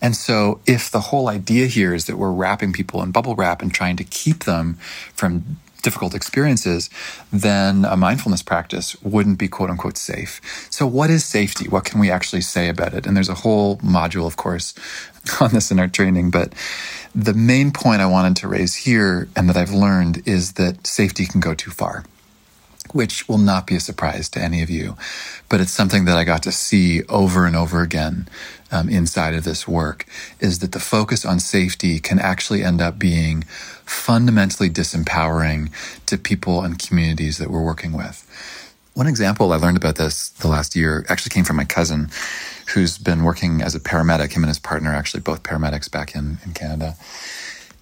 And 0.00 0.16
so, 0.16 0.60
if 0.66 0.90
the 0.90 1.00
whole 1.00 1.28
idea 1.28 1.66
here 1.66 1.94
is 1.94 2.06
that 2.06 2.18
we're 2.18 2.32
wrapping 2.32 2.72
people 2.72 3.02
in 3.02 3.12
bubble 3.12 3.36
wrap 3.36 3.62
and 3.62 3.72
trying 3.72 3.96
to 3.96 4.04
keep 4.04 4.44
them 4.44 4.74
from 5.14 5.58
difficult 5.82 6.14
experiences, 6.14 6.90
then 7.32 7.84
a 7.84 7.96
mindfulness 7.96 8.42
practice 8.42 8.96
wouldn't 9.02 9.38
be 9.38 9.48
quote 9.48 9.70
unquote 9.70 9.96
safe. 9.96 10.40
So, 10.70 10.86
what 10.86 11.08
is 11.08 11.24
safety? 11.24 11.68
What 11.68 11.84
can 11.84 12.00
we 12.00 12.10
actually 12.10 12.42
say 12.42 12.68
about 12.68 12.94
it? 12.94 13.06
And 13.06 13.16
there's 13.16 13.28
a 13.28 13.34
whole 13.34 13.76
module, 13.78 14.26
of 14.26 14.36
course, 14.36 14.74
on 15.40 15.50
this 15.50 15.70
in 15.70 15.78
our 15.78 15.88
training. 15.88 16.32
But 16.32 16.52
the 17.14 17.34
main 17.34 17.70
point 17.70 18.02
I 18.02 18.06
wanted 18.06 18.36
to 18.38 18.48
raise 18.48 18.74
here 18.74 19.28
and 19.36 19.48
that 19.48 19.56
I've 19.56 19.72
learned 19.72 20.26
is 20.26 20.54
that 20.54 20.84
safety 20.84 21.26
can 21.26 21.40
go 21.40 21.54
too 21.54 21.70
far 21.70 22.04
which 22.92 23.28
will 23.28 23.38
not 23.38 23.66
be 23.66 23.76
a 23.76 23.80
surprise 23.80 24.28
to 24.30 24.40
any 24.40 24.62
of 24.62 24.70
you. 24.70 24.96
But 25.48 25.60
it's 25.60 25.72
something 25.72 26.04
that 26.06 26.16
I 26.16 26.24
got 26.24 26.42
to 26.44 26.52
see 26.52 27.02
over 27.04 27.46
and 27.46 27.56
over 27.56 27.82
again 27.82 28.28
um, 28.70 28.88
inside 28.88 29.34
of 29.34 29.44
this 29.44 29.68
work 29.68 30.06
is 30.40 30.60
that 30.60 30.72
the 30.72 30.80
focus 30.80 31.24
on 31.24 31.38
safety 31.38 31.98
can 31.98 32.18
actually 32.18 32.64
end 32.64 32.80
up 32.80 32.98
being 32.98 33.42
fundamentally 33.84 34.70
disempowering 34.70 35.70
to 36.06 36.16
people 36.16 36.62
and 36.62 36.78
communities 36.78 37.38
that 37.38 37.50
we're 37.50 37.64
working 37.64 37.92
with. 37.92 38.28
One 38.94 39.06
example 39.06 39.52
I 39.52 39.56
learned 39.56 39.78
about 39.78 39.96
this 39.96 40.30
the 40.30 40.48
last 40.48 40.76
year 40.76 41.06
actually 41.08 41.30
came 41.30 41.44
from 41.44 41.56
my 41.56 41.64
cousin 41.64 42.10
who's 42.74 42.98
been 42.98 43.24
working 43.24 43.62
as 43.62 43.74
a 43.74 43.80
paramedic. 43.80 44.32
Him 44.32 44.42
and 44.42 44.48
his 44.48 44.58
partner, 44.58 44.92
actually 44.94 45.20
both 45.20 45.42
paramedics 45.42 45.90
back 45.90 46.14
in, 46.14 46.38
in 46.44 46.52
Canada. 46.52 46.96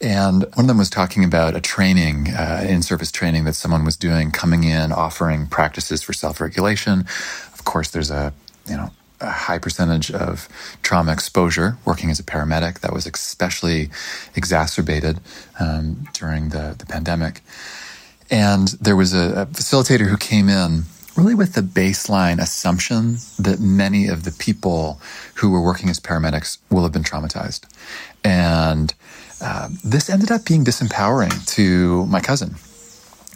And 0.01 0.43
one 0.55 0.65
of 0.65 0.67
them 0.67 0.79
was 0.79 0.89
talking 0.89 1.25
about 1.25 1.55
a 1.55 1.61
training, 1.61 2.29
uh, 2.29 2.65
in 2.67 2.83
service 2.83 3.13
training 3.13 3.45
that 3.45 3.55
someone 3.55 3.85
was 3.85 3.97
doing, 3.97 4.31
coming 4.31 4.65
in, 4.65 4.93
offering 4.93 5.47
practices 5.47 6.03
for 6.03 6.13
self 6.13 6.41
regulation. 6.41 7.01
Of 7.53 7.65
course, 7.65 7.91
there's 7.91 8.11
a, 8.11 8.33
you 8.67 8.77
know, 8.77 8.91
a 9.21 9.31
high 9.31 9.59
percentage 9.59 10.11
of 10.11 10.49
trauma 10.83 11.13
exposure 11.13 11.77
working 11.85 12.11
as 12.11 12.19
a 12.19 12.23
paramedic. 12.23 12.81
That 12.81 12.95
was 12.95 13.07
especially 13.07 13.91
exacerbated 14.35 15.21
um, 15.59 16.09
during 16.15 16.49
the, 16.49 16.75
the 16.79 16.87
pandemic. 16.87 17.43
And 18.31 18.69
there 18.81 18.97
was 18.97 19.13
a, 19.13 19.43
a 19.43 19.47
facilitator 19.47 20.07
who 20.07 20.17
came 20.17 20.49
in 20.49 20.85
really 21.17 21.35
with 21.35 21.55
the 21.55 21.61
baseline 21.61 22.41
assumption 22.41 23.19
that 23.39 23.61
many 23.61 24.07
of 24.07 24.25
the 24.25 24.31
people 24.33 25.01
who 25.35 25.51
were 25.51 25.61
working 25.61 25.91
as 25.91 26.01
paramedics 26.01 26.59
will 26.71 26.83
have 26.85 26.93
been 26.93 27.03
traumatized. 27.03 27.65
And 28.25 28.95
uh, 29.41 29.69
this 29.85 30.11
ended 30.11 30.31
up 30.31 30.45
being 30.45 30.65
disempowering 30.65 31.47
to 31.55 32.07
my 32.07 32.21
cousin, 32.21 32.55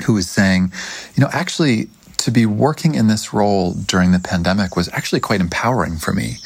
who 0.06 0.14
was 0.14 0.28
saying, 0.28 0.72
you 1.14 1.22
know, 1.22 1.30
actually, 1.32 1.88
to 2.18 2.30
be 2.30 2.46
working 2.46 2.94
in 2.94 3.06
this 3.06 3.34
role 3.34 3.74
during 3.74 4.12
the 4.12 4.18
pandemic 4.18 4.76
was 4.76 4.88
actually 4.90 5.20
quite 5.20 5.40
empowering 5.40 5.96
for 5.96 6.12
me. 6.12 6.36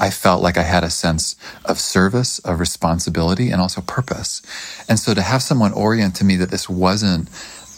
I 0.00 0.10
felt 0.10 0.42
like 0.42 0.56
I 0.56 0.62
had 0.62 0.84
a 0.84 0.90
sense 0.90 1.36
of 1.64 1.78
service, 1.78 2.38
of 2.40 2.60
responsibility, 2.60 3.50
and 3.50 3.60
also 3.60 3.80
purpose. 3.80 4.42
And 4.88 4.98
so 4.98 5.12
to 5.12 5.22
have 5.22 5.42
someone 5.42 5.72
orient 5.72 6.14
to 6.16 6.24
me 6.24 6.36
that 6.36 6.50
this 6.50 6.68
wasn't 6.68 7.28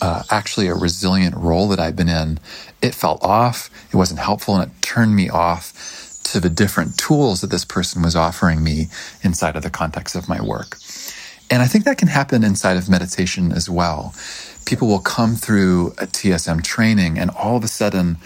uh, 0.01 0.23
actually 0.31 0.69
a 0.69 0.75
resilient 0.75 1.35
role 1.35 1.69
that 1.69 1.81
I'd 1.81 1.97
been 1.97 2.09
in, 2.09 2.39
it 2.83 2.95
felt 2.95 3.23
off. 3.25 3.71
It 3.91 3.97
wasn't 3.97 4.21
helpful, 4.21 4.55
and 4.57 4.71
it 4.71 4.83
turned 4.83 5.17
me 5.17 5.29
off 5.29 5.73
to 6.25 6.41
the 6.41 6.51
different 6.51 6.97
tools 6.97 7.41
that 7.41 7.51
this 7.51 7.65
person 7.65 8.03
was 8.03 8.15
offering 8.15 8.63
me 8.63 8.87
inside 9.23 9.57
of 9.57 9.63
the 9.63 9.71
context 9.71 10.15
of 10.15 10.29
my 10.29 10.41
work. 10.41 10.77
And 11.51 11.63
I 11.63 11.67
think 11.67 11.85
that 11.85 11.99
can 11.99 12.09
happen 12.09 12.45
inside 12.45 12.77
of 12.77 12.89
meditation 12.89 13.53
as 13.53 13.69
well. 13.69 14.15
People 14.65 14.87
will 14.89 15.01
come 15.01 15.35
through 15.35 15.89
a 15.99 16.07
TSM 16.07 16.63
training 16.63 17.19
and 17.19 17.31
all 17.31 17.57
of 17.57 17.65
a 17.65 17.69
sudden 17.69 18.19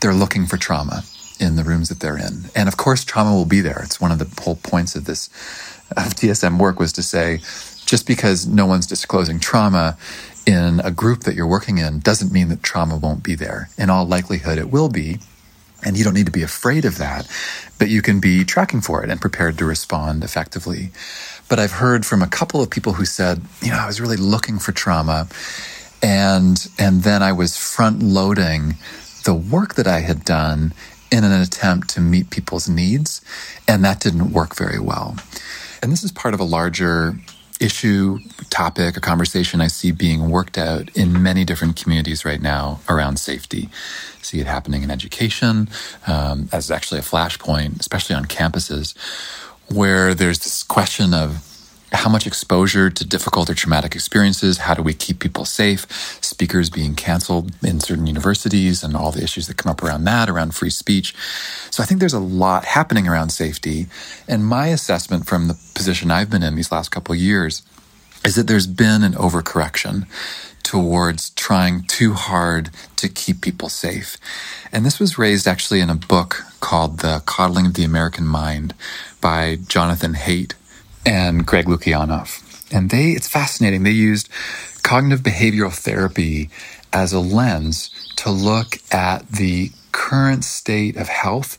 they're 0.00 0.14
looking 0.14 0.46
for 0.46 0.56
trauma 0.56 1.02
in 1.38 1.54
the 1.54 1.62
rooms 1.62 1.88
that 1.88 2.00
they're 2.00 2.18
in. 2.18 2.50
And 2.56 2.68
of 2.68 2.76
course, 2.76 3.04
trauma 3.04 3.32
will 3.32 3.44
be 3.44 3.60
there. 3.60 3.80
It's 3.84 4.00
one 4.00 4.10
of 4.10 4.18
the 4.18 4.42
whole 4.42 4.56
points 4.56 4.96
of 4.96 5.04
this 5.04 5.28
of 5.96 6.14
TSM 6.14 6.58
work 6.58 6.78
was 6.78 6.92
to 6.94 7.02
say, 7.02 7.38
just 7.86 8.06
because 8.06 8.46
no 8.46 8.66
one's 8.66 8.86
disclosing 8.86 9.40
trauma 9.40 9.96
in 10.46 10.80
a 10.80 10.90
group 10.90 11.20
that 11.20 11.34
you're 11.34 11.46
working 11.46 11.78
in 11.78 12.00
doesn't 12.00 12.32
mean 12.32 12.48
that 12.48 12.62
trauma 12.62 12.96
won't 12.96 13.22
be 13.22 13.34
there. 13.34 13.70
In 13.78 13.88
all 13.88 14.04
likelihood, 14.04 14.58
it 14.58 14.70
will 14.70 14.88
be. 14.88 15.18
And 15.84 15.96
you 15.96 16.04
don't 16.04 16.14
need 16.14 16.26
to 16.26 16.32
be 16.32 16.42
afraid 16.42 16.84
of 16.84 16.98
that, 16.98 17.30
but 17.78 17.88
you 17.88 18.02
can 18.02 18.18
be 18.18 18.44
tracking 18.44 18.80
for 18.80 19.04
it 19.04 19.10
and 19.10 19.20
prepared 19.20 19.56
to 19.58 19.64
respond 19.64 20.24
effectively. 20.24 20.90
But 21.48 21.58
I've 21.58 21.72
heard 21.72 22.04
from 22.04 22.22
a 22.22 22.26
couple 22.26 22.62
of 22.62 22.70
people 22.70 22.92
who 22.92 23.04
said, 23.04 23.40
you 23.62 23.70
know, 23.70 23.78
I 23.78 23.86
was 23.86 24.00
really 24.00 24.16
looking 24.16 24.58
for 24.58 24.72
trauma 24.72 25.28
and 26.02 26.68
and 26.78 27.02
then 27.02 27.22
I 27.22 27.32
was 27.32 27.56
front 27.56 28.02
loading 28.02 28.76
the 29.24 29.34
work 29.34 29.74
that 29.74 29.86
I 29.86 30.00
had 30.00 30.24
done 30.24 30.72
in 31.10 31.24
an 31.24 31.32
attempt 31.32 31.88
to 31.90 32.00
meet 32.00 32.30
people's 32.30 32.68
needs 32.68 33.22
and 33.66 33.84
that 33.84 34.00
didn't 34.00 34.32
work 34.32 34.56
very 34.56 34.78
well. 34.78 35.16
And 35.82 35.90
this 35.90 36.04
is 36.04 36.12
part 36.12 36.34
of 36.34 36.40
a 36.40 36.44
larger 36.44 37.16
issue, 37.60 38.18
topic, 38.50 38.96
a 38.96 39.00
conversation 39.00 39.60
I 39.60 39.66
see 39.66 39.90
being 39.90 40.30
worked 40.30 40.58
out 40.58 40.88
in 40.96 41.22
many 41.22 41.44
different 41.44 41.76
communities 41.76 42.24
right 42.24 42.40
now 42.40 42.80
around 42.88 43.18
safety. 43.18 43.68
I 44.18 44.22
see 44.22 44.40
it 44.40 44.46
happening 44.46 44.82
in 44.82 44.90
education 44.90 45.68
um, 46.06 46.48
as 46.52 46.70
actually 46.70 47.00
a 47.00 47.02
flashpoint, 47.02 47.80
especially 47.80 48.14
on 48.14 48.26
campuses, 48.26 48.94
where 49.68 50.14
there's 50.14 50.40
this 50.40 50.62
question 50.62 51.14
of 51.14 51.44
how 51.92 52.10
much 52.10 52.26
exposure 52.26 52.90
to 52.90 53.04
difficult 53.04 53.48
or 53.48 53.54
traumatic 53.54 53.94
experiences? 53.94 54.58
How 54.58 54.74
do 54.74 54.82
we 54.82 54.92
keep 54.92 55.20
people 55.20 55.44
safe? 55.44 55.86
Speakers 56.22 56.68
being 56.70 56.94
canceled 56.94 57.52
in 57.62 57.80
certain 57.80 58.06
universities 58.06 58.82
and 58.82 58.94
all 58.94 59.10
the 59.10 59.22
issues 59.22 59.46
that 59.46 59.56
come 59.56 59.70
up 59.70 59.82
around 59.82 60.04
that, 60.04 60.28
around 60.28 60.54
free 60.54 60.70
speech. 60.70 61.14
So 61.70 61.82
I 61.82 61.86
think 61.86 62.00
there's 62.00 62.12
a 62.12 62.18
lot 62.18 62.64
happening 62.64 63.08
around 63.08 63.30
safety. 63.30 63.86
And 64.26 64.44
my 64.44 64.68
assessment 64.68 65.26
from 65.26 65.48
the 65.48 65.58
position 65.74 66.10
I've 66.10 66.30
been 66.30 66.42
in 66.42 66.56
these 66.56 66.72
last 66.72 66.90
couple 66.90 67.14
of 67.14 67.20
years 67.20 67.62
is 68.24 68.34
that 68.34 68.46
there's 68.46 68.66
been 68.66 69.02
an 69.02 69.12
overcorrection 69.12 70.06
towards 70.62 71.30
trying 71.30 71.84
too 71.84 72.12
hard 72.12 72.70
to 72.96 73.08
keep 73.08 73.40
people 73.40 73.68
safe. 73.68 74.16
And 74.72 74.84
this 74.84 75.00
was 75.00 75.18
raised 75.18 75.46
actually 75.46 75.80
in 75.80 75.90
a 75.90 75.94
book 75.94 76.44
called 76.60 76.98
The 76.98 77.22
Coddling 77.24 77.66
of 77.66 77.74
the 77.74 77.84
American 77.84 78.26
Mind 78.26 78.74
by 79.20 79.58
Jonathan 79.66 80.14
Haidt 80.14 80.54
and 81.06 81.46
Greg 81.46 81.66
Lukianoff. 81.66 82.44
And 82.72 82.90
they, 82.90 83.12
it's 83.12 83.28
fascinating. 83.28 83.82
They 83.82 83.90
used 83.90 84.28
cognitive 84.82 85.24
behavioral 85.24 85.72
therapy 85.72 86.50
as 86.92 87.12
a 87.12 87.20
lens 87.20 87.90
to 88.16 88.30
look 88.30 88.78
at 88.90 89.28
the 89.28 89.70
current 89.92 90.44
state 90.44 90.96
of 90.96 91.08
health 91.08 91.58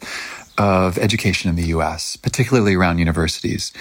of 0.57 0.97
education 0.97 1.49
in 1.49 1.55
the 1.55 1.67
US, 1.67 2.15
particularly 2.17 2.75
around 2.75 2.99
universities. 2.99 3.71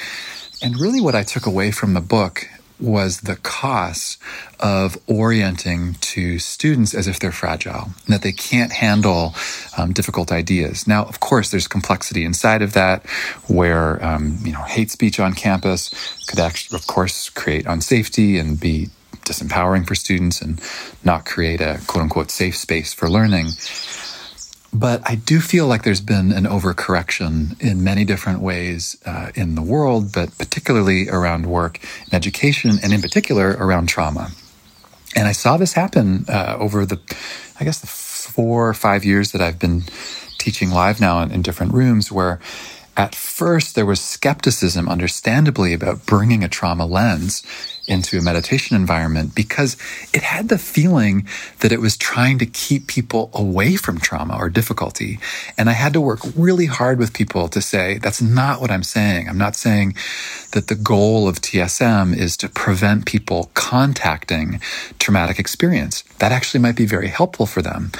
And 0.62 0.78
really, 0.78 1.00
what 1.00 1.14
I 1.14 1.22
took 1.22 1.46
away 1.46 1.70
from 1.70 1.94
the 1.94 2.00
book 2.00 2.48
was 2.80 3.20
the 3.22 3.36
cost 3.36 4.20
of 4.60 4.98
orienting 5.06 5.94
to 5.94 6.38
students 6.38 6.94
as 6.94 7.06
if 7.06 7.18
they're 7.18 7.32
fragile 7.32 7.90
and 8.04 8.14
that 8.14 8.22
they 8.22 8.32
can't 8.32 8.72
handle 8.72 9.34
um, 9.76 9.92
difficult 9.92 10.32
ideas. 10.32 10.86
Now, 10.86 11.04
of 11.04 11.20
course, 11.20 11.50
there's 11.50 11.68
complexity 11.68 12.24
inside 12.24 12.62
of 12.62 12.72
that 12.74 13.04
where, 13.48 14.04
um, 14.04 14.38
you 14.44 14.52
know, 14.52 14.62
hate 14.62 14.90
speech 14.90 15.20
on 15.20 15.34
campus 15.34 15.90
could 16.26 16.38
actually, 16.38 16.76
of 16.76 16.86
course, 16.86 17.28
create 17.30 17.64
unsafety 17.64 18.40
and 18.40 18.58
be 18.58 18.88
disempowering 19.24 19.86
for 19.86 19.94
students 19.94 20.40
and 20.40 20.60
not 21.04 21.26
create 21.26 21.60
a 21.60 21.80
quote 21.86 22.02
unquote 22.02 22.30
safe 22.30 22.56
space 22.56 22.92
for 22.94 23.08
learning. 23.08 23.48
But 24.72 25.00
I 25.08 25.14
do 25.14 25.40
feel 25.40 25.66
like 25.66 25.82
there's 25.82 26.00
been 26.00 26.30
an 26.30 26.44
overcorrection 26.44 27.60
in 27.60 27.82
many 27.82 28.04
different 28.04 28.40
ways 28.40 28.98
uh, 29.06 29.30
in 29.34 29.54
the 29.54 29.62
world, 29.62 30.12
but 30.12 30.36
particularly 30.36 31.08
around 31.08 31.46
work 31.46 31.80
and 32.04 32.14
education, 32.14 32.78
and 32.82 32.92
in 32.92 33.00
particular 33.00 33.56
around 33.58 33.88
trauma. 33.88 34.30
And 35.16 35.26
I 35.26 35.32
saw 35.32 35.56
this 35.56 35.72
happen 35.72 36.26
uh, 36.28 36.56
over 36.58 36.84
the, 36.84 37.00
I 37.58 37.64
guess, 37.64 37.80
the 37.80 37.86
four 37.86 38.68
or 38.68 38.74
five 38.74 39.04
years 39.04 39.32
that 39.32 39.40
I've 39.40 39.58
been 39.58 39.84
teaching 40.36 40.70
live 40.70 41.00
now 41.00 41.22
in, 41.22 41.30
in 41.32 41.42
different 41.42 41.72
rooms 41.72 42.12
where 42.12 42.38
at 42.98 43.14
first, 43.14 43.76
there 43.76 43.86
was 43.86 44.00
skepticism, 44.00 44.88
understandably, 44.88 45.72
about 45.72 46.04
bringing 46.04 46.42
a 46.42 46.48
trauma 46.48 46.84
lens 46.84 47.44
into 47.88 48.18
a 48.18 48.22
meditation 48.22 48.76
environment 48.76 49.34
because 49.34 49.76
it 50.12 50.22
had 50.22 50.48
the 50.48 50.58
feeling 50.58 51.26
that 51.60 51.72
it 51.72 51.80
was 51.80 51.96
trying 51.96 52.38
to 52.38 52.46
keep 52.46 52.86
people 52.86 53.30
away 53.32 53.76
from 53.76 53.98
trauma 53.98 54.36
or 54.36 54.48
difficulty. 54.48 55.18
And 55.56 55.68
I 55.68 55.72
had 55.72 55.92
to 55.94 56.00
work 56.00 56.20
really 56.36 56.66
hard 56.66 56.98
with 56.98 57.12
people 57.12 57.48
to 57.48 57.60
say, 57.60 57.98
that's 57.98 58.20
not 58.20 58.60
what 58.60 58.70
I'm 58.70 58.82
saying. 58.82 59.28
I'm 59.28 59.38
not 59.38 59.56
saying 59.56 59.94
that 60.52 60.68
the 60.68 60.74
goal 60.74 61.28
of 61.28 61.40
TSM 61.40 62.16
is 62.16 62.36
to 62.38 62.48
prevent 62.48 63.06
people 63.06 63.50
contacting 63.54 64.60
traumatic 64.98 65.38
experience. 65.38 66.02
That 66.18 66.32
actually 66.32 66.60
might 66.60 66.76
be 66.76 66.86
very 66.86 67.08
helpful 67.08 67.46
for 67.46 67.62
them. 67.62 67.92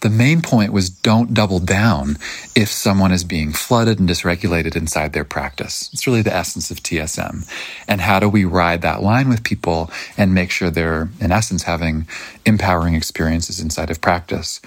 The 0.00 0.10
main 0.10 0.42
point 0.42 0.72
was 0.72 0.90
don't 0.90 1.34
double 1.34 1.58
down 1.58 2.18
if 2.54 2.68
someone 2.68 3.10
is 3.10 3.24
being 3.24 3.52
flooded 3.52 3.98
and 3.98 4.08
dysregulated 4.08 4.76
inside 4.76 5.12
their 5.12 5.24
practice. 5.24 5.90
It's 5.92 6.06
really 6.06 6.22
the 6.22 6.34
essence 6.34 6.70
of 6.70 6.82
TSM. 6.82 7.48
And 7.88 8.00
how 8.00 8.20
do 8.20 8.28
we 8.28 8.44
ride 8.44 8.82
that 8.82 9.02
line 9.02 9.28
with 9.28 9.42
people 9.42 9.90
and 10.16 10.32
make 10.32 10.50
sure 10.50 10.70
they're, 10.70 11.08
in 11.20 11.32
essence, 11.32 11.64
having 11.64 12.06
empowering 12.46 12.94
experiences 12.94 13.60
inside 13.60 13.90
of 13.90 14.00
practice? 14.00 14.60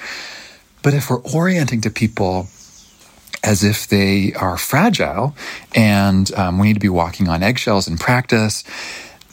But 0.84 0.94
if 0.94 1.10
we're 1.10 1.22
orienting 1.22 1.82
to 1.82 1.90
people 1.90 2.48
as 3.44 3.64
if 3.64 3.88
they 3.88 4.34
are 4.34 4.58
fragile 4.58 5.36
and 5.74 6.32
um, 6.34 6.60
we 6.60 6.68
need 6.68 6.74
to 6.74 6.80
be 6.80 6.90
walking 6.90 7.28
on 7.28 7.42
eggshells 7.42 7.88
in 7.88 7.98
practice, 7.98 8.64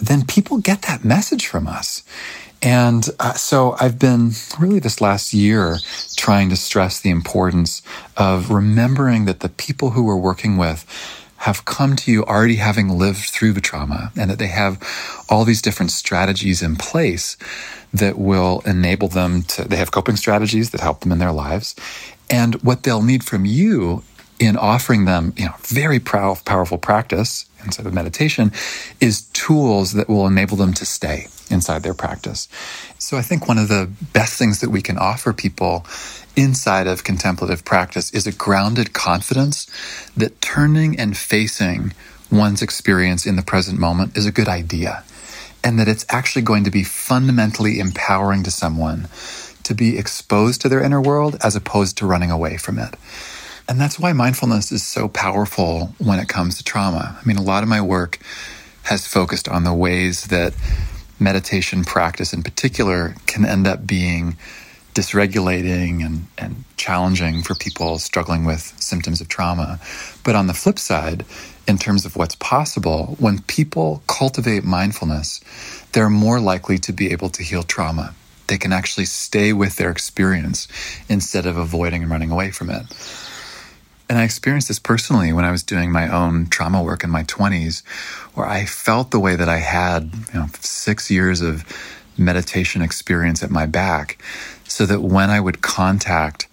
then 0.00 0.24
people 0.24 0.58
get 0.58 0.82
that 0.82 1.04
message 1.04 1.46
from 1.46 1.66
us. 1.66 2.02
And 2.62 3.08
uh, 3.20 3.34
so 3.34 3.76
I've 3.78 3.98
been 3.98 4.32
really 4.58 4.80
this 4.80 5.00
last 5.00 5.32
year 5.32 5.78
trying 6.16 6.50
to 6.50 6.56
stress 6.56 7.00
the 7.00 7.10
importance 7.10 7.82
of 8.16 8.50
remembering 8.50 9.26
that 9.26 9.40
the 9.40 9.48
people 9.48 9.90
who 9.90 10.04
we're 10.04 10.16
working 10.16 10.56
with 10.56 10.84
have 11.38 11.64
come 11.64 11.94
to 11.94 12.10
you 12.10 12.24
already 12.24 12.56
having 12.56 12.88
lived 12.88 13.30
through 13.30 13.52
the 13.52 13.60
trauma 13.60 14.10
and 14.16 14.28
that 14.28 14.40
they 14.40 14.48
have 14.48 14.82
all 15.28 15.44
these 15.44 15.62
different 15.62 15.92
strategies 15.92 16.62
in 16.62 16.74
place 16.74 17.36
that 17.94 18.18
will 18.18 18.60
enable 18.66 19.06
them 19.06 19.42
to, 19.42 19.62
they 19.62 19.76
have 19.76 19.92
coping 19.92 20.16
strategies 20.16 20.70
that 20.70 20.80
help 20.80 21.00
them 21.00 21.12
in 21.12 21.18
their 21.18 21.32
lives. 21.32 21.76
And 22.28 22.56
what 22.62 22.82
they'll 22.82 23.02
need 23.02 23.22
from 23.22 23.44
you 23.44 24.02
in 24.40 24.56
offering 24.56 25.04
them, 25.04 25.32
you 25.36 25.44
know, 25.44 25.54
very 25.60 26.00
powerful 26.00 26.78
practice 26.78 27.46
instead 27.64 27.86
of 27.86 27.94
meditation 27.94 28.50
is 29.00 29.22
tools 29.32 29.92
that 29.92 30.08
will 30.08 30.26
enable 30.26 30.56
them 30.56 30.74
to 30.74 30.84
stay 30.84 31.28
inside 31.50 31.82
their 31.82 31.94
practice. 31.94 32.48
So 32.98 33.16
I 33.16 33.22
think 33.22 33.48
one 33.48 33.58
of 33.58 33.68
the 33.68 33.90
best 34.12 34.38
things 34.38 34.60
that 34.60 34.70
we 34.70 34.82
can 34.82 34.98
offer 34.98 35.32
people 35.32 35.86
inside 36.36 36.86
of 36.86 37.04
contemplative 37.04 37.64
practice 37.64 38.12
is 38.12 38.26
a 38.26 38.32
grounded 38.32 38.92
confidence 38.92 39.66
that 40.16 40.40
turning 40.40 40.98
and 40.98 41.16
facing 41.16 41.92
one's 42.30 42.62
experience 42.62 43.26
in 43.26 43.36
the 43.36 43.42
present 43.42 43.78
moment 43.78 44.16
is 44.16 44.26
a 44.26 44.32
good 44.32 44.48
idea 44.48 45.02
and 45.64 45.78
that 45.78 45.88
it's 45.88 46.06
actually 46.08 46.42
going 46.42 46.64
to 46.64 46.70
be 46.70 46.84
fundamentally 46.84 47.80
empowering 47.80 48.42
to 48.44 48.50
someone 48.50 49.08
to 49.64 49.74
be 49.74 49.98
exposed 49.98 50.60
to 50.60 50.68
their 50.68 50.82
inner 50.82 51.00
world 51.00 51.36
as 51.42 51.56
opposed 51.56 51.98
to 51.98 52.06
running 52.06 52.30
away 52.30 52.56
from 52.56 52.78
it. 52.78 52.94
And 53.68 53.78
that's 53.78 53.98
why 53.98 54.14
mindfulness 54.14 54.72
is 54.72 54.82
so 54.82 55.08
powerful 55.08 55.94
when 55.98 56.18
it 56.18 56.28
comes 56.28 56.56
to 56.56 56.64
trauma. 56.64 57.18
I 57.20 57.26
mean, 57.26 57.36
a 57.36 57.42
lot 57.42 57.62
of 57.62 57.68
my 57.68 57.82
work 57.82 58.18
has 58.84 59.06
focused 59.06 59.46
on 59.48 59.64
the 59.64 59.74
ways 59.74 60.28
that 60.28 60.54
meditation 61.20 61.84
practice 61.84 62.32
in 62.32 62.42
particular 62.42 63.14
can 63.26 63.44
end 63.44 63.66
up 63.66 63.86
being 63.86 64.36
dysregulating 64.94 66.04
and, 66.04 66.26
and 66.36 66.64
challenging 66.76 67.42
for 67.42 67.54
people 67.54 67.98
struggling 67.98 68.44
with 68.44 68.74
symptoms 68.80 69.20
of 69.20 69.28
trauma. 69.28 69.78
But 70.24 70.34
on 70.34 70.48
the 70.48 70.54
flip 70.54 70.78
side, 70.78 71.24
in 71.68 71.78
terms 71.78 72.04
of 72.04 72.16
what's 72.16 72.34
possible, 72.36 73.16
when 73.20 73.40
people 73.42 74.02
cultivate 74.08 74.64
mindfulness, 74.64 75.40
they're 75.92 76.10
more 76.10 76.40
likely 76.40 76.78
to 76.78 76.92
be 76.92 77.12
able 77.12 77.28
to 77.30 77.42
heal 77.42 77.62
trauma. 77.62 78.14
They 78.48 78.58
can 78.58 78.72
actually 78.72 79.04
stay 79.04 79.52
with 79.52 79.76
their 79.76 79.90
experience 79.90 80.66
instead 81.08 81.46
of 81.46 81.56
avoiding 81.56 82.02
and 82.02 82.10
running 82.10 82.30
away 82.30 82.50
from 82.50 82.70
it. 82.70 82.82
And 84.08 84.18
I 84.18 84.24
experienced 84.24 84.68
this 84.68 84.78
personally 84.78 85.32
when 85.32 85.44
I 85.44 85.50
was 85.50 85.62
doing 85.62 85.92
my 85.92 86.08
own 86.08 86.46
trauma 86.46 86.82
work 86.82 87.04
in 87.04 87.10
my 87.10 87.24
20s, 87.24 87.84
where 88.34 88.46
I 88.46 88.64
felt 88.64 89.10
the 89.10 89.20
way 89.20 89.36
that 89.36 89.48
I 89.48 89.58
had, 89.58 90.10
you 90.32 90.40
know, 90.40 90.46
six 90.60 91.10
years 91.10 91.42
of 91.42 91.64
meditation 92.16 92.80
experience 92.80 93.42
at 93.42 93.50
my 93.50 93.66
back, 93.66 94.22
so 94.64 94.86
that 94.86 95.02
when 95.02 95.30
I 95.30 95.40
would 95.40 95.60
contact 95.60 96.48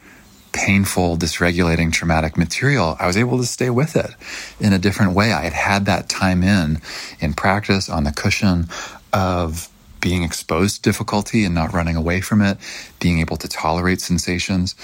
painful, 0.52 1.18
dysregulating, 1.18 1.92
traumatic 1.92 2.38
material, 2.38 2.96
I 3.00 3.08
was 3.08 3.18
able 3.18 3.38
to 3.38 3.46
stay 3.46 3.70
with 3.70 3.96
it 3.96 4.12
in 4.60 4.74
a 4.74 4.80
different 4.80 5.14
way. 5.14 5.34
I 5.34 5.44
had 5.44 5.54
had 5.54 5.86
that 5.86 6.08
time 6.08 6.44
in, 6.44 6.82
in 7.20 7.34
practice 7.34 7.90
on 7.90 8.06
the 8.06 8.12
cushion 8.12 8.68
of 9.12 9.70
being 10.02 10.24
exposed 10.24 10.78
to 10.78 10.82
difficulty 10.82 11.46
and 11.46 11.56
not 11.56 11.74
running 11.74 11.96
away 11.96 12.22
from 12.22 12.42
it, 12.42 12.58
being 13.00 13.20
able 13.20 13.38
to 13.38 13.48
tolerate 13.48 14.02
sensations. 14.02 14.76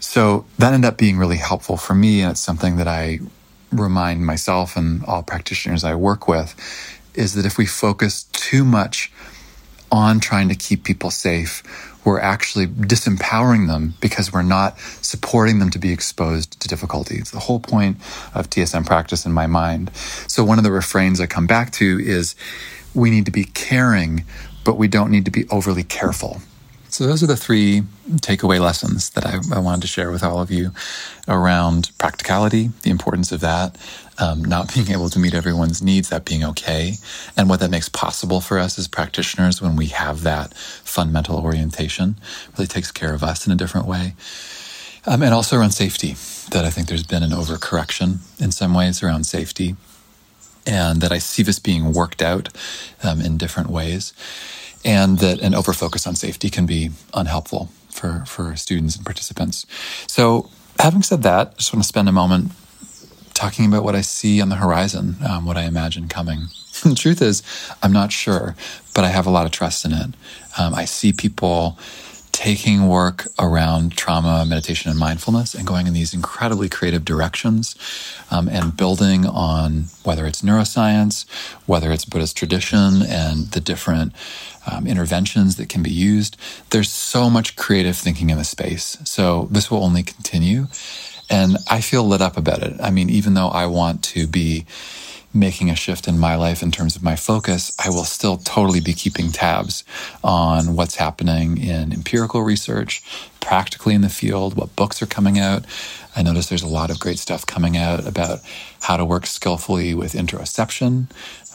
So 0.00 0.44
that 0.58 0.72
ended 0.72 0.88
up 0.88 0.98
being 0.98 1.18
really 1.18 1.36
helpful 1.36 1.76
for 1.76 1.94
me. 1.94 2.22
And 2.22 2.32
it's 2.32 2.40
something 2.40 2.76
that 2.76 2.88
I 2.88 3.20
remind 3.72 4.26
myself 4.26 4.76
and 4.76 5.04
all 5.04 5.22
practitioners 5.22 5.84
I 5.84 5.94
work 5.94 6.28
with 6.28 6.54
is 7.14 7.34
that 7.34 7.46
if 7.46 7.58
we 7.58 7.66
focus 7.66 8.24
too 8.32 8.64
much 8.64 9.12
on 9.90 10.20
trying 10.20 10.48
to 10.48 10.54
keep 10.54 10.84
people 10.84 11.10
safe, 11.10 11.62
we're 12.04 12.20
actually 12.20 12.66
disempowering 12.66 13.68
them 13.68 13.94
because 14.00 14.32
we're 14.32 14.42
not 14.42 14.78
supporting 15.02 15.58
them 15.58 15.70
to 15.70 15.78
be 15.78 15.92
exposed 15.92 16.60
to 16.60 16.68
difficulty. 16.68 17.16
It's 17.16 17.30
the 17.30 17.38
whole 17.38 17.60
point 17.60 17.98
of 18.34 18.50
TSM 18.50 18.86
practice 18.86 19.24
in 19.24 19.32
my 19.32 19.46
mind. 19.46 19.94
So 19.94 20.42
one 20.42 20.58
of 20.58 20.64
the 20.64 20.72
refrains 20.72 21.20
I 21.20 21.26
come 21.26 21.46
back 21.46 21.70
to 21.72 22.00
is 22.00 22.34
we 22.94 23.10
need 23.10 23.26
to 23.26 23.32
be 23.32 23.44
caring, 23.44 24.24
but 24.64 24.76
we 24.76 24.88
don't 24.88 25.10
need 25.10 25.24
to 25.24 25.30
be 25.30 25.48
overly 25.48 25.82
careful. 25.82 26.40
So, 26.92 27.06
those 27.06 27.22
are 27.22 27.26
the 27.26 27.38
three 27.38 27.84
takeaway 28.16 28.60
lessons 28.60 29.08
that 29.10 29.24
I, 29.24 29.38
I, 29.50 29.60
wanted 29.60 29.80
to 29.80 29.86
share 29.86 30.10
with 30.10 30.22
all 30.22 30.42
of 30.42 30.50
you 30.50 30.72
around 31.26 31.90
practicality, 31.96 32.68
the 32.82 32.90
importance 32.90 33.32
of 33.32 33.40
that, 33.40 33.78
um, 34.18 34.44
not 34.44 34.74
being 34.74 34.90
able 34.90 35.08
to 35.08 35.18
meet 35.18 35.32
everyone's 35.32 35.80
needs, 35.80 36.10
that 36.10 36.26
being 36.26 36.44
okay, 36.44 36.96
and 37.34 37.48
what 37.48 37.60
that 37.60 37.70
makes 37.70 37.88
possible 37.88 38.42
for 38.42 38.58
us 38.58 38.78
as 38.78 38.88
practitioners 38.88 39.62
when 39.62 39.74
we 39.74 39.86
have 39.86 40.22
that 40.24 40.52
fundamental 40.54 41.38
orientation. 41.38 42.16
really 42.58 42.66
takes 42.66 42.92
care 42.92 43.14
of 43.14 43.22
us 43.22 43.46
in 43.46 43.52
a 43.54 43.56
different 43.56 43.86
way. 43.86 44.14
Um, 45.06 45.22
and 45.22 45.32
also 45.32 45.56
around 45.56 45.70
safety, 45.70 46.14
that 46.50 46.66
I 46.66 46.70
think 46.70 46.88
there's 46.88 47.06
been 47.06 47.22
an 47.22 47.30
overcorrection 47.30 48.18
in 48.38 48.52
some 48.52 48.74
ways 48.74 49.02
around 49.02 49.24
safety, 49.24 49.76
and 50.66 51.00
that 51.00 51.12
I 51.12 51.18
see 51.18 51.42
this 51.42 51.58
being 51.58 51.92
worked 51.92 52.22
out 52.22 52.48
um, 53.02 53.20
in 53.20 53.36
different 53.36 53.70
ways 53.70 54.12
and 54.84 55.18
that 55.18 55.40
an 55.40 55.52
overfocus 55.52 56.06
on 56.06 56.14
safety 56.14 56.50
can 56.50 56.66
be 56.66 56.90
unhelpful 57.14 57.68
for, 57.90 58.24
for 58.26 58.56
students 58.56 58.96
and 58.96 59.04
participants. 59.04 59.66
So, 60.06 60.50
having 60.78 61.02
said 61.02 61.22
that, 61.22 61.48
I 61.48 61.54
just 61.54 61.72
want 61.72 61.82
to 61.82 61.88
spend 61.88 62.08
a 62.08 62.12
moment 62.12 62.52
talking 63.34 63.66
about 63.66 63.84
what 63.84 63.94
I 63.94 64.00
see 64.00 64.40
on 64.40 64.48
the 64.48 64.56
horizon, 64.56 65.16
um, 65.26 65.46
what 65.46 65.56
I 65.56 65.64
imagine 65.64 66.08
coming. 66.08 66.48
the 66.84 66.94
truth 66.94 67.22
is, 67.22 67.42
I'm 67.82 67.92
not 67.92 68.12
sure, 68.12 68.56
but 68.94 69.04
I 69.04 69.08
have 69.08 69.26
a 69.26 69.30
lot 69.30 69.46
of 69.46 69.52
trust 69.52 69.84
in 69.84 69.92
it. 69.92 70.10
Um, 70.58 70.74
I 70.74 70.84
see 70.84 71.12
people 71.12 71.78
taking 72.32 72.88
work 72.88 73.26
around 73.38 73.96
trauma, 73.96 74.44
meditation, 74.46 74.90
and 74.90 74.98
mindfulness 74.98 75.54
and 75.54 75.66
going 75.66 75.86
in 75.86 75.92
these 75.92 76.14
incredibly 76.14 76.68
creative 76.68 77.04
directions 77.04 77.76
um, 78.30 78.48
and 78.48 78.76
building 78.76 79.26
on 79.26 79.84
whether 80.02 80.26
it's 80.26 80.42
neuroscience, 80.42 81.26
whether 81.66 81.92
it's 81.92 82.06
Buddhist 82.06 82.36
tradition, 82.36 83.02
and 83.02 83.48
the 83.52 83.60
different 83.60 84.12
um, 84.70 84.86
interventions 84.86 85.56
that 85.56 85.68
can 85.68 85.82
be 85.82 85.90
used. 85.90 86.36
There's 86.70 86.90
so 86.90 87.28
much 87.28 87.54
creative 87.56 87.96
thinking 87.96 88.30
in 88.30 88.38
the 88.38 88.44
space. 88.44 88.96
So 89.04 89.48
this 89.50 89.70
will 89.70 89.84
only 89.84 90.02
continue. 90.02 90.68
And 91.30 91.56
I 91.70 91.80
feel 91.80 92.04
lit 92.04 92.20
up 92.20 92.36
about 92.36 92.62
it. 92.62 92.80
I 92.80 92.90
mean, 92.90 93.10
even 93.10 93.34
though 93.34 93.48
I 93.48 93.66
want 93.66 94.02
to 94.04 94.26
be 94.26 94.66
making 95.34 95.70
a 95.70 95.74
shift 95.74 96.06
in 96.06 96.18
my 96.18 96.36
life 96.36 96.62
in 96.62 96.70
terms 96.70 96.96
of 96.96 97.02
my 97.02 97.16
focus, 97.16 97.74
I 97.78 97.88
will 97.88 98.04
still 98.04 98.36
totally 98.36 98.80
be 98.80 98.92
keeping 98.92 99.32
tabs 99.32 99.84
on 100.22 100.76
what's 100.76 100.96
happening 100.96 101.58
in 101.58 101.92
empirical 101.92 102.42
research, 102.42 103.02
practically 103.40 103.94
in 103.94 104.02
the 104.02 104.08
field, 104.08 104.56
what 104.56 104.76
books 104.76 105.02
are 105.02 105.06
coming 105.06 105.38
out. 105.38 105.64
I 106.14 106.22
notice 106.22 106.48
there's 106.48 106.62
a 106.62 106.68
lot 106.68 106.90
of 106.90 107.00
great 107.00 107.18
stuff 107.18 107.46
coming 107.46 107.76
out 107.76 108.06
about 108.06 108.40
how 108.82 108.96
to 108.96 109.04
work 109.04 109.26
skillfully 109.26 109.94
with 109.94 110.12
interoception, 110.12 111.06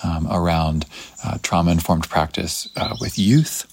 um, 0.03 0.28
around 0.30 0.86
uh, 1.23 1.38
trauma 1.41 1.71
informed 1.71 2.09
practice 2.09 2.69
uh, 2.75 2.95
with 2.99 3.17
youth. 3.17 3.65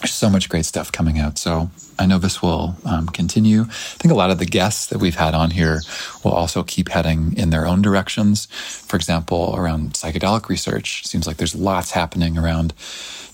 There's 0.00 0.12
so 0.12 0.30
much 0.30 0.48
great 0.48 0.64
stuff 0.64 0.92
coming 0.92 1.18
out. 1.18 1.38
So 1.38 1.70
I 1.98 2.06
know 2.06 2.18
this 2.18 2.40
will 2.40 2.76
um, 2.84 3.08
continue. 3.08 3.62
I 3.62 3.98
think 3.98 4.12
a 4.12 4.16
lot 4.16 4.30
of 4.30 4.38
the 4.38 4.46
guests 4.46 4.86
that 4.86 4.98
we've 4.98 5.16
had 5.16 5.34
on 5.34 5.50
here 5.50 5.80
will 6.24 6.32
also 6.32 6.62
keep 6.62 6.88
heading 6.88 7.36
in 7.36 7.50
their 7.50 7.66
own 7.66 7.82
directions. 7.82 8.46
For 8.46 8.96
example, 8.96 9.54
around 9.56 9.94
psychedelic 9.94 10.48
research, 10.48 11.06
seems 11.06 11.26
like 11.26 11.36
there's 11.38 11.54
lots 11.54 11.90
happening 11.90 12.38
around 12.38 12.72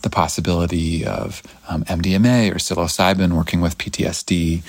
the 0.02 0.10
possibility 0.10 1.04
of 1.04 1.42
um, 1.68 1.84
MDMA 1.84 2.52
or 2.52 2.56
psilocybin 2.56 3.32
working 3.32 3.60
with 3.60 3.78
PTSD. 3.78 4.62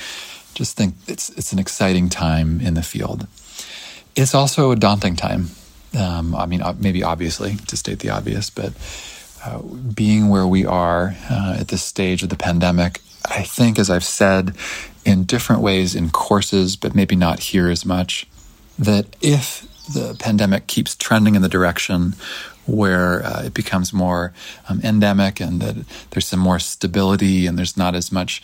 Just 0.54 0.78
think 0.78 0.96
it's 1.08 1.30
it's 1.32 1.52
an 1.54 1.60
exciting 1.60 2.10
time 2.10 2.62
in 2.62 2.74
the 2.74 2.84
field. 2.84 3.28
It's 4.16 4.34
also 4.34 4.72
a 4.72 4.76
daunting 4.76 5.16
time. 5.16 5.50
Um, 5.98 6.36
I 6.36 6.46
mean, 6.46 6.62
maybe 6.80 7.04
obviously 7.04 7.56
to 7.68 7.78
state 7.78 8.00
the 8.00 8.10
obvious, 8.10 8.50
but 8.50 8.74
uh, 9.46 9.60
being 9.93 10.30
where 10.30 10.48
we 10.48 10.66
are 10.66 11.16
uh, 11.30 11.58
at 11.60 11.68
this 11.68 11.84
stage 11.84 12.24
of 12.24 12.30
the 12.30 12.38
pandemic, 12.38 13.02
I 13.30 13.43
think, 13.43 13.80
as 13.80 13.89
I've 13.89 14.03
said 14.03 14.55
in 15.05 15.23
different 15.23 15.61
ways 15.61 15.95
in 15.95 16.09
courses, 16.09 16.76
but 16.76 16.95
maybe 16.95 17.15
not 17.15 17.39
here 17.39 17.69
as 17.69 17.86
much, 17.86 18.28
that 18.80 19.15
if 19.21 19.67
the 19.93 20.15
pandemic 20.19 20.67
keeps 20.67 20.95
trending 20.95 21.36
in 21.36 21.41
the 21.41 21.49
direction 21.49 22.15
where 22.65 23.23
uh, 23.23 23.43
it 23.43 23.53
becomes 23.53 23.93
more 23.93 24.34
um, 24.67 24.82
endemic 24.84 25.39
and 25.39 25.61
that 25.61 25.76
there's 26.09 26.26
some 26.26 26.39
more 26.39 26.57
stability 26.57 27.45
and 27.45 27.57
there's 27.57 27.78
not 27.78 27.93
as 27.93 28.11
much 28.11 28.41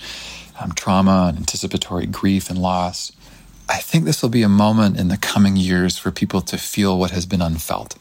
um, 0.59 0.71
trauma 0.73 1.27
and 1.29 1.39
anticipatory 1.39 2.05
grief 2.05 2.49
and 2.49 2.59
loss. 2.59 3.11
I 3.67 3.77
think 3.77 4.05
this 4.05 4.21
will 4.21 4.29
be 4.29 4.43
a 4.43 4.49
moment 4.49 4.99
in 4.99 5.07
the 5.07 5.17
coming 5.17 5.55
years 5.55 5.97
for 5.97 6.11
people 6.11 6.41
to 6.41 6.57
feel 6.57 6.99
what 6.99 7.11
has 7.11 7.25
been 7.25 7.41
unfelt. 7.41 7.97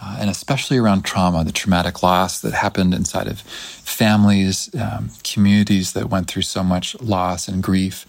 Uh, 0.00 0.16
and 0.20 0.30
especially 0.30 0.76
around 0.76 1.04
trauma, 1.04 1.44
the 1.44 1.52
traumatic 1.52 2.02
loss 2.02 2.40
that 2.40 2.52
happened 2.52 2.92
inside 2.94 3.26
of 3.26 3.40
families, 3.40 4.74
um, 4.74 5.10
communities 5.22 5.92
that 5.92 6.10
went 6.10 6.28
through 6.28 6.42
so 6.42 6.62
much 6.62 7.00
loss 7.00 7.48
and 7.48 7.62
grief, 7.62 8.06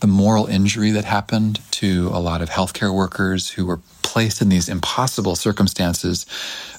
the 0.00 0.06
moral 0.06 0.46
injury 0.46 0.90
that 0.90 1.04
happened 1.04 1.60
to 1.72 2.08
a 2.08 2.20
lot 2.20 2.40
of 2.40 2.48
healthcare 2.48 2.94
workers 2.94 3.50
who 3.50 3.66
were 3.66 3.80
placed 4.02 4.40
in 4.40 4.48
these 4.48 4.68
impossible 4.68 5.36
circumstances 5.36 6.26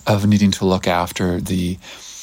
of 0.08 0.26
needing 0.26 0.52
to 0.52 0.66
look 0.66 0.88
after 0.88 1.40
the 1.40 1.78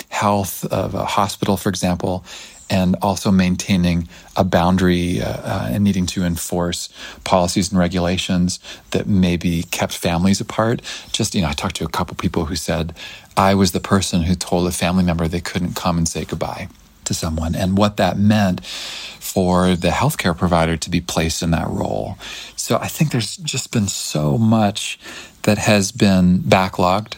health 0.08 0.64
of 0.66 0.94
a 0.94 1.04
hospital, 1.04 1.56
for 1.56 1.68
example, 1.68 2.24
and 2.70 2.96
also 3.00 3.30
maintaining 3.30 4.08
a 4.36 4.44
boundary 4.44 5.22
uh, 5.22 5.28
uh, 5.28 5.68
and 5.70 5.84
needing 5.84 6.06
to 6.06 6.24
enforce 6.24 6.88
policies 7.24 7.70
and 7.70 7.78
regulations 7.78 8.60
that 8.90 9.06
maybe 9.06 9.62
kept 9.64 9.94
families 9.94 10.40
apart. 10.40 10.82
Just, 11.12 11.34
you 11.34 11.42
know, 11.42 11.48
I 11.48 11.52
talked 11.52 11.76
to 11.76 11.84
a 11.84 11.88
couple 11.88 12.14
people 12.16 12.44
who 12.46 12.56
said, 12.56 12.94
I 13.36 13.54
was 13.54 13.72
the 13.72 13.80
person 13.80 14.22
who 14.22 14.34
told 14.34 14.66
a 14.66 14.72
family 14.72 15.04
member 15.04 15.28
they 15.28 15.40
couldn't 15.40 15.74
come 15.74 15.96
and 15.98 16.08
say 16.08 16.24
goodbye 16.24 16.68
to 17.04 17.14
someone, 17.14 17.54
and 17.54 17.78
what 17.78 17.96
that 17.96 18.18
meant 18.18 18.64
for 18.64 19.74
the 19.74 19.88
healthcare 19.88 20.36
provider 20.36 20.76
to 20.76 20.90
be 20.90 21.00
placed 21.00 21.42
in 21.42 21.50
that 21.52 21.68
role. 21.68 22.18
So 22.56 22.76
I 22.76 22.88
think 22.88 23.12
there's 23.12 23.36
just 23.38 23.72
been 23.72 23.88
so 23.88 24.36
much 24.36 24.98
that 25.42 25.58
has 25.58 25.92
been 25.92 26.40
backlogged. 26.40 27.16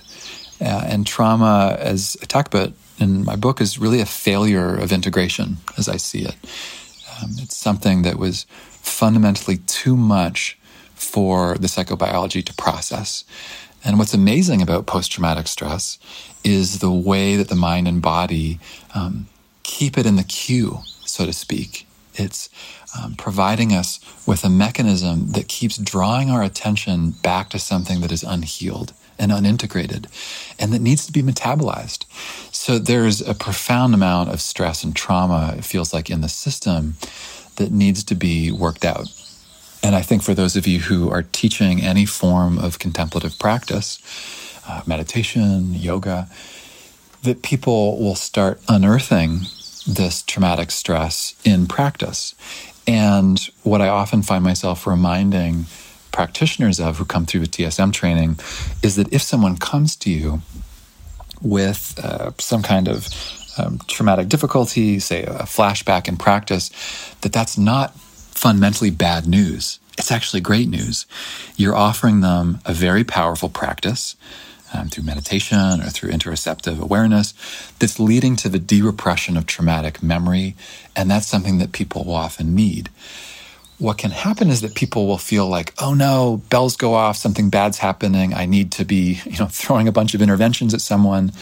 Uh, 0.60 0.84
and 0.86 1.06
trauma, 1.06 1.76
as 1.80 2.16
I 2.22 2.26
talk 2.26 2.46
about 2.46 2.72
in 3.00 3.24
my 3.24 3.36
book 3.36 3.60
is 3.60 3.78
really 3.78 4.00
a 4.00 4.06
failure 4.06 4.74
of 4.76 4.92
integration 4.92 5.56
as 5.78 5.88
I 5.88 5.96
see 5.96 6.20
it. 6.20 6.36
Um, 7.22 7.30
it's 7.38 7.56
something 7.56 8.02
that 8.02 8.18
was 8.18 8.46
fundamentally 8.82 9.58
too 9.58 9.96
much 9.96 10.58
for 10.94 11.56
the 11.56 11.66
psychobiology 11.66 12.44
to 12.44 12.54
process. 12.54 13.24
And 13.84 13.98
what's 13.98 14.14
amazing 14.14 14.60
about 14.60 14.86
post 14.86 15.10
traumatic 15.10 15.46
stress 15.48 15.98
is 16.44 16.80
the 16.80 16.90
way 16.90 17.36
that 17.36 17.48
the 17.48 17.54
mind 17.54 17.88
and 17.88 18.02
body 18.02 18.60
um, 18.94 19.26
keep 19.62 19.96
it 19.96 20.06
in 20.06 20.16
the 20.16 20.24
queue, 20.24 20.80
so 21.06 21.24
to 21.24 21.32
speak. 21.32 21.86
It's 22.14 22.50
um, 22.98 23.14
providing 23.14 23.72
us 23.72 24.00
with 24.26 24.44
a 24.44 24.50
mechanism 24.50 25.32
that 25.32 25.48
keeps 25.48 25.78
drawing 25.78 26.30
our 26.30 26.42
attention 26.42 27.12
back 27.22 27.48
to 27.50 27.58
something 27.58 28.00
that 28.00 28.12
is 28.12 28.22
unhealed 28.22 28.92
and 29.20 29.30
unintegrated 29.30 30.06
and 30.58 30.72
that 30.72 30.80
needs 30.80 31.06
to 31.06 31.12
be 31.12 31.22
metabolized. 31.22 32.04
So 32.52 32.78
there's 32.78 33.20
a 33.20 33.34
profound 33.34 33.94
amount 33.94 34.30
of 34.30 34.40
stress 34.40 34.82
and 34.82 34.96
trauma, 34.96 35.54
it 35.56 35.64
feels 35.64 35.94
like, 35.94 36.10
in 36.10 36.20
the 36.20 36.28
system 36.28 36.96
that 37.56 37.70
needs 37.70 38.02
to 38.04 38.14
be 38.14 38.50
worked 38.50 38.84
out. 38.84 39.06
And 39.82 39.94
I 39.94 40.02
think 40.02 40.22
for 40.22 40.34
those 40.34 40.56
of 40.56 40.66
you 40.66 40.80
who 40.80 41.10
are 41.10 41.22
teaching 41.22 41.80
any 41.80 42.04
form 42.04 42.58
of 42.58 42.78
contemplative 42.78 43.38
practice, 43.38 43.98
uh, 44.68 44.82
meditation, 44.86 45.74
yoga, 45.74 46.28
that 47.22 47.42
people 47.42 47.98
will 47.98 48.14
start 48.14 48.60
unearthing 48.68 49.40
this 49.86 50.22
traumatic 50.22 50.70
stress 50.70 51.34
in 51.44 51.66
practice. 51.66 52.34
And 52.86 53.38
what 53.62 53.80
I 53.80 53.88
often 53.88 54.22
find 54.22 54.44
myself 54.44 54.86
reminding 54.86 55.66
practitioners 56.12 56.80
of 56.80 56.98
who 56.98 57.04
come 57.04 57.26
through 57.26 57.42
with 57.42 57.52
TSM 57.52 57.92
training 57.92 58.38
is 58.82 58.96
that 58.96 59.12
if 59.12 59.22
someone 59.22 59.56
comes 59.56 59.96
to 59.96 60.10
you 60.10 60.42
with 61.42 61.98
uh, 62.02 62.32
some 62.38 62.62
kind 62.62 62.88
of 62.88 63.08
um, 63.58 63.78
traumatic 63.86 64.28
difficulty, 64.28 64.98
say 64.98 65.22
a 65.24 65.44
flashback 65.44 66.08
in 66.08 66.16
practice, 66.16 66.70
that 67.22 67.32
that's 67.32 67.58
not 67.58 67.94
fundamentally 67.94 68.90
bad 68.90 69.26
news. 69.26 69.78
It's 69.98 70.10
actually 70.10 70.40
great 70.40 70.68
news. 70.68 71.06
You're 71.56 71.76
offering 71.76 72.20
them 72.20 72.60
a 72.64 72.72
very 72.72 73.04
powerful 73.04 73.48
practice 73.48 74.16
um, 74.72 74.88
through 74.88 75.04
meditation 75.04 75.82
or 75.82 75.90
through 75.90 76.10
interoceptive 76.10 76.80
awareness 76.80 77.34
that's 77.78 77.98
leading 77.98 78.36
to 78.36 78.48
the 78.48 78.58
de-repression 78.58 79.36
of 79.36 79.46
traumatic 79.46 80.02
memory. 80.02 80.54
And 80.96 81.10
that's 81.10 81.26
something 81.26 81.58
that 81.58 81.72
people 81.72 82.04
will 82.04 82.14
often 82.14 82.54
need 82.54 82.88
what 83.80 83.96
can 83.96 84.10
happen 84.10 84.50
is 84.50 84.60
that 84.60 84.74
people 84.74 85.06
will 85.06 85.18
feel 85.18 85.48
like, 85.48 85.72
oh 85.78 85.94
no, 85.94 86.42
bells 86.50 86.76
go 86.76 86.92
off, 86.94 87.16
something 87.16 87.48
bad's 87.48 87.78
happening. 87.78 88.34
I 88.34 88.44
need 88.44 88.72
to 88.72 88.84
be, 88.84 89.20
you 89.24 89.38
know, 89.38 89.46
throwing 89.50 89.88
a 89.88 89.92
bunch 89.92 90.14
of 90.14 90.20
interventions 90.20 90.74
at 90.74 90.82
someone. 90.82 91.32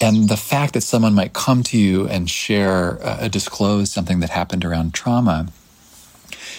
And 0.00 0.28
the 0.28 0.36
fact 0.36 0.74
that 0.74 0.82
someone 0.82 1.12
might 1.12 1.32
come 1.32 1.62
to 1.64 1.78
you 1.78 2.08
and 2.08 2.30
share, 2.30 3.04
uh, 3.04 3.28
disclose 3.28 3.90
something 3.90 4.20
that 4.20 4.30
happened 4.30 4.64
around 4.64 4.94
trauma, 4.94 5.48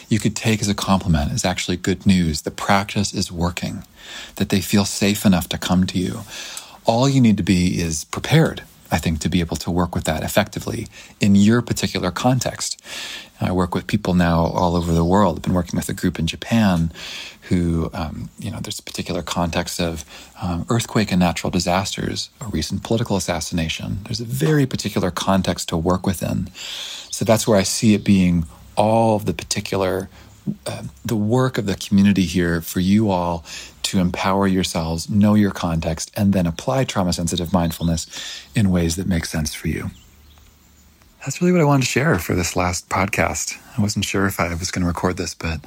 you 0.10 0.20
could 0.20 0.36
take 0.36 0.62
as 0.62 0.68
a 0.68 0.76
compliment 0.76 1.32
is 1.32 1.46
actually 1.46 1.78
good 1.78 2.06
news. 2.06 2.42
The 2.42 2.52
practice 2.52 3.14
is 3.14 3.32
working, 3.32 3.84
that 4.36 4.50
they 4.50 4.60
feel 4.60 4.84
safe 4.84 5.26
enough 5.26 5.48
to 5.50 5.58
come 5.58 5.88
to 5.88 5.98
you. 5.98 6.22
All 6.86 7.08
you 7.08 7.22
need 7.22 7.38
to 7.38 7.44
be 7.44 7.80
is 7.80 8.04
prepared 8.04 8.64
I 8.92 8.98
think, 8.98 9.20
to 9.22 9.30
be 9.30 9.40
able 9.40 9.58
to 9.58 9.72
work 9.72 9.96
with 9.96 10.04
that 10.04 10.24
effectively 10.24 10.88
in 11.20 11.36
your 11.36 11.62
particular 11.62 12.12
context. 12.12 12.82
I 13.40 13.52
work 13.52 13.74
with 13.74 13.88
people 13.88 14.14
now 14.14 14.40
all 14.42 14.76
over 14.76 14.92
the 14.92 15.06
world. 15.06 15.38
I've 15.38 15.44
been 15.44 15.54
working 15.54 15.78
with 15.78 15.90
a 15.90 15.94
group 15.94 16.20
in 16.20 16.28
Japan 16.28 16.92
who, 17.44 17.90
um, 17.94 18.30
you 18.38 18.52
know, 18.52 18.60
there's 18.60 18.80
a 18.80 18.84
particular 18.84 19.22
context 19.22 19.80
of 19.80 20.06
um, 20.42 20.66
earthquake 20.70 21.12
and 21.12 21.20
natural 21.20 21.50
disasters, 21.50 22.30
a 22.40 22.46
recent 22.46 22.84
political 22.84 23.18
assassination. 23.18 24.00
There's 24.04 24.22
a 24.22 24.26
very 24.26 24.66
particular 24.66 25.10
context 25.10 25.70
to 25.70 25.78
work 25.78 26.06
within. 26.06 26.50
So 26.54 27.26
that's 27.26 27.48
where 27.48 27.58
I 27.58 27.64
see 27.64 27.94
it 27.94 28.04
being 28.06 28.46
all 28.76 29.16
of 29.16 29.26
the 29.26 29.34
particular, 29.34 30.10
uh, 30.66 30.84
the 31.06 31.16
work 31.16 31.58
of 31.58 31.66
the 31.66 31.76
community 31.76 32.24
here 32.26 32.62
for 32.62 32.80
you 32.80 33.10
all 33.10 33.44
to 33.84 34.00
empower 34.00 34.48
yourselves, 34.48 35.10
know 35.10 35.34
your 35.34 35.52
context, 35.52 36.12
and 36.16 36.34
then 36.34 36.46
apply 36.46 36.84
trauma 36.84 37.14
sensitive 37.14 37.52
mindfulness 37.52 38.08
in 38.56 38.72
ways 38.72 38.96
that 38.96 39.08
make 39.08 39.26
sense 39.26 39.54
for 39.54 39.68
you. 39.68 39.92
That's 41.22 41.42
really 41.42 41.52
what 41.52 41.62
I 41.62 41.66
wanted 41.66 41.84
to 41.84 41.90
share 41.90 42.18
for 42.18 42.34
this 42.34 42.56
last 42.56 42.90
podcast. 42.90 43.58
I 43.78 43.82
wasn't 43.82 44.06
sure 44.06 44.26
if 44.26 44.40
I 44.40 44.54
was 44.56 44.72
going 44.72 44.82
to 44.82 44.88
record 44.88 45.18
this, 45.18 45.34
but 45.34 45.64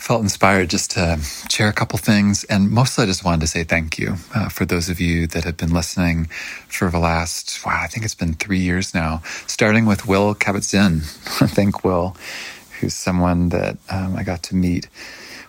felt 0.00 0.22
inspired 0.22 0.70
just 0.70 0.90
to 0.92 1.18
share 1.50 1.68
a 1.68 1.72
couple 1.72 1.98
things. 1.98 2.44
And 2.44 2.70
mostly 2.70 3.04
I 3.04 3.06
just 3.06 3.24
wanted 3.24 3.42
to 3.42 3.46
say 3.46 3.64
thank 3.64 3.98
you 3.98 4.16
uh, 4.34 4.48
for 4.48 4.64
those 4.64 4.88
of 4.88 4.98
you 4.98 5.26
that 5.28 5.44
have 5.44 5.58
been 5.58 5.72
listening 5.72 6.26
for 6.68 6.90
the 6.90 6.98
last, 6.98 7.64
wow, 7.64 7.80
I 7.82 7.86
think 7.86 8.04
it's 8.04 8.14
been 8.14 8.34
three 8.34 8.58
years 8.58 8.94
now, 8.94 9.22
starting 9.46 9.84
with 9.84 10.06
Will 10.06 10.34
Kabat-Zinn. 10.34 11.00
Thank 11.50 11.84
Will, 11.84 12.16
who's 12.80 12.94
someone 12.94 13.50
that 13.50 13.76
um, 13.88 14.16
I 14.16 14.22
got 14.22 14.42
to 14.44 14.56
meet 14.56 14.88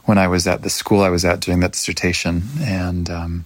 when 0.05 0.17
I 0.17 0.27
was 0.27 0.47
at 0.47 0.61
the 0.61 0.69
school 0.69 1.01
I 1.01 1.09
was 1.09 1.25
at 1.25 1.39
doing 1.39 1.59
that 1.61 1.73
dissertation. 1.73 2.43
And 2.61 3.09
um, 3.09 3.45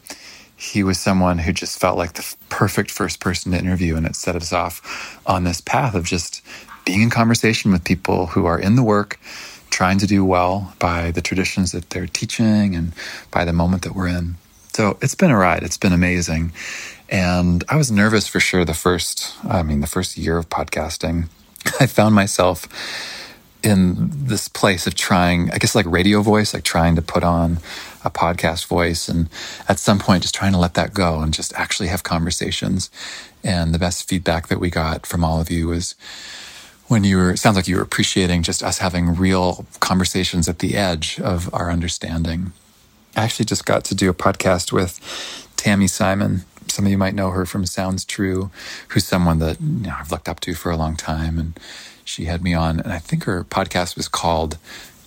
he 0.55 0.83
was 0.83 0.99
someone 0.99 1.37
who 1.37 1.53
just 1.53 1.79
felt 1.79 1.97
like 1.97 2.13
the 2.13 2.35
perfect 2.49 2.91
first 2.91 3.19
person 3.19 3.51
to 3.51 3.57
interview. 3.57 3.95
And 3.95 4.05
it 4.05 4.15
set 4.15 4.35
us 4.35 4.53
off 4.53 5.21
on 5.25 5.43
this 5.43 5.61
path 5.61 5.95
of 5.95 6.05
just 6.05 6.41
being 6.85 7.01
in 7.01 7.09
conversation 7.09 7.71
with 7.71 7.83
people 7.83 8.27
who 8.27 8.45
are 8.45 8.59
in 8.59 8.75
the 8.75 8.83
work, 8.83 9.19
trying 9.69 9.97
to 9.99 10.07
do 10.07 10.23
well 10.23 10.73
by 10.79 11.11
the 11.11 11.21
traditions 11.21 11.71
that 11.71 11.89
they're 11.89 12.07
teaching 12.07 12.75
and 12.75 12.93
by 13.31 13.43
the 13.43 13.53
moment 13.53 13.83
that 13.83 13.95
we're 13.95 14.07
in. 14.07 14.35
So 14.73 14.97
it's 15.01 15.15
been 15.15 15.31
a 15.31 15.37
ride. 15.37 15.63
It's 15.63 15.77
been 15.77 15.93
amazing. 15.93 16.51
And 17.09 17.63
I 17.69 17.75
was 17.75 17.91
nervous 17.91 18.27
for 18.27 18.39
sure 18.39 18.65
the 18.65 18.73
first, 18.73 19.35
I 19.43 19.63
mean, 19.63 19.81
the 19.81 19.87
first 19.87 20.17
year 20.17 20.37
of 20.37 20.49
podcasting. 20.49 21.29
I 21.79 21.87
found 21.87 22.15
myself 22.15 22.67
in 23.65 24.09
this 24.11 24.47
place 24.47 24.85
of 24.85 24.95
trying, 24.95 25.51
I 25.51 25.57
guess, 25.57 25.75
like 25.75 25.85
radio 25.87 26.21
voice, 26.21 26.53
like 26.53 26.63
trying 26.63 26.95
to 26.95 27.01
put 27.01 27.23
on 27.23 27.57
a 28.03 28.11
podcast 28.11 28.67
voice. 28.67 29.09
And 29.09 29.27
at 29.67 29.79
some 29.79 29.97
point, 29.99 30.21
just 30.21 30.35
trying 30.35 30.51
to 30.51 30.59
let 30.59 30.75
that 30.75 30.93
go 30.93 31.21
and 31.21 31.33
just 31.33 31.53
actually 31.55 31.87
have 31.87 32.03
conversations. 32.03 32.91
And 33.43 33.73
the 33.73 33.79
best 33.79 34.07
feedback 34.07 34.47
that 34.47 34.59
we 34.59 34.69
got 34.69 35.05
from 35.05 35.23
all 35.23 35.41
of 35.41 35.49
you 35.49 35.67
was 35.67 35.95
when 36.87 37.03
you 37.03 37.17
were, 37.17 37.35
sounds 37.35 37.55
like 37.55 37.67
you 37.67 37.77
were 37.77 37.81
appreciating 37.81 38.43
just 38.43 38.61
us 38.61 38.77
having 38.77 39.15
real 39.15 39.65
conversations 39.79 40.47
at 40.47 40.59
the 40.59 40.77
edge 40.77 41.19
of 41.19 41.51
our 41.53 41.71
understanding. 41.71 42.51
I 43.15 43.23
actually 43.23 43.45
just 43.45 43.65
got 43.65 43.83
to 43.85 43.95
do 43.95 44.09
a 44.09 44.13
podcast 44.13 44.71
with 44.71 44.99
Tami 45.57 45.89
Simon. 45.89 46.41
Some 46.67 46.85
of 46.85 46.91
you 46.91 46.97
might 46.97 47.15
know 47.15 47.31
her 47.31 47.45
from 47.45 47.65
Sounds 47.65 48.05
True, 48.05 48.51
who's 48.89 49.05
someone 49.05 49.39
that 49.39 49.59
you 49.59 49.87
know, 49.87 49.95
I've 49.97 50.11
looked 50.11 50.29
up 50.29 50.39
to 50.41 50.53
for 50.53 50.71
a 50.71 50.77
long 50.77 50.95
time. 50.95 51.39
And 51.39 51.59
she 52.05 52.25
had 52.25 52.41
me 52.41 52.53
on, 52.53 52.79
and 52.79 52.93
I 52.93 52.99
think 52.99 53.25
her 53.25 53.43
podcast 53.43 53.97
was 53.97 54.07
called 54.07 54.57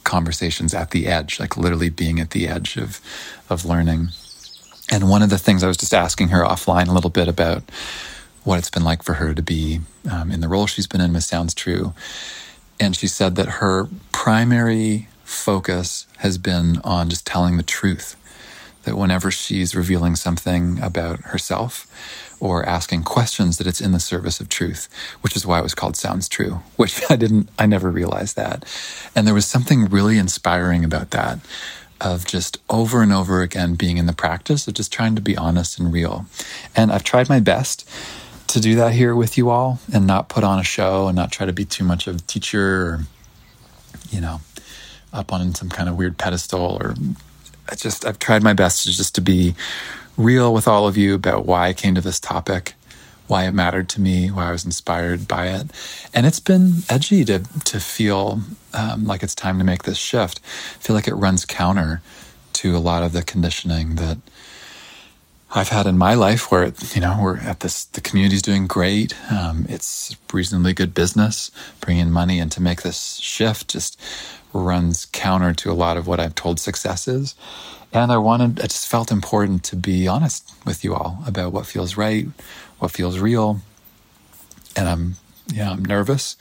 Conversations 0.04 0.74
at 0.74 0.90
the 0.90 1.06
Edge, 1.06 1.40
like 1.40 1.56
literally 1.56 1.88
being 1.88 2.20
at 2.20 2.30
the 2.30 2.46
edge 2.48 2.76
of, 2.76 3.00
of 3.48 3.64
learning. 3.64 4.08
And 4.90 5.08
one 5.08 5.22
of 5.22 5.30
the 5.30 5.38
things 5.38 5.62
I 5.62 5.68
was 5.68 5.76
just 5.76 5.94
asking 5.94 6.28
her 6.28 6.44
offline 6.44 6.88
a 6.88 6.92
little 6.92 7.10
bit 7.10 7.28
about 7.28 7.62
what 8.44 8.58
it's 8.58 8.70
been 8.70 8.84
like 8.84 9.02
for 9.02 9.14
her 9.14 9.32
to 9.32 9.42
be 9.42 9.80
um, 10.10 10.30
in 10.30 10.40
the 10.40 10.48
role 10.48 10.66
she's 10.66 10.86
been 10.86 11.00
in 11.00 11.12
with 11.12 11.24
Sounds 11.24 11.54
True. 11.54 11.94
And 12.80 12.96
she 12.96 13.06
said 13.06 13.36
that 13.36 13.48
her 13.48 13.88
primary 14.12 15.08
focus 15.24 16.06
has 16.18 16.38
been 16.38 16.78
on 16.84 17.10
just 17.10 17.26
telling 17.26 17.56
the 17.56 17.62
truth 17.62 18.16
that 18.84 18.96
whenever 18.96 19.30
she's 19.30 19.74
revealing 19.74 20.16
something 20.16 20.80
about 20.80 21.20
herself 21.20 21.86
or 22.40 22.64
asking 22.64 23.02
questions, 23.02 23.58
that 23.58 23.66
it's 23.66 23.80
in 23.80 23.92
the 23.92 24.00
service 24.00 24.40
of 24.40 24.48
truth, 24.48 24.88
which 25.20 25.36
is 25.36 25.46
why 25.46 25.58
it 25.58 25.62
was 25.62 25.74
called 25.74 25.96
Sounds 25.96 26.28
True, 26.28 26.60
which 26.76 27.02
I 27.10 27.16
didn't, 27.16 27.48
I 27.58 27.66
never 27.66 27.90
realized 27.90 28.36
that. 28.36 28.64
And 29.14 29.26
there 29.26 29.34
was 29.34 29.46
something 29.46 29.86
really 29.86 30.18
inspiring 30.18 30.84
about 30.84 31.10
that 31.10 31.38
of 32.00 32.26
just 32.26 32.58
over 32.70 33.02
and 33.02 33.12
over 33.12 33.42
again 33.42 33.74
being 33.74 33.96
in 33.96 34.06
the 34.06 34.12
practice 34.12 34.68
of 34.68 34.74
just 34.74 34.92
trying 34.92 35.16
to 35.16 35.20
be 35.20 35.36
honest 35.36 35.78
and 35.78 35.92
real. 35.92 36.26
And 36.76 36.92
I've 36.92 37.02
tried 37.02 37.28
my 37.28 37.40
best 37.40 37.88
to 38.48 38.60
do 38.60 38.76
that 38.76 38.92
here 38.92 39.14
with 39.14 39.36
you 39.36 39.50
all 39.50 39.78
and 39.92 40.06
not 40.06 40.28
put 40.28 40.44
on 40.44 40.58
a 40.58 40.64
show 40.64 41.08
and 41.08 41.16
not 41.16 41.32
try 41.32 41.44
to 41.44 41.52
be 41.52 41.64
too 41.64 41.84
much 41.84 42.06
of 42.06 42.16
a 42.16 42.20
teacher 42.20 42.86
or, 42.86 43.00
you 44.10 44.20
know, 44.20 44.40
up 45.12 45.32
on 45.32 45.54
some 45.54 45.68
kind 45.68 45.88
of 45.88 45.96
weird 45.96 46.18
pedestal 46.18 46.78
or 46.80 46.94
I 47.70 47.74
just 47.74 48.06
I've 48.06 48.18
tried 48.18 48.42
my 48.42 48.52
best 48.52 48.84
to 48.84 48.92
just 48.92 49.14
to 49.16 49.20
be 49.20 49.54
real 50.18 50.52
with 50.52 50.68
all 50.68 50.88
of 50.88 50.98
you 50.98 51.14
about 51.14 51.46
why 51.46 51.68
I 51.68 51.72
came 51.72 51.94
to 51.94 52.02
this 52.02 52.20
topic, 52.20 52.74
why 53.28 53.46
it 53.46 53.52
mattered 53.52 53.88
to 53.90 54.00
me, 54.02 54.30
why 54.30 54.48
I 54.48 54.52
was 54.52 54.66
inspired 54.66 55.28
by 55.28 55.48
it, 55.48 55.68
and 56.12 56.26
it's 56.26 56.40
been 56.40 56.82
edgy 56.90 57.24
to 57.26 57.40
to 57.64 57.80
feel 57.80 58.42
um, 58.74 59.06
like 59.06 59.22
it's 59.22 59.34
time 59.34 59.58
to 59.58 59.64
make 59.64 59.84
this 59.84 59.98
shift. 59.98 60.40
I 60.44 60.82
feel 60.82 60.96
like 60.96 61.08
it 61.08 61.14
runs 61.14 61.46
counter 61.46 62.02
to 62.54 62.76
a 62.76 62.80
lot 62.80 63.02
of 63.04 63.12
the 63.12 63.22
conditioning 63.22 63.94
that 63.96 64.18
I've 65.54 65.68
had 65.70 65.86
in 65.86 65.96
my 65.96 66.14
life, 66.14 66.50
where 66.50 66.72
you 66.94 67.00
know 67.00 67.18
we're 67.22 67.38
at 67.38 67.60
this, 67.60 67.84
the 67.84 68.02
community's 68.02 68.42
doing 68.42 68.66
great. 68.66 69.14
Um, 69.30 69.66
it's 69.68 70.16
reasonably 70.32 70.74
good 70.74 70.92
business, 70.94 71.50
bringing 71.80 72.10
money, 72.10 72.40
and 72.40 72.52
to 72.52 72.62
make 72.62 72.82
this 72.82 73.16
shift 73.16 73.68
just 73.68 74.00
runs 74.52 75.06
counter 75.06 75.54
to 75.54 75.70
a 75.70 75.74
lot 75.74 75.96
of 75.96 76.06
what 76.06 76.20
I've 76.20 76.34
told 76.34 76.58
success 76.60 77.06
is. 77.08 77.34
And 77.92 78.12
I 78.12 78.18
wanted, 78.18 78.60
I 78.60 78.64
just 78.64 78.86
felt 78.86 79.10
important 79.10 79.64
to 79.64 79.76
be 79.76 80.06
honest 80.06 80.52
with 80.66 80.84
you 80.84 80.94
all 80.94 81.22
about 81.26 81.52
what 81.52 81.66
feels 81.66 81.96
right, 81.96 82.26
what 82.78 82.90
feels 82.90 83.18
real. 83.18 83.60
And 84.76 84.88
I'm, 84.88 85.14
yeah, 85.52 85.70
I'm 85.70 85.84
nervous 85.84 86.36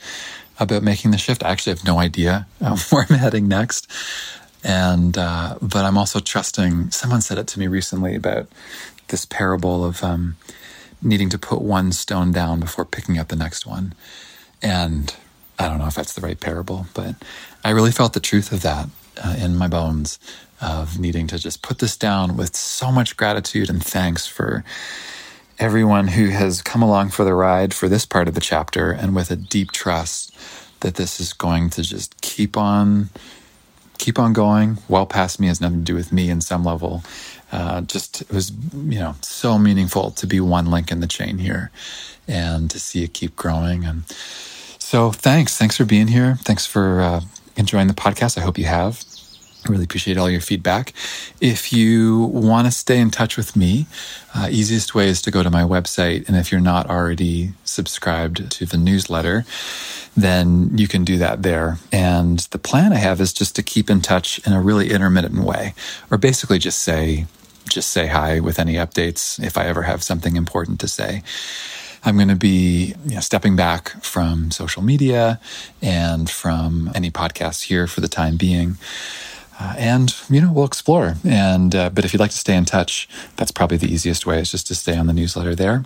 about 0.60 0.82
making 0.82 1.10
the 1.10 1.18
shift. 1.18 1.42
I 1.44 1.50
actually 1.50 1.74
have 1.74 1.84
no 1.84 1.98
idea 1.98 2.46
um, 2.60 2.76
where 2.90 3.06
I'm 3.08 3.16
heading 3.16 3.48
next. 3.48 3.90
And, 4.62 5.16
uh, 5.16 5.56
but 5.62 5.84
I'm 5.84 5.96
also 5.96 6.20
trusting, 6.20 6.90
someone 6.90 7.22
said 7.22 7.38
it 7.38 7.46
to 7.48 7.60
me 7.60 7.66
recently 7.66 8.14
about 8.14 8.48
this 9.08 9.24
parable 9.24 9.84
of 9.84 10.04
um, 10.04 10.36
needing 11.00 11.30
to 11.30 11.38
put 11.38 11.62
one 11.62 11.92
stone 11.92 12.32
down 12.32 12.60
before 12.60 12.84
picking 12.84 13.18
up 13.18 13.28
the 13.28 13.36
next 13.36 13.66
one. 13.66 13.94
And 14.60 15.14
I 15.58 15.68
don't 15.68 15.78
know 15.78 15.86
if 15.86 15.94
that's 15.94 16.12
the 16.12 16.20
right 16.20 16.38
parable, 16.38 16.86
but 16.92 17.14
I 17.64 17.70
really 17.70 17.92
felt 17.92 18.12
the 18.12 18.20
truth 18.20 18.52
of 18.52 18.62
that 18.62 18.88
uh, 19.24 19.36
in 19.38 19.56
my 19.56 19.68
bones 19.68 20.18
of 20.60 20.98
needing 20.98 21.26
to 21.28 21.38
just 21.38 21.62
put 21.62 21.78
this 21.78 21.96
down 21.96 22.36
with 22.36 22.56
so 22.56 22.90
much 22.90 23.16
gratitude 23.16 23.68
and 23.70 23.84
thanks 23.84 24.26
for 24.26 24.64
everyone 25.58 26.08
who 26.08 26.28
has 26.28 26.62
come 26.62 26.82
along 26.82 27.10
for 27.10 27.24
the 27.24 27.34
ride 27.34 27.74
for 27.74 27.88
this 27.88 28.06
part 28.06 28.28
of 28.28 28.34
the 28.34 28.40
chapter 28.40 28.90
and 28.90 29.14
with 29.14 29.30
a 29.30 29.36
deep 29.36 29.72
trust 29.72 30.34
that 30.80 30.94
this 30.94 31.20
is 31.20 31.32
going 31.32 31.68
to 31.70 31.82
just 31.82 32.20
keep 32.20 32.56
on 32.56 33.10
keep 33.98 34.18
on 34.18 34.32
going 34.32 34.78
well 34.88 35.06
past 35.06 35.40
me 35.40 35.48
has 35.48 35.60
nothing 35.60 35.78
to 35.78 35.84
do 35.84 35.94
with 35.94 36.12
me 36.12 36.30
in 36.30 36.40
some 36.40 36.64
level. 36.64 37.02
Uh, 37.50 37.80
just 37.80 38.22
it 38.22 38.30
was 38.30 38.52
you 38.74 38.98
know 38.98 39.14
so 39.22 39.58
meaningful 39.58 40.10
to 40.12 40.26
be 40.26 40.40
one 40.40 40.66
link 40.66 40.92
in 40.92 41.00
the 41.00 41.06
chain 41.06 41.38
here 41.38 41.70
and 42.28 42.70
to 42.70 42.78
see 42.78 43.02
it 43.02 43.14
keep 43.14 43.34
growing. 43.36 43.84
And 43.84 44.04
so 44.78 45.10
thanks. 45.10 45.56
Thanks 45.56 45.76
for 45.76 45.84
being 45.84 46.08
here. 46.08 46.36
Thanks 46.42 46.66
for 46.66 47.00
uh, 47.00 47.20
enjoying 47.56 47.88
the 47.88 47.94
podcast. 47.94 48.38
I 48.38 48.42
hope 48.42 48.58
you 48.58 48.66
have 48.66 49.02
really 49.68 49.84
appreciate 49.84 50.16
all 50.16 50.30
your 50.30 50.40
feedback. 50.40 50.92
If 51.40 51.72
you 51.72 52.18
want 52.32 52.66
to 52.66 52.70
stay 52.70 52.98
in 52.98 53.10
touch 53.10 53.36
with 53.36 53.56
me, 53.56 53.86
uh, 54.34 54.48
easiest 54.50 54.94
way 54.94 55.08
is 55.08 55.22
to 55.22 55.30
go 55.30 55.42
to 55.42 55.50
my 55.50 55.62
website. 55.62 56.28
And 56.28 56.36
if 56.36 56.50
you're 56.50 56.60
not 56.60 56.88
already 56.88 57.52
subscribed 57.64 58.50
to 58.50 58.66
the 58.66 58.76
newsletter, 58.76 59.44
then 60.16 60.76
you 60.76 60.88
can 60.88 61.04
do 61.04 61.18
that 61.18 61.42
there. 61.42 61.78
And 61.92 62.40
the 62.50 62.58
plan 62.58 62.92
I 62.92 62.96
have 62.96 63.20
is 63.20 63.32
just 63.32 63.54
to 63.56 63.62
keep 63.62 63.88
in 63.88 64.00
touch 64.00 64.44
in 64.46 64.52
a 64.52 64.60
really 64.60 64.90
intermittent 64.90 65.44
way, 65.44 65.74
or 66.10 66.18
basically 66.18 66.58
just 66.58 66.80
say, 66.82 67.26
just 67.68 67.90
say 67.90 68.06
hi 68.06 68.40
with 68.40 68.58
any 68.58 68.74
updates 68.74 69.42
if 69.42 69.56
I 69.56 69.66
ever 69.66 69.82
have 69.82 70.02
something 70.02 70.36
important 70.36 70.80
to 70.80 70.88
say. 70.88 71.22
I'm 72.04 72.16
going 72.16 72.28
to 72.28 72.36
be 72.36 72.94
you 73.06 73.14
know, 73.14 73.20
stepping 73.20 73.56
back 73.56 73.90
from 74.02 74.50
social 74.50 74.82
media 74.82 75.40
and 75.82 76.30
from 76.30 76.90
any 76.94 77.10
podcasts 77.10 77.62
here 77.62 77.86
for 77.86 78.00
the 78.00 78.08
time 78.08 78.36
being. 78.36 78.76
Uh, 79.60 79.74
and 79.76 80.14
you 80.30 80.40
know 80.40 80.52
we'll 80.52 80.64
explore. 80.64 81.16
And 81.24 81.74
uh, 81.74 81.90
but 81.90 82.04
if 82.04 82.12
you'd 82.12 82.20
like 82.20 82.30
to 82.30 82.36
stay 82.38 82.56
in 82.56 82.64
touch 82.64 83.08
that's 83.36 83.50
probably 83.50 83.76
the 83.76 83.92
easiest 83.92 84.26
way 84.26 84.40
is 84.40 84.50
just 84.50 84.66
to 84.68 84.74
stay 84.74 84.96
on 84.96 85.06
the 85.06 85.12
newsletter 85.12 85.54
there 85.54 85.84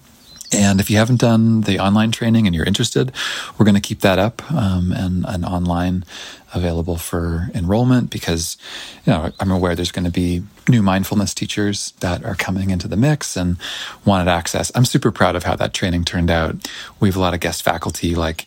and 0.53 0.80
if 0.80 0.90
you 0.90 0.96
haven't 0.98 1.20
done 1.20 1.62
the 1.62 1.78
online 1.78 2.12
training 2.12 2.46
and 2.46 2.55
you're 2.55 2.64
interested, 2.64 3.12
we're 3.57 3.64
going 3.64 3.74
to 3.74 3.80
keep 3.80 4.00
that 4.00 4.18
up 4.18 4.50
um, 4.53 4.92
and, 4.92 5.24
and 5.26 5.44
online 5.44 6.05
available 6.55 6.96
for 6.96 7.48
enrollment 7.55 8.11
because 8.11 8.57
you 9.07 9.12
know 9.12 9.32
I'm 9.40 9.50
aware 9.50 9.74
there's 9.74 9.92
going 9.92 10.05
to 10.05 10.11
be 10.11 10.42
new 10.68 10.82
mindfulness 10.82 11.34
teachers 11.34 11.92
that 12.00 12.24
are 12.24 12.34
coming 12.34 12.70
into 12.70 12.86
the 12.86 12.96
mix 12.96 13.36
and 13.36 13.57
wanted 14.05 14.30
access. 14.30 14.70
I'm 14.74 14.84
super 14.84 15.11
proud 15.11 15.34
of 15.34 15.44
how 15.44 15.57
that 15.57 15.74
training 15.74 16.05
turned 16.05 16.30
out. 16.30 16.57
We 17.00 17.09
have 17.09 17.16
a 17.16 17.20
lot 17.20 17.34
of 17.34 17.40
guest 17.40 17.62
faculty 17.62 18.14
like 18.14 18.46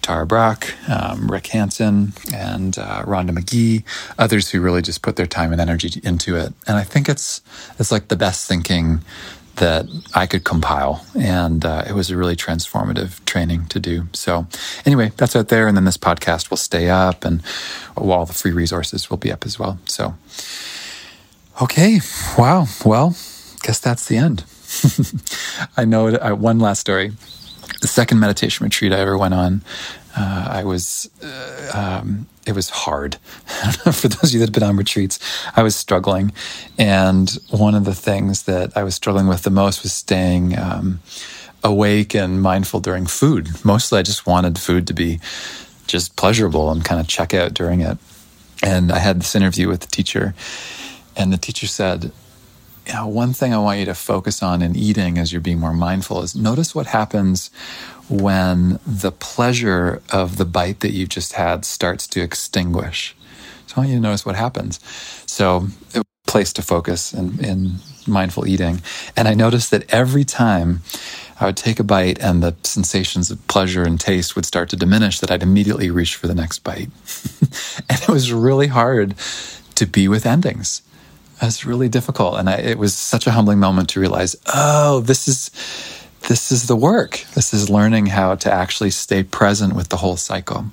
Tara 0.00 0.26
Brach, 0.26 0.74
um, 0.88 1.30
Rick 1.30 1.48
Hanson, 1.48 2.12
and 2.34 2.76
uh, 2.78 3.02
Rhonda 3.04 3.32
Magee, 3.32 3.84
others 4.18 4.50
who 4.50 4.60
really 4.60 4.82
just 4.82 5.02
put 5.02 5.16
their 5.16 5.26
time 5.26 5.52
and 5.52 5.60
energy 5.60 6.00
into 6.02 6.36
it. 6.36 6.52
And 6.66 6.76
I 6.76 6.84
think 6.84 7.08
it's 7.08 7.40
it's 7.78 7.92
like 7.92 8.08
the 8.08 8.16
best 8.16 8.48
thinking 8.48 9.02
that 9.56 9.86
I 10.14 10.26
could 10.26 10.44
compile. 10.44 11.04
And 11.18 11.64
uh, 11.64 11.84
it 11.86 11.92
was 11.92 12.10
a 12.10 12.16
really 12.16 12.36
transformative 12.36 13.24
training 13.24 13.66
to 13.66 13.80
do. 13.80 14.06
So, 14.12 14.46
anyway, 14.86 15.12
that's 15.16 15.36
out 15.36 15.48
there. 15.48 15.68
And 15.68 15.76
then 15.76 15.84
this 15.84 15.96
podcast 15.96 16.50
will 16.50 16.56
stay 16.56 16.88
up 16.88 17.24
and 17.24 17.42
all 17.96 18.26
the 18.26 18.32
free 18.32 18.52
resources 18.52 19.10
will 19.10 19.18
be 19.18 19.32
up 19.32 19.44
as 19.44 19.58
well. 19.58 19.78
So, 19.86 20.14
okay. 21.60 22.00
Wow. 22.38 22.66
Well, 22.84 23.10
guess 23.62 23.78
that's 23.78 24.06
the 24.06 24.16
end. 24.16 24.44
I 25.76 25.84
know 25.84 26.08
it, 26.08 26.14
uh, 26.14 26.34
one 26.34 26.58
last 26.58 26.80
story. 26.80 27.12
The 27.80 27.88
second 27.88 28.20
meditation 28.20 28.64
retreat 28.64 28.92
I 28.92 29.00
ever 29.00 29.18
went 29.18 29.34
on, 29.34 29.62
uh, 30.16 30.48
I 30.50 30.64
was 30.64 31.10
uh, 31.22 32.00
um, 32.00 32.26
it 32.46 32.52
was 32.52 32.70
hard. 32.70 33.14
For 33.92 34.08
those 34.08 34.24
of 34.24 34.32
you 34.32 34.38
that 34.40 34.48
have 34.48 34.52
been 34.52 34.62
on 34.62 34.76
retreats, 34.76 35.18
I 35.54 35.62
was 35.62 35.76
struggling. 35.76 36.32
And 36.78 37.30
one 37.50 37.74
of 37.74 37.84
the 37.84 37.94
things 37.94 38.44
that 38.44 38.76
I 38.76 38.82
was 38.82 38.94
struggling 38.94 39.28
with 39.28 39.42
the 39.42 39.50
most 39.50 39.82
was 39.82 39.92
staying 39.92 40.58
um, 40.58 41.00
awake 41.62 42.14
and 42.14 42.42
mindful 42.42 42.80
during 42.80 43.06
food. 43.06 43.64
Mostly 43.64 43.98
I 43.98 44.02
just 44.02 44.26
wanted 44.26 44.58
food 44.58 44.86
to 44.88 44.94
be 44.94 45.20
just 45.86 46.16
pleasurable 46.16 46.70
and 46.70 46.84
kind 46.84 47.00
of 47.00 47.06
check 47.06 47.34
out 47.34 47.54
during 47.54 47.80
it. 47.80 47.98
And 48.62 48.92
I 48.92 48.98
had 48.98 49.20
this 49.20 49.34
interview 49.34 49.68
with 49.68 49.80
the 49.80 49.88
teacher, 49.88 50.34
and 51.16 51.32
the 51.32 51.36
teacher 51.36 51.66
said, 51.66 52.12
you 52.86 52.92
know, 52.94 53.06
one 53.06 53.32
thing 53.32 53.54
I 53.54 53.58
want 53.58 53.78
you 53.78 53.84
to 53.86 53.94
focus 53.94 54.42
on 54.42 54.62
in 54.62 54.76
eating 54.76 55.18
as 55.18 55.32
you're 55.32 55.40
being 55.40 55.60
more 55.60 55.72
mindful 55.72 56.22
is 56.22 56.34
notice 56.34 56.74
what 56.74 56.86
happens 56.86 57.50
when 58.08 58.78
the 58.86 59.12
pleasure 59.12 60.02
of 60.12 60.36
the 60.36 60.44
bite 60.44 60.80
that 60.80 60.92
you 60.92 61.06
just 61.06 61.34
had 61.34 61.64
starts 61.64 62.06
to 62.08 62.20
extinguish. 62.20 63.14
So 63.66 63.74
I 63.76 63.80
want 63.80 63.90
you 63.90 63.96
to 63.96 64.02
notice 64.02 64.26
what 64.26 64.36
happens. 64.36 64.80
So, 65.26 65.68
a 65.94 66.02
place 66.26 66.52
to 66.54 66.62
focus 66.62 67.12
in, 67.12 67.42
in 67.44 67.72
mindful 68.06 68.46
eating. 68.46 68.82
And 69.16 69.28
I 69.28 69.34
noticed 69.34 69.70
that 69.70 69.92
every 69.92 70.24
time 70.24 70.80
I 71.40 71.46
would 71.46 71.56
take 71.56 71.80
a 71.80 71.84
bite 71.84 72.20
and 72.20 72.42
the 72.42 72.54
sensations 72.62 73.30
of 73.30 73.46
pleasure 73.48 73.82
and 73.82 73.98
taste 73.98 74.36
would 74.36 74.46
start 74.46 74.68
to 74.70 74.76
diminish, 74.76 75.20
that 75.20 75.30
I'd 75.30 75.42
immediately 75.42 75.90
reach 75.90 76.16
for 76.16 76.26
the 76.26 76.34
next 76.34 76.60
bite. 76.60 76.90
and 77.88 78.00
it 78.00 78.08
was 78.08 78.32
really 78.32 78.68
hard 78.68 79.14
to 79.74 79.86
be 79.86 80.08
with 80.08 80.26
endings. 80.26 80.82
Was 81.42 81.64
really 81.64 81.88
difficult. 81.88 82.38
And 82.38 82.48
I, 82.48 82.54
it 82.58 82.78
was 82.78 82.94
such 82.94 83.26
a 83.26 83.32
humbling 83.32 83.58
moment 83.58 83.88
to 83.90 84.00
realize, 84.00 84.36
oh, 84.54 85.00
this 85.00 85.26
is 85.26 85.50
this 86.28 86.52
is 86.52 86.68
the 86.68 86.76
work. 86.76 87.24
This 87.34 87.52
is 87.52 87.68
learning 87.68 88.06
how 88.06 88.36
to 88.36 88.52
actually 88.52 88.92
stay 88.92 89.24
present 89.24 89.74
with 89.74 89.88
the 89.88 89.96
whole 89.96 90.16
cycle. 90.16 90.66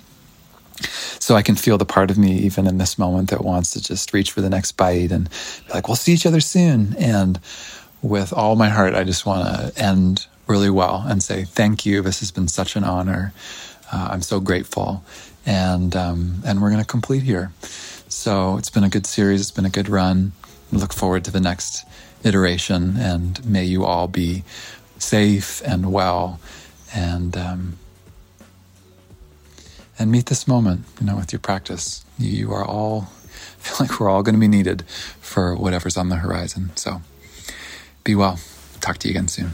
So 1.17 1.35
I 1.35 1.41
can 1.41 1.55
feel 1.55 1.79
the 1.79 1.85
part 1.85 2.11
of 2.11 2.19
me 2.19 2.37
even 2.37 2.67
in 2.67 2.77
this 2.77 2.99
moment 2.99 3.31
that 3.31 3.43
wants 3.43 3.71
to 3.71 3.81
just 3.81 4.13
reach 4.13 4.31
for 4.31 4.41
the 4.41 4.49
next 4.49 4.73
bite 4.73 5.11
and 5.11 5.27
be 5.67 5.73
like, 5.73 5.87
we'll 5.87 5.95
see 5.95 6.13
each 6.13 6.27
other 6.27 6.39
soon. 6.39 6.95
And 6.99 7.39
with 8.03 8.31
all 8.31 8.55
my 8.55 8.69
heart, 8.69 8.93
I 8.93 9.03
just 9.03 9.25
want 9.25 9.47
to 9.47 9.83
end 9.83 10.27
really 10.45 10.69
well 10.69 11.03
and 11.07 11.23
say, 11.23 11.45
thank 11.45 11.83
you. 11.83 12.03
This 12.03 12.19
has 12.19 12.29
been 12.29 12.47
such 12.47 12.75
an 12.75 12.83
honor. 12.83 13.33
Uh, 13.91 14.09
I'm 14.11 14.21
so 14.21 14.39
grateful. 14.39 15.03
And, 15.47 15.95
um, 15.95 16.43
and 16.45 16.61
we're 16.61 16.69
going 16.69 16.83
to 16.83 16.87
complete 16.87 17.23
here. 17.23 17.51
So 18.07 18.57
it's 18.57 18.69
been 18.69 18.83
a 18.83 18.89
good 18.89 19.07
series. 19.07 19.41
It's 19.41 19.51
been 19.51 19.65
a 19.65 19.69
good 19.71 19.89
run 19.89 20.33
look 20.71 20.93
forward 20.93 21.23
to 21.25 21.31
the 21.31 21.39
next 21.39 21.85
iteration. 22.23 22.97
And 22.97 23.43
may 23.45 23.63
you 23.63 23.85
all 23.85 24.07
be 24.07 24.43
safe 24.97 25.61
and 25.65 25.91
well 25.91 26.39
and 26.93 27.37
um, 27.37 27.77
and 29.97 30.11
meet 30.11 30.27
this 30.27 30.47
moment 30.47 30.85
you 30.99 31.05
know 31.05 31.15
with 31.15 31.31
your 31.31 31.39
practice 31.39 32.05
you, 32.17 32.29
you 32.29 32.51
are 32.51 32.65
all 32.65 33.01
feel 33.59 33.87
like 33.87 33.99
we're 33.99 34.09
all 34.09 34.23
going 34.23 34.35
to 34.35 34.39
be 34.39 34.47
needed 34.47 34.83
for 35.19 35.55
whatever's 35.55 35.97
on 35.97 36.09
the 36.09 36.17
horizon 36.17 36.71
so 36.75 37.01
be 38.03 38.15
well 38.15 38.39
talk 38.81 38.97
to 38.97 39.07
you 39.07 39.11
again 39.11 39.27
soon 39.27 39.51